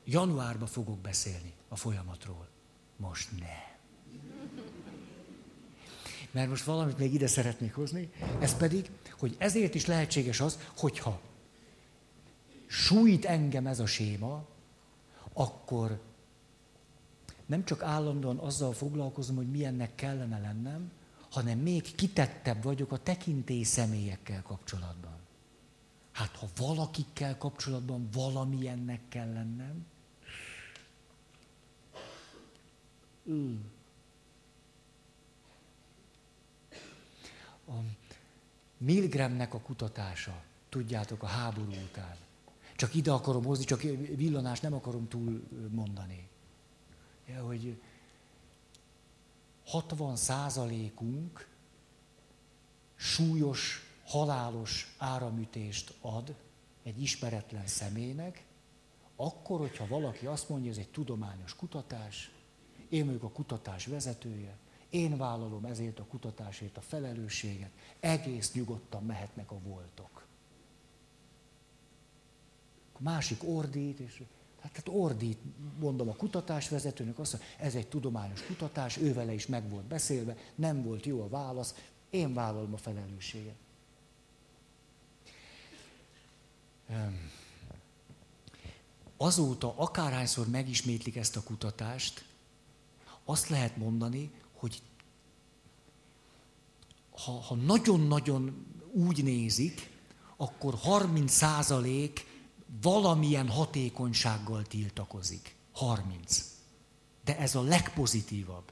januárban 0.04 0.68
fogok 0.68 1.00
beszélni 1.00 1.54
a 1.68 1.76
folyamatról. 1.76 2.48
Most 2.98 3.30
ne. 3.40 3.78
Mert 6.32 6.50
most 6.50 6.64
valamit 6.64 6.98
még 6.98 7.14
ide 7.14 7.28
szeretnék 7.28 7.74
hozni, 7.74 8.12
ez 8.40 8.58
pedig, 8.58 8.90
hogy 9.20 9.36
ezért 9.38 9.76
is 9.76 9.86
lehetséges 9.86 10.40
az, 10.40 10.60
hogyha 10.78 11.22
sújt 12.68 13.26
engem 13.26 13.68
ez 13.68 13.80
a 13.80 13.86
séma, 13.86 14.46
akkor 15.34 16.02
nem 17.52 17.66
csak 17.66 17.84
állandóan 17.84 18.38
azzal 18.38 18.74
foglalkozom, 18.74 19.36
hogy 19.36 19.50
milyennek 19.50 19.96
kellene 19.96 20.40
lennem, 20.40 20.92
hanem 21.30 21.60
még 21.60 21.96
kitettebb 21.96 22.64
vagyok 22.64 22.92
a 22.92 22.98
tekintély 22.98 23.64
személyekkel 23.64 24.42
kapcsolatban. 24.42 25.16
Hát 26.12 26.36
ha 26.36 26.48
valakikkel 26.58 27.38
kapcsolatban 27.38 28.10
valamilyennek 28.14 29.02
kell 29.10 29.34
lennem, 29.34 29.86
mm. 33.30 33.60
a 37.68 37.74
Milgramnek 38.78 39.54
a 39.54 39.60
kutatása, 39.60 40.44
tudjátok, 40.70 41.24
a 41.24 41.28
háború 41.28 41.72
után. 41.72 42.16
Csak 42.76 42.96
ide 42.96 43.12
akarom 43.12 43.44
hozni, 43.44 43.66
csak 43.66 43.82
villanást 44.16 44.62
nem 44.62 44.74
akarom 44.74 45.08
túl 45.08 45.44
mondani. 45.70 46.30
Hogy 47.42 47.82
60 49.66 50.16
százalékunk 50.16 51.48
súlyos, 52.96 53.86
halálos 54.06 54.96
áramütést 54.98 55.94
ad 56.02 56.36
egy 56.84 57.02
ismeretlen 57.02 57.68
személynek, 57.68 58.46
akkor, 59.16 59.60
hogyha 59.60 59.88
valaki 59.88 60.26
azt 60.26 60.50
mondja, 60.50 60.72
ez 60.72 60.78
egy 60.78 60.90
tudományos 60.90 61.56
kutatás, 61.56 62.32
én 62.90 63.06
vagyok 63.06 63.24
a 63.24 63.30
kutatás 63.30 63.86
vezetője, 63.86 64.58
én 64.90 65.18
vállalom 65.18 65.66
ezért 65.66 66.00
a 66.00 66.06
kutatásért 66.06 66.78
a 66.78 66.82
felelősséget, 66.82 67.72
egész 68.00 68.54
nyugodtan 68.54 69.04
mehetnek 69.04 69.52
a 69.52 69.60
voltok. 69.60 70.26
A 72.94 73.02
másik 73.02 73.44
ordít, 73.44 74.00
és 74.00 74.24
hát, 74.62 74.76
hát 74.76 74.88
ordít, 74.90 75.38
mondom 75.80 76.10
a 76.10 76.16
kutatásvezetőnek, 76.16 77.20
azt 77.20 77.32
mondja, 77.32 77.50
ez 77.58 77.76
egy 77.76 77.88
tudományos 77.88 78.46
kutatás, 78.46 78.98
ő 78.98 79.14
vele 79.14 79.34
is 79.34 79.48
meg 79.48 79.70
volt 79.70 79.86
beszélve, 79.86 80.38
nem 80.56 80.84
volt 80.84 81.06
jó 81.06 81.22
a 81.22 81.30
válasz, 81.30 81.76
én 82.10 82.34
vállalom 82.34 82.74
a 82.74 82.78
felelősséget. 82.78 83.56
Azóta 89.18 89.74
akárhányszor 89.78 90.48
megismétlik 90.48 91.16
ezt 91.16 91.36
a 91.36 91.44
kutatást, 91.44 92.24
azt 93.26 93.50
lehet 93.50 93.78
mondani, 93.78 94.32
hogy 94.54 94.82
ha, 97.12 97.32
ha 97.32 97.56
nagyon-nagyon 97.56 98.66
úgy 98.92 99.24
nézik, 99.24 99.90
akkor 100.36 100.74
30 100.76 101.32
százalék 101.32 102.31
valamilyen 102.82 103.50
hatékonysággal 103.50 104.62
tiltakozik. 104.64 105.56
30. 105.72 106.44
De 107.24 107.38
ez 107.38 107.56
a 107.56 107.62
legpozitívabb. 107.62 108.72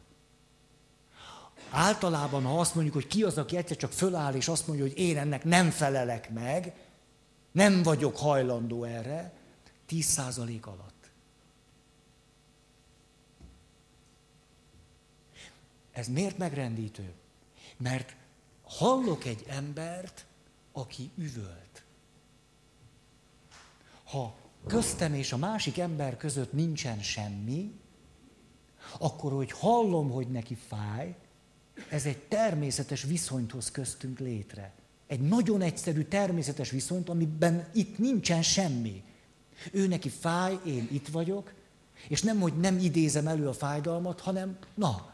Általában, 1.70 2.44
ha 2.44 2.60
azt 2.60 2.76
mondjuk, 2.76 2.96
hogy 2.96 3.08
ki 3.08 3.24
az, 3.24 3.38
aki 3.38 3.58
egyszer 3.58 3.78
csak 3.78 3.92
föláll, 3.92 4.34
és 4.34 4.48
azt 4.48 4.68
mondja, 4.68 4.86
hogy 4.86 4.98
én 4.98 5.18
ennek 5.18 5.44
nem 5.44 5.70
felelek 5.70 6.30
meg, 6.30 6.74
nem 7.52 7.84
vagyok 7.84 8.18
hajlandó 8.18 8.84
erre, 8.84 9.34
10% 9.90 10.62
alatt. 10.62 11.12
Ez 15.92 16.08
miért 16.08 16.38
megrendítő? 16.38 17.14
Mert 17.78 18.16
hallok 18.64 19.26
egy 19.26 19.46
embert, 19.48 20.26
aki 20.72 21.10
üvölt. 21.16 21.69
Ha 24.10 24.36
köztem 24.68 25.14
és 25.14 25.32
a 25.32 25.38
másik 25.38 25.78
ember 25.78 26.18
között 26.18 26.54
nincsen 26.54 27.02
semmi, 27.02 27.72
akkor, 29.00 29.32
hogy 29.32 29.52
hallom, 29.52 30.10
hogy 30.10 30.28
neki 30.28 30.58
fáj, 30.68 31.16
ez 31.90 32.06
egy 32.06 32.18
természetes 32.18 33.04
viszonyt 33.04 33.52
hoz 33.52 33.72
köztünk 33.72 34.20
létre. 34.20 34.74
Egy 35.08 35.22
nagyon 35.22 35.62
egyszerű 35.62 36.04
természetes 36.04 36.70
viszonyt, 36.70 37.10
amiben 37.10 37.68
itt 37.74 37.98
nincsen 37.98 38.42
semmi. 38.42 39.04
Ő 39.72 39.88
neki 39.88 40.10
fáj, 40.10 40.60
én 40.66 40.88
itt 40.92 41.08
vagyok, 41.08 41.54
és 42.08 42.22
nem, 42.22 42.40
hogy 42.40 42.60
nem 42.60 42.78
idézem 42.78 43.28
elő 43.28 43.48
a 43.48 43.54
fájdalmat, 43.54 44.20
hanem 44.20 44.58
na, 44.74 45.14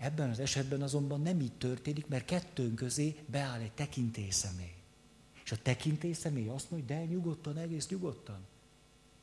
Ebben 0.00 0.30
az 0.30 0.38
esetben 0.38 0.82
azonban 0.82 1.20
nem 1.20 1.40
így 1.40 1.52
történik, 1.52 2.06
mert 2.06 2.24
kettőnk 2.24 2.74
közé 2.74 3.16
beáll 3.26 3.60
egy 3.60 3.72
tekintélyszemély. 3.72 4.77
És 5.48 5.54
a 5.54 5.62
tekintélyszemély 5.62 6.48
azt 6.48 6.70
mondja, 6.70 6.96
de 6.96 7.04
nyugodtan, 7.04 7.56
egész 7.56 7.88
nyugodtan. 7.88 8.46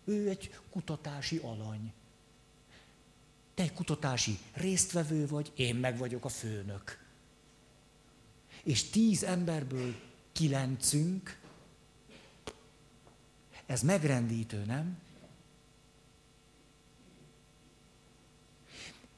Ő 0.05 0.29
egy 0.29 0.59
kutatási 0.69 1.37
alany. 1.37 1.93
Te 3.53 3.63
egy 3.63 3.73
kutatási 3.73 4.37
résztvevő 4.53 5.27
vagy, 5.27 5.51
én 5.55 5.75
meg 5.75 5.97
vagyok 5.97 6.25
a 6.25 6.29
főnök. 6.29 7.05
És 8.63 8.83
tíz 8.83 9.23
emberből 9.23 9.95
kilencünk, 10.31 11.39
ez 13.65 13.81
megrendítő, 13.81 14.63
nem? 14.63 14.97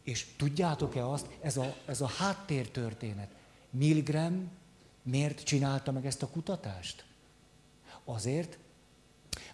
És 0.04 0.26
tudjátok-e 0.38 1.08
azt, 1.08 1.28
ez 1.42 1.58
a, 1.58 1.76
ez 1.86 2.02
a 2.02 2.08
háttértörténet. 2.08 3.36
Milgram 3.70 4.52
miért 5.08 5.44
csinálta 5.44 5.92
meg 5.92 6.06
ezt 6.06 6.24
a 6.24 6.28
kutatást? 6.28 7.06
Azért, 8.06 8.58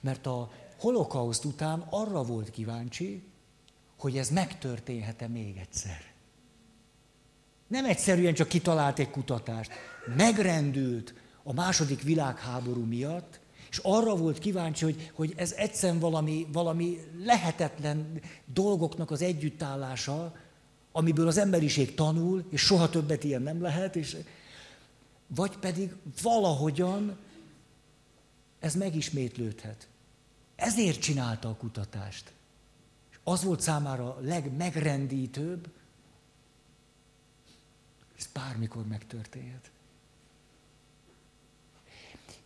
mert 0.01 0.25
a 0.25 0.51
holokauszt 0.79 1.45
után 1.45 1.85
arra 1.89 2.23
volt 2.23 2.49
kíváncsi, 2.49 3.23
hogy 3.97 4.17
ez 4.17 4.29
megtörténhet-e 4.29 5.27
még 5.27 5.57
egyszer. 5.57 6.11
Nem 7.67 7.85
egyszerűen 7.85 8.33
csak 8.33 8.47
kitalált 8.47 8.99
egy 8.99 9.09
kutatást. 9.09 9.71
Megrendült 10.15 11.13
a 11.43 11.53
második 11.53 12.01
világháború 12.01 12.83
miatt, 12.85 13.39
és 13.69 13.79
arra 13.81 14.15
volt 14.15 14.39
kíváncsi, 14.39 14.83
hogy, 14.83 15.11
hogy 15.13 15.33
ez 15.35 15.51
egyszerűen 15.51 15.99
valami, 15.99 16.47
valami 16.51 16.99
lehetetlen 17.23 18.21
dolgoknak 18.45 19.11
az 19.11 19.21
együttállása, 19.21 20.35
amiből 20.91 21.27
az 21.27 21.37
emberiség 21.37 21.95
tanul, 21.95 22.45
és 22.49 22.61
soha 22.61 22.89
többet 22.89 23.23
ilyen 23.23 23.41
nem 23.41 23.61
lehet, 23.61 23.95
és 23.95 24.17
vagy 25.35 25.57
pedig 25.57 25.95
valahogyan 26.21 27.17
ez 28.59 28.75
megismétlődhet. 28.75 29.87
Ezért 30.55 31.01
csinálta 31.01 31.49
a 31.49 31.55
kutatást. 31.55 32.31
És 33.11 33.19
az 33.23 33.43
volt 33.43 33.61
számára 33.61 34.15
a 34.15 34.19
legmegrendítőbb, 34.21 35.67
ez 38.17 38.27
bármikor 38.33 38.85
megtörténhet. 38.87 39.71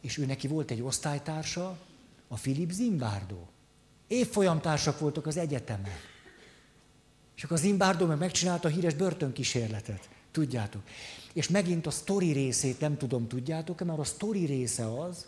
És 0.01 0.17
ő 0.17 0.25
neki 0.25 0.47
volt 0.47 0.71
egy 0.71 0.81
osztálytársa, 0.81 1.77
a 2.27 2.35
Philip 2.35 2.71
Zimbardo. 2.71 3.45
Évfolyamtársak 4.07 4.99
voltak 4.99 5.25
az 5.25 5.37
egyetemen. 5.37 5.97
És 7.35 7.43
akkor 7.43 7.57
az 7.57 7.63
Zimbardo 7.63 8.05
meg 8.05 8.17
megcsinálta 8.17 8.67
a 8.67 8.71
híres 8.71 8.93
börtönkísérletet. 8.93 10.09
Tudjátok. 10.31 10.81
És 11.37 11.49
megint 11.49 11.87
a 11.87 11.91
sztori 11.91 12.31
részét 12.31 12.79
nem 12.79 12.97
tudom, 12.97 13.27
tudjátok-e, 13.27 13.83
mert 13.83 13.99
a 13.99 14.03
sztori 14.03 14.45
része 14.45 15.01
az, 15.01 15.27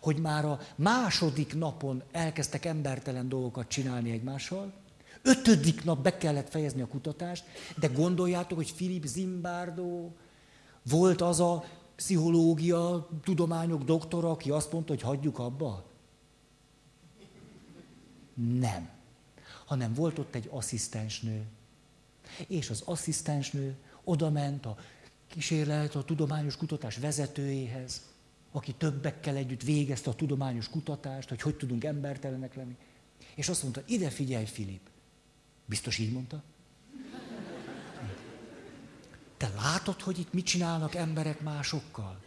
hogy 0.00 0.16
már 0.16 0.44
a 0.44 0.60
második 0.76 1.54
napon 1.54 2.02
elkezdtek 2.12 2.64
embertelen 2.64 3.28
dolgokat 3.28 3.68
csinálni 3.68 4.10
egymással, 4.10 4.72
ötödik 5.22 5.84
nap 5.84 6.02
be 6.02 6.16
kellett 6.16 6.50
fejezni 6.50 6.80
a 6.80 6.86
kutatást, 6.86 7.44
de 7.76 7.86
gondoljátok, 7.86 8.58
hogy 8.58 8.74
Philip 8.74 9.06
Zimbardo 9.06 10.10
volt 10.82 11.20
az 11.20 11.40
a 11.40 11.64
pszichológia, 11.96 13.08
tudományok 13.24 13.82
doktora, 13.82 14.30
aki 14.30 14.50
azt 14.50 14.72
mondta, 14.72 14.92
hogy 14.92 15.02
hagyjuk 15.02 15.38
abba? 15.38 15.84
Nem 18.34 18.88
hanem 19.64 19.94
volt 19.94 20.18
ott 20.18 20.34
egy 20.34 20.48
asszisztensnő. 20.50 21.44
És 22.46 22.70
az 22.70 22.82
asszisztensnő 22.84 23.76
oda 24.04 24.30
ment 24.30 24.66
a 24.66 24.76
kísérlet, 25.28 25.94
a 25.94 26.04
tudományos 26.04 26.56
kutatás 26.56 26.96
vezetőjéhez, 26.96 28.02
aki 28.52 28.72
többekkel 28.72 29.36
együtt 29.36 29.62
végezte 29.62 30.10
a 30.10 30.14
tudományos 30.14 30.68
kutatást, 30.68 31.28
hogy 31.28 31.42
hogy 31.42 31.56
tudunk 31.56 31.84
embertelenek 31.84 32.54
lenni. 32.54 32.76
És 33.34 33.48
azt 33.48 33.62
mondta, 33.62 33.82
ide 33.86 34.10
figyelj, 34.10 34.44
Filip. 34.44 34.88
Biztos 35.66 35.98
így 35.98 36.12
mondta? 36.12 36.42
te 39.38 39.50
látod, 39.62 40.00
hogy 40.00 40.18
itt 40.18 40.32
mit 40.32 40.46
csinálnak 40.46 40.94
emberek 40.94 41.40
másokkal? 41.40 42.18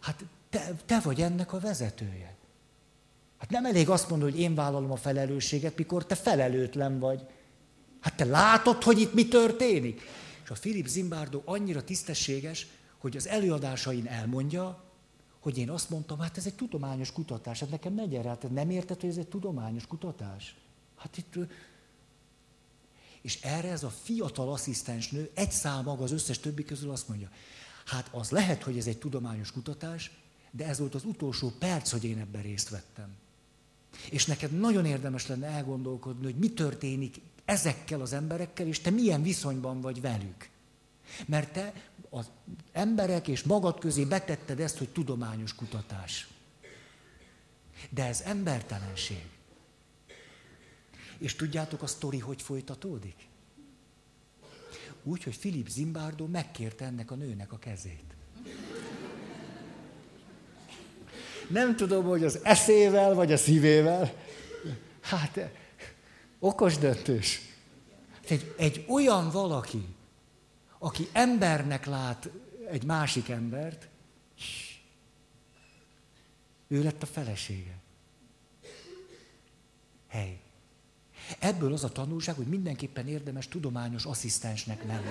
Hát 0.00 0.24
te, 0.50 0.72
te 0.86 1.00
vagy 1.00 1.20
ennek 1.20 1.52
a 1.52 1.58
vezetője. 1.58 2.34
Hát 3.38 3.50
nem 3.50 3.64
elég 3.64 3.88
azt 3.88 4.10
mondani, 4.10 4.30
hogy 4.30 4.40
én 4.40 4.54
vállalom 4.54 4.90
a 4.90 4.96
felelősséget, 4.96 5.76
mikor 5.76 6.06
te 6.06 6.14
felelőtlen 6.14 6.98
vagy. 6.98 7.20
Hát 8.00 8.16
te 8.16 8.24
látod, 8.24 8.82
hogy 8.82 9.00
itt 9.00 9.14
mi 9.14 9.28
történik? 9.28 10.02
És 10.46 10.52
a 10.52 10.54
Filip 10.54 10.86
Zimbardo 10.86 11.42
annyira 11.44 11.84
tisztességes, 11.84 12.66
hogy 12.98 13.16
az 13.16 13.26
előadásain 13.26 14.06
elmondja, 14.06 14.84
hogy 15.38 15.58
én 15.58 15.70
azt 15.70 15.90
mondtam, 15.90 16.18
hát 16.18 16.36
ez 16.36 16.46
egy 16.46 16.54
tudományos 16.54 17.12
kutatás, 17.12 17.60
hát 17.60 17.70
nekem 17.70 17.92
megy 17.92 18.14
erre, 18.14 18.28
hát 18.28 18.50
nem 18.50 18.70
érted, 18.70 19.00
hogy 19.00 19.10
ez 19.10 19.16
egy 19.16 19.28
tudományos 19.28 19.86
kutatás? 19.86 20.54
Hát 20.96 21.16
itt... 21.16 21.34
És 23.20 23.40
erre 23.42 23.70
ez 23.70 23.82
a 23.82 23.88
fiatal 23.88 24.52
asszisztensnő 24.52 25.30
egy 25.34 25.50
szál 25.50 25.82
maga 25.82 26.02
az 26.02 26.12
összes 26.12 26.38
többi 26.38 26.64
közül 26.64 26.90
azt 26.90 27.08
mondja, 27.08 27.30
hát 27.84 28.08
az 28.12 28.30
lehet, 28.30 28.62
hogy 28.62 28.78
ez 28.78 28.86
egy 28.86 28.98
tudományos 28.98 29.52
kutatás, 29.52 30.10
de 30.50 30.66
ez 30.66 30.78
volt 30.78 30.94
az 30.94 31.04
utolsó 31.04 31.52
perc, 31.58 31.90
hogy 31.90 32.04
én 32.04 32.18
ebben 32.18 32.42
részt 32.42 32.68
vettem. 32.68 33.08
És 34.10 34.26
neked 34.26 34.58
nagyon 34.58 34.84
érdemes 34.84 35.26
lenne 35.26 35.46
elgondolkodni, 35.46 36.24
hogy 36.24 36.36
mi 36.36 36.50
történik 36.50 37.20
ezekkel 37.46 38.00
az 38.00 38.12
emberekkel, 38.12 38.66
és 38.66 38.80
te 38.80 38.90
milyen 38.90 39.22
viszonyban 39.22 39.80
vagy 39.80 40.00
velük. 40.00 40.48
Mert 41.26 41.52
te 41.52 41.72
az 42.10 42.30
emberek 42.72 43.28
és 43.28 43.42
magad 43.42 43.78
közé 43.78 44.04
betetted 44.04 44.60
ezt, 44.60 44.78
hogy 44.78 44.88
tudományos 44.88 45.54
kutatás. 45.54 46.28
De 47.90 48.04
ez 48.04 48.20
embertelenség. 48.20 49.24
És 51.18 51.34
tudjátok 51.34 51.82
a 51.82 51.86
sztori, 51.86 52.18
hogy 52.18 52.42
folytatódik? 52.42 53.28
Úgy, 55.02 55.22
hogy 55.22 55.36
Filip 55.36 55.68
Zimbardo 55.68 56.26
megkérte 56.26 56.84
ennek 56.84 57.10
a 57.10 57.14
nőnek 57.14 57.52
a 57.52 57.58
kezét. 57.58 58.04
Nem 61.48 61.76
tudom, 61.76 62.04
hogy 62.04 62.24
az 62.24 62.38
eszével, 62.42 63.14
vagy 63.14 63.32
a 63.32 63.36
szívével. 63.36 64.14
Hát, 65.00 65.38
okos 66.46 66.78
döntős. 66.78 67.40
Egy, 68.28 68.54
egy 68.56 68.84
olyan 68.88 69.30
valaki, 69.30 69.84
aki 70.78 71.08
embernek 71.12 71.86
lát 71.86 72.28
egy 72.70 72.84
másik 72.84 73.28
embert, 73.28 73.88
ő 76.68 76.82
lett 76.82 77.02
a 77.02 77.06
felesége. 77.06 77.74
Hely. 80.08 80.38
Ebből 81.38 81.72
az 81.72 81.84
a 81.84 81.88
tanulság, 81.88 82.34
hogy 82.34 82.46
mindenképpen 82.46 83.08
érdemes 83.08 83.48
tudományos 83.48 84.04
asszisztensnek 84.04 84.84
lenni. 84.86 85.10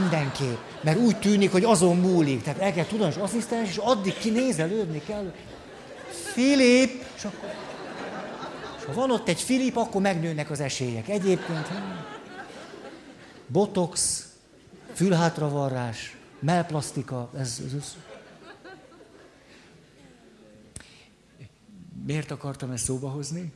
Mindenképp. 0.00 0.58
Mert 0.82 0.98
úgy 0.98 1.18
tűnik, 1.18 1.50
hogy 1.50 1.64
azon 1.64 1.96
múlik. 1.96 2.42
Tehát 2.42 2.60
el 2.60 2.72
kell 2.72 2.84
tudományos 2.84 3.16
asszisztens, 3.16 3.68
és 3.68 3.76
addig 3.76 4.18
kinézelődni 4.18 5.02
kell. 5.02 5.34
Filip! 6.08 7.04
És 7.16 7.24
akkor... 7.24 7.65
Ha 8.86 8.92
van 8.92 9.10
ott 9.10 9.28
egy 9.28 9.40
Filip, 9.40 9.76
akkor 9.76 10.00
megnőnek 10.00 10.50
az 10.50 10.60
esélyek. 10.60 11.08
Egyébként... 11.08 11.66
Hm 11.66 12.14
botox, 13.46 14.24
fülhátravarrás, 14.92 16.16
melplasztika, 16.38 17.30
ez, 17.36 17.62
ez, 17.66 17.72
ez. 17.72 17.96
Miért 22.04 22.30
akartam 22.30 22.70
ezt 22.70 22.84
szóba 22.84 23.08
hozni? 23.08 23.52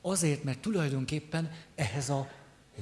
Azért, 0.00 0.44
mert 0.44 0.58
tulajdonképpen 0.58 1.50
ehhez 1.74 2.10
a 2.10 2.30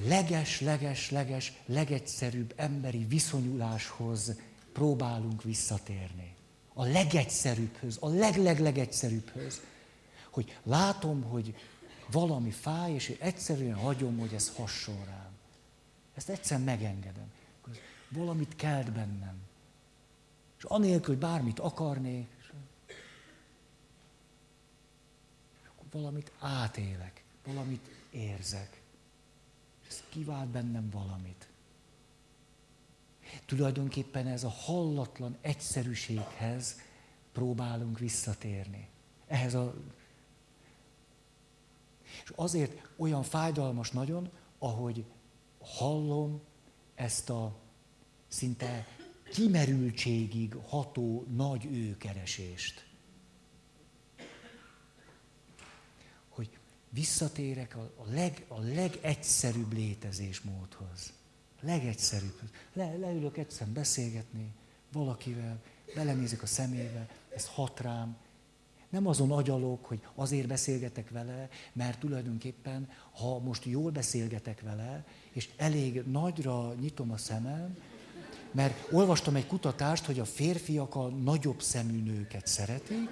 leges, 0.06 0.60
leges, 0.60 1.10
leges, 1.10 1.52
legegyszerűbb 1.66 2.52
emberi 2.56 3.04
viszonyuláshoz 3.08 4.34
próbálunk 4.72 5.42
visszatérni. 5.42 6.34
A 6.74 6.84
legegyszerűbbhöz, 6.84 7.96
a 8.00 8.08
legleglegegyszerűbbhöz. 8.08 9.60
Hogy 10.30 10.58
látom, 10.62 11.22
hogy 11.22 11.54
valami 12.10 12.50
fáj, 12.50 12.92
és 12.92 13.16
egyszerűen 13.20 13.74
hagyom, 13.74 14.18
hogy 14.18 14.34
ez 14.34 14.52
hasson 14.56 15.04
rám. 15.04 15.30
Ezt 16.14 16.28
egyszer 16.28 16.58
megengedem. 16.58 17.32
Valamit 18.08 18.56
kelt 18.56 18.92
bennem. 18.92 19.34
És 20.58 20.64
anélkül, 20.64 21.14
hogy 21.14 21.18
bármit 21.18 21.58
akarnék, 21.58 22.28
valamit 25.90 26.32
átélek, 26.38 27.24
valamit 27.44 27.88
érzek. 28.10 28.82
És 29.82 29.88
ez 29.88 30.02
kivált 30.08 30.48
bennem 30.48 30.90
valamit. 30.90 31.48
Tulajdonképpen 33.46 34.26
ez 34.26 34.44
a 34.44 34.48
hallatlan 34.48 35.36
egyszerűséghez 35.40 36.80
próbálunk 37.32 37.98
visszatérni. 37.98 38.88
Ehhez 39.26 39.54
a... 39.54 39.74
És 42.24 42.32
azért 42.34 42.88
olyan 42.96 43.22
fájdalmas 43.22 43.90
nagyon, 43.90 44.30
ahogy 44.58 45.04
hallom 45.60 46.40
ezt 46.94 47.30
a 47.30 47.56
szinte 48.28 48.86
kimerültségig 49.32 50.54
ható 50.68 51.24
nagy 51.34 51.66
őkeresést. 51.66 52.86
Hogy 56.28 56.58
visszatérek 56.88 57.76
a, 57.76 58.04
leg, 58.10 58.44
a 58.48 58.60
legegyszerűbb 58.60 59.72
létezésmódhoz. 59.72 61.12
A 61.62 61.66
legegyszerűbb. 61.66 62.40
Le, 62.72 62.96
leülök 62.96 63.36
egyszer 63.36 63.68
beszélgetni 63.68 64.52
valakivel, 64.92 65.62
belenézek 65.94 66.42
a 66.42 66.46
szemébe, 66.46 67.08
ez 67.34 67.46
hat 67.46 67.80
rám, 67.80 68.16
nem 68.90 69.06
azon 69.06 69.32
agyalok, 69.32 69.84
hogy 69.84 70.00
azért 70.14 70.46
beszélgetek 70.46 71.10
vele, 71.10 71.48
mert 71.72 71.98
tulajdonképpen, 71.98 72.88
ha 73.12 73.38
most 73.38 73.64
jól 73.64 73.90
beszélgetek 73.90 74.60
vele, 74.60 75.04
és 75.32 75.48
elég 75.56 76.02
nagyra 76.06 76.74
nyitom 76.80 77.10
a 77.10 77.16
szemem, 77.16 77.76
mert 78.52 78.92
olvastam 78.92 79.34
egy 79.34 79.46
kutatást, 79.46 80.04
hogy 80.04 80.18
a 80.18 80.24
férfiak 80.24 80.94
a 80.94 81.08
nagyobb 81.08 81.62
szemű 81.62 82.02
nőket 82.02 82.46
szeretik, 82.46 83.08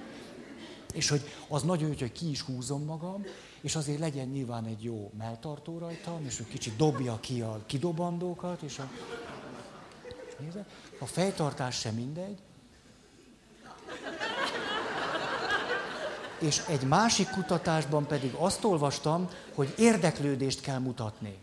és 0.92 1.08
hogy 1.08 1.22
az 1.48 1.62
nagyon 1.62 1.88
jó, 1.88 1.94
hogy 1.98 2.12
ki 2.12 2.30
is 2.30 2.40
húzom 2.40 2.84
magam, 2.84 3.24
és 3.60 3.76
azért 3.76 3.98
legyen 3.98 4.28
nyilván 4.28 4.64
egy 4.64 4.84
jó 4.84 5.10
melltartó 5.18 5.78
rajtam, 5.78 6.24
és 6.24 6.36
hogy 6.36 6.48
kicsit 6.48 6.76
dobja 6.76 7.20
ki 7.20 7.40
a 7.40 7.62
kidobandókat, 7.66 8.62
és 8.62 8.78
a... 8.78 8.90
És 10.28 10.34
nézze, 10.38 10.66
a 11.00 11.06
fejtartás 11.06 11.78
sem 11.78 11.94
mindegy, 11.94 12.38
és 16.38 16.62
egy 16.68 16.82
másik 16.82 17.28
kutatásban 17.30 18.06
pedig 18.06 18.32
azt 18.38 18.64
olvastam, 18.64 19.28
hogy 19.54 19.74
érdeklődést 19.78 20.60
kell 20.60 20.78
mutatni. 20.78 21.36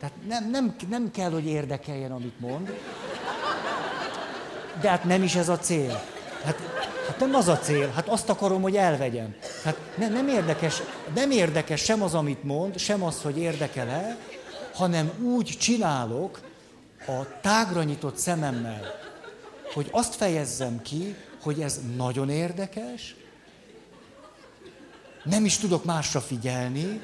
Tehát 0.00 0.14
nem, 0.28 0.50
nem, 0.50 0.74
nem 0.88 1.10
kell, 1.10 1.30
hogy 1.30 1.46
érdekeljen, 1.46 2.12
amit 2.12 2.40
mond, 2.40 2.78
de 4.80 4.88
hát 4.88 5.04
nem 5.04 5.22
is 5.22 5.34
ez 5.34 5.48
a 5.48 5.58
cél. 5.58 6.02
Hát, 6.44 6.58
hát 7.06 7.18
nem 7.18 7.34
az 7.34 7.48
a 7.48 7.58
cél, 7.58 7.88
hát 7.88 8.08
azt 8.08 8.28
akarom, 8.28 8.62
hogy 8.62 8.76
elvegyem. 8.76 9.34
Hát 9.64 9.76
ne, 9.96 10.08
nem, 10.08 10.28
érdekes, 10.28 10.82
nem 11.14 11.30
érdekes 11.30 11.80
sem 11.80 12.02
az, 12.02 12.14
amit 12.14 12.44
mond, 12.44 12.78
sem 12.78 13.02
az, 13.02 13.22
hogy 13.22 13.38
érdekel-e, 13.38 14.16
hanem 14.74 15.10
úgy 15.22 15.46
csinálok 15.46 16.40
a 17.06 17.40
tágra 17.40 17.82
nyitott 17.82 18.16
szememmel, 18.16 18.80
hogy 19.74 19.88
azt 19.90 20.14
fejezzem 20.14 20.82
ki, 20.82 21.16
hogy 21.42 21.60
ez 21.60 21.80
nagyon 21.96 22.30
érdekes, 22.30 23.16
nem 25.24 25.44
is 25.44 25.56
tudok 25.56 25.84
másra 25.84 26.20
figyelni. 26.20 27.00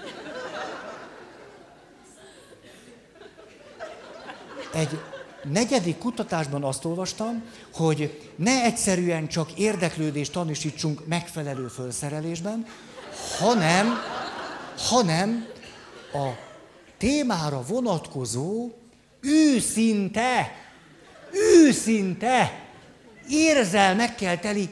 Egy 4.74 5.00
negyedik 5.42 5.98
kutatásban 5.98 6.64
azt 6.64 6.84
olvastam, 6.84 7.42
hogy 7.72 8.30
ne 8.36 8.62
egyszerűen 8.62 9.28
csak 9.28 9.52
érdeklődést 9.52 10.32
tanúsítsunk 10.32 11.06
megfelelő 11.06 11.66
felszerelésben, 11.68 12.66
hanem, 13.38 13.98
hanem 14.76 15.46
a 16.12 16.28
témára 16.98 17.62
vonatkozó 17.62 18.70
őszinte, 19.20 20.54
őszinte 21.32 22.66
érzelmekkel 23.28 24.40
teli 24.40 24.68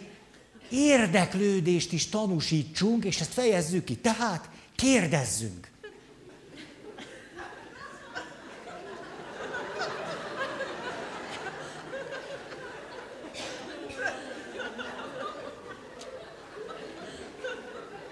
érdeklődést 0.71 1.93
is 1.93 2.09
tanúsítsunk, 2.09 3.05
és 3.05 3.21
ezt 3.21 3.33
fejezzük 3.33 3.85
ki. 3.85 3.97
Tehát 3.97 4.49
kérdezzünk. 4.77 5.75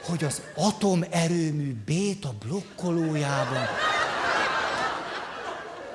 hogy 0.06 0.24
az 0.24 0.42
atomerőmű 0.54 1.74
béta 1.84 2.32
blokkolójában 2.46 3.66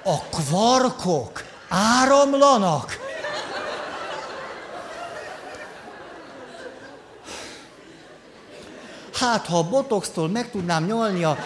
A 0.04 0.20
kvarkok 0.20 1.44
áramlanak. 1.70 3.09
Hát, 9.20 9.46
ha 9.46 9.58
a 9.58 9.70
botoxtól 9.70 10.30
meg 10.30 10.52
tudnám 10.52 10.86
nyolni 10.86 11.24
a... 11.24 11.38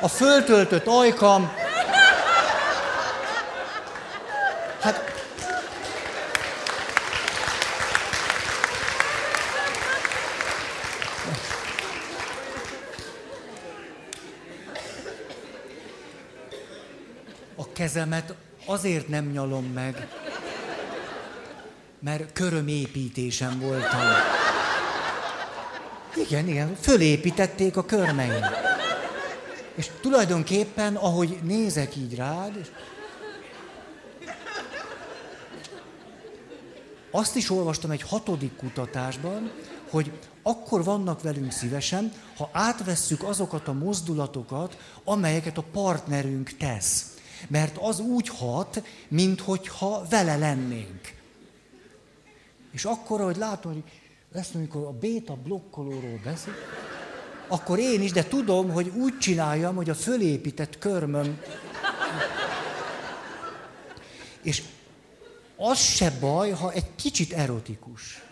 A 0.00 0.08
föltöltött 0.08 0.86
ajkam, 0.86 1.52
Hát 4.80 5.00
a 17.56 17.72
kezemet 17.72 18.34
azért 18.66 19.08
nem 19.08 19.30
nyalom 19.30 19.64
meg, 19.64 20.08
mert 22.00 22.32
körömépítésem 22.32 23.60
voltam. 23.60 24.00
Igen, 26.28 26.48
igen, 26.48 26.76
fölépítették 26.80 27.76
a 27.76 27.84
körmeim. 27.84 28.44
És 29.74 29.90
tulajdonképpen, 30.00 30.96
ahogy 30.96 31.38
nézek 31.42 31.96
így 31.96 32.14
rád, 32.14 32.56
és 32.56 32.66
Azt 37.16 37.36
is 37.36 37.50
olvastam 37.50 37.90
egy 37.90 38.02
hatodik 38.02 38.56
kutatásban, 38.56 39.50
hogy 39.90 40.12
akkor 40.42 40.84
vannak 40.84 41.22
velünk 41.22 41.52
szívesen, 41.52 42.12
ha 42.36 42.50
átvesszük 42.52 43.22
azokat 43.22 43.68
a 43.68 43.72
mozdulatokat, 43.72 44.76
amelyeket 45.04 45.58
a 45.58 45.64
partnerünk 45.72 46.56
tesz. 46.56 47.14
Mert 47.48 47.76
az 47.80 48.00
úgy 48.00 48.28
hat, 48.28 48.82
minthogyha 49.08 50.06
vele 50.10 50.36
lennénk. 50.36 51.00
És 52.76 52.84
akkor, 52.84 53.20
ahogy 53.20 53.36
látom, 53.36 53.72
hogy 53.72 53.82
ezt 54.32 54.54
amikor 54.54 54.84
a 54.84 54.90
béta 54.90 55.34
blokkolóról 55.34 56.20
beszél, 56.24 56.54
akkor 57.48 57.78
én 57.78 58.02
is, 58.02 58.12
de 58.12 58.24
tudom, 58.24 58.70
hogy 58.70 58.88
úgy 58.88 59.18
csináljam, 59.18 59.76
hogy 59.76 59.90
a 59.90 59.94
fölépített 59.94 60.78
körmöm. 60.78 61.40
És 64.42 64.62
az 65.56 65.78
se 65.78 66.10
baj, 66.20 66.50
ha 66.50 66.72
egy 66.72 66.94
kicsit 66.94 67.32
erotikus. 67.32 68.22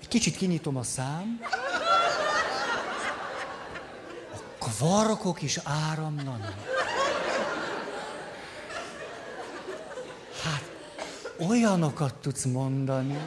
Egy 0.00 0.08
kicsit 0.08 0.36
kinyitom 0.36 0.76
a 0.76 0.82
szám. 0.82 1.40
A 4.34 4.64
kvarkok 4.64 5.42
is 5.42 5.58
áramlanak. 5.64 6.79
Olyanokat 11.48 12.14
tudsz 12.14 12.44
mondani. 12.44 13.18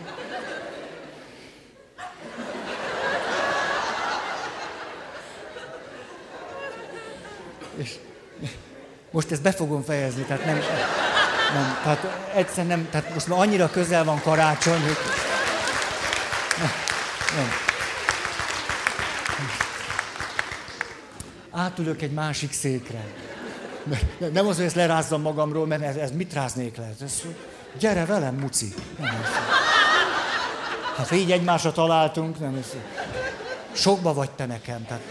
És 7.76 7.96
most 9.12 9.32
ezt 9.32 9.42
be 9.42 9.52
fogom 9.52 9.84
fejezni, 9.84 10.24
tehát 10.24 10.46
nem, 10.46 10.56
nem 11.54 11.78
tehát 11.84 12.32
egyszer 12.34 12.68
nem, 12.68 12.88
tehát 12.90 13.14
most 13.14 13.28
már 13.28 13.40
annyira 13.40 13.70
közel 13.70 14.04
van 14.04 14.22
karácsony, 14.22 14.82
hogy... 14.82 14.98
Nem, 16.58 16.72
nem. 17.36 17.48
Átülök 21.52 22.02
egy 22.02 22.12
másik 22.12 22.52
székre. 22.52 23.06
Nem 24.32 24.48
az, 24.48 24.56
hogy 24.56 24.66
ezt 24.66 24.76
lerázzam 24.76 25.22
magamról, 25.22 25.68
mert 25.68 25.82
ez, 25.82 25.96
ez 25.96 26.12
mit 26.12 26.34
ráznék 26.34 26.78
le? 26.78 26.94
Ez, 27.02 27.22
gyere 27.80 28.06
velem, 28.06 28.36
muci. 28.36 28.74
Hát 30.96 31.12
így 31.12 31.32
egymásra 31.32 31.72
találtunk, 31.72 32.40
nem 32.40 32.56
ez, 32.56 32.76
Sokba 33.72 34.14
vagy 34.14 34.32
te 34.32 34.46
nekem. 34.46 34.86
Tehát, 34.86 35.02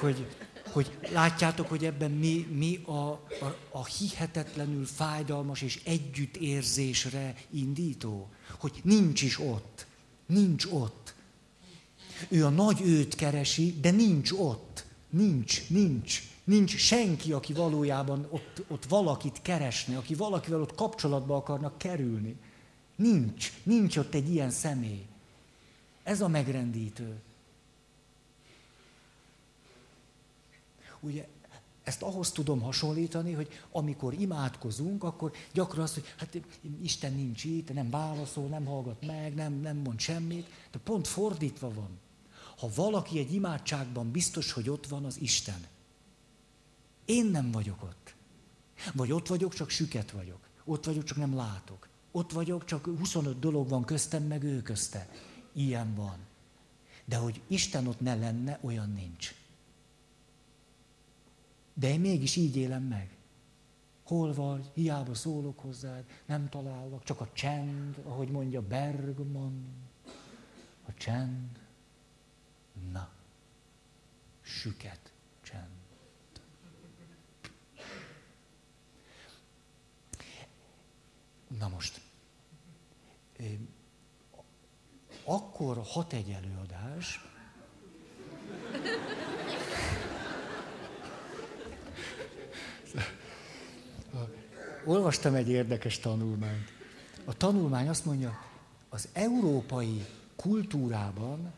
hogy 0.00 0.26
hogy 0.72 0.90
látjátok, 1.12 1.68
hogy 1.68 1.84
ebben 1.84 2.10
mi, 2.10 2.46
mi 2.52 2.82
a, 2.84 2.92
a, 2.92 3.56
a 3.70 3.84
hihetetlenül 3.84 4.86
fájdalmas 4.86 5.62
és 5.62 5.80
együttérzésre 5.84 7.34
indító. 7.50 8.28
Hogy 8.58 8.80
nincs 8.82 9.22
is 9.22 9.38
ott. 9.38 9.86
Nincs 10.26 10.64
ott. 10.70 11.14
Ő 12.28 12.44
a 12.44 12.48
nagy 12.48 12.80
őt 12.84 13.14
keresi, 13.14 13.78
de 13.80 13.90
nincs 13.90 14.32
ott. 14.32 14.84
Nincs, 15.10 15.68
nincs. 15.68 16.22
Nincs 16.44 16.76
senki, 16.76 17.32
aki 17.32 17.52
valójában 17.52 18.26
ott, 18.30 18.62
ott 18.68 18.84
valakit 18.84 19.42
keresne, 19.42 19.96
aki 19.96 20.14
valakivel 20.14 20.60
ott 20.60 20.74
kapcsolatba 20.74 21.36
akarnak 21.36 21.78
kerülni. 21.78 22.36
Nincs. 22.96 23.52
Nincs 23.62 23.96
ott 23.96 24.14
egy 24.14 24.30
ilyen 24.30 24.50
személy. 24.50 25.06
Ez 26.02 26.20
a 26.20 26.28
megrendítő. 26.28 27.20
Ugye 31.00 31.26
ezt 31.82 32.02
ahhoz 32.02 32.30
tudom 32.30 32.60
hasonlítani, 32.60 33.32
hogy 33.32 33.48
amikor 33.72 34.14
imádkozunk, 34.14 35.04
akkor 35.04 35.32
gyakran 35.52 35.82
az, 35.82 35.94
hogy 35.94 36.14
hát 36.16 36.40
Isten 36.82 37.12
nincs 37.12 37.44
itt, 37.44 37.72
nem 37.72 37.90
válaszol, 37.90 38.46
nem 38.46 38.64
hallgat 38.64 39.06
meg, 39.06 39.34
nem, 39.34 39.52
nem 39.52 39.76
mond 39.76 40.00
semmit. 40.00 40.46
De 40.72 40.78
pont 40.78 41.08
fordítva 41.08 41.72
van. 41.74 41.98
Ha 42.58 42.68
valaki 42.74 43.18
egy 43.18 43.34
imádságban 43.34 44.10
biztos, 44.10 44.52
hogy 44.52 44.70
ott 44.70 44.86
van 44.86 45.04
az 45.04 45.20
Isten, 45.20 45.66
én 47.10 47.26
nem 47.26 47.50
vagyok 47.50 47.82
ott. 47.82 48.14
Vagy 48.94 49.12
ott 49.12 49.28
vagyok, 49.28 49.54
csak 49.54 49.70
süket 49.70 50.10
vagyok. 50.10 50.48
Ott 50.64 50.84
vagyok, 50.84 51.04
csak 51.04 51.16
nem 51.16 51.34
látok. 51.34 51.88
Ott 52.10 52.32
vagyok, 52.32 52.64
csak 52.64 52.84
25 52.84 53.38
dolog 53.38 53.68
van 53.68 53.84
köztem, 53.84 54.22
meg 54.22 54.42
ő 54.42 54.62
közte. 54.62 55.08
Ilyen 55.52 55.94
van. 55.94 56.18
De 57.04 57.16
hogy 57.16 57.40
Isten 57.46 57.86
ott 57.86 58.00
ne 58.00 58.14
lenne, 58.14 58.58
olyan 58.60 58.92
nincs. 58.92 59.34
De 61.74 61.88
én 61.88 62.00
mégis 62.00 62.36
így 62.36 62.56
élem 62.56 62.82
meg. 62.82 63.16
Hol 64.04 64.34
vagy? 64.34 64.70
Hiába 64.74 65.14
szólok 65.14 65.58
hozzád, 65.58 66.04
nem 66.26 66.48
találok, 66.48 67.04
csak 67.04 67.20
a 67.20 67.28
csend, 67.32 68.00
ahogy 68.04 68.28
mondja 68.28 68.62
Bergman. 68.62 69.66
A 70.86 70.94
csend. 70.94 71.58
Na, 72.92 73.08
süket 74.42 75.12
csend. 75.42 75.80
Na 81.58 81.68
most, 81.68 82.00
akkor 85.24 85.82
hat 85.84 86.12
egy 86.12 86.30
előadás, 86.30 87.24
olvastam 94.84 95.34
egy 95.34 95.48
érdekes 95.48 95.98
tanulmányt. 95.98 96.72
A 97.24 97.36
tanulmány 97.36 97.88
azt 97.88 98.04
mondja, 98.04 98.44
az 98.88 99.08
európai 99.12 100.06
kultúrában 100.36 101.52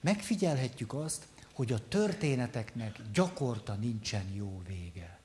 megfigyelhetjük 0.00 0.94
azt, 0.94 1.26
hogy 1.52 1.72
a 1.72 1.88
történeteknek 1.88 3.00
gyakorta 3.12 3.74
nincsen 3.74 4.28
jó 4.34 4.62
vége. 4.66 5.17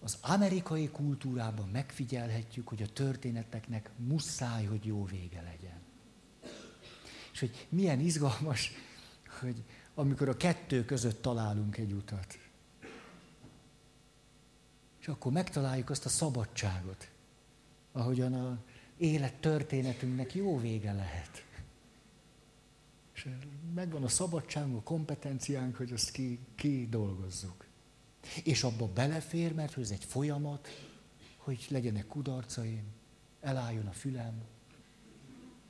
Az 0.00 0.18
amerikai 0.20 0.88
kultúrában 0.88 1.68
megfigyelhetjük, 1.68 2.68
hogy 2.68 2.82
a 2.82 2.92
történeteknek 2.92 3.90
muszáj, 3.96 4.64
hogy 4.64 4.84
jó 4.84 5.04
vége 5.04 5.42
legyen. 5.42 5.80
És 7.32 7.40
hogy 7.40 7.66
milyen 7.68 8.00
izgalmas, 8.00 8.72
hogy 9.40 9.64
amikor 9.94 10.28
a 10.28 10.36
kettő 10.36 10.84
között 10.84 11.22
találunk 11.22 11.76
egy 11.76 11.92
utat. 11.92 12.38
És 15.00 15.08
akkor 15.08 15.32
megtaláljuk 15.32 15.90
azt 15.90 16.04
a 16.04 16.08
szabadságot, 16.08 17.10
ahogyan 17.92 18.34
a 18.34 18.58
élet 18.96 19.34
történetünknek 19.34 20.34
jó 20.34 20.58
vége 20.58 20.92
lehet. 20.92 21.44
És 23.14 23.28
megvan 23.74 24.02
a 24.02 24.08
szabadságunk, 24.08 24.76
a 24.76 24.82
kompetenciánk, 24.82 25.76
hogy 25.76 25.92
azt 25.92 26.10
ki, 26.10 26.38
ki 26.54 26.86
dolgozzuk. 26.90 27.69
És 28.44 28.62
abba 28.62 28.86
belefér, 28.86 29.54
mert 29.54 29.78
ez 29.78 29.90
egy 29.90 30.04
folyamat, 30.04 30.68
hogy 31.36 31.66
legyenek 31.68 32.06
kudarcaim, 32.06 32.84
elálljon 33.40 33.86
a 33.86 33.92
fülem. 33.92 34.42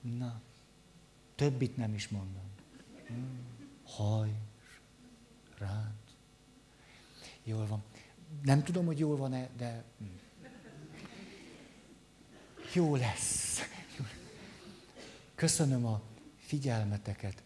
Na, 0.01 0.40
többit 1.34 1.76
nem 1.76 1.94
is 1.94 2.09
mondom. 2.09 2.51
Hmm. 3.07 3.38
Haj, 3.84 4.34
rád. 5.59 5.94
Jól 7.44 7.66
van 7.66 7.82
nem 8.42 8.62
tudom, 8.62 8.86
hogy 8.86 8.98
jól 8.98 9.16
van-e, 9.16 9.48
de... 9.57 9.84
Jó 12.74 12.96
lesz. 12.96 13.61
Köszönöm 15.34 15.86
a 15.86 16.03
figyelmeteket. 16.38 17.42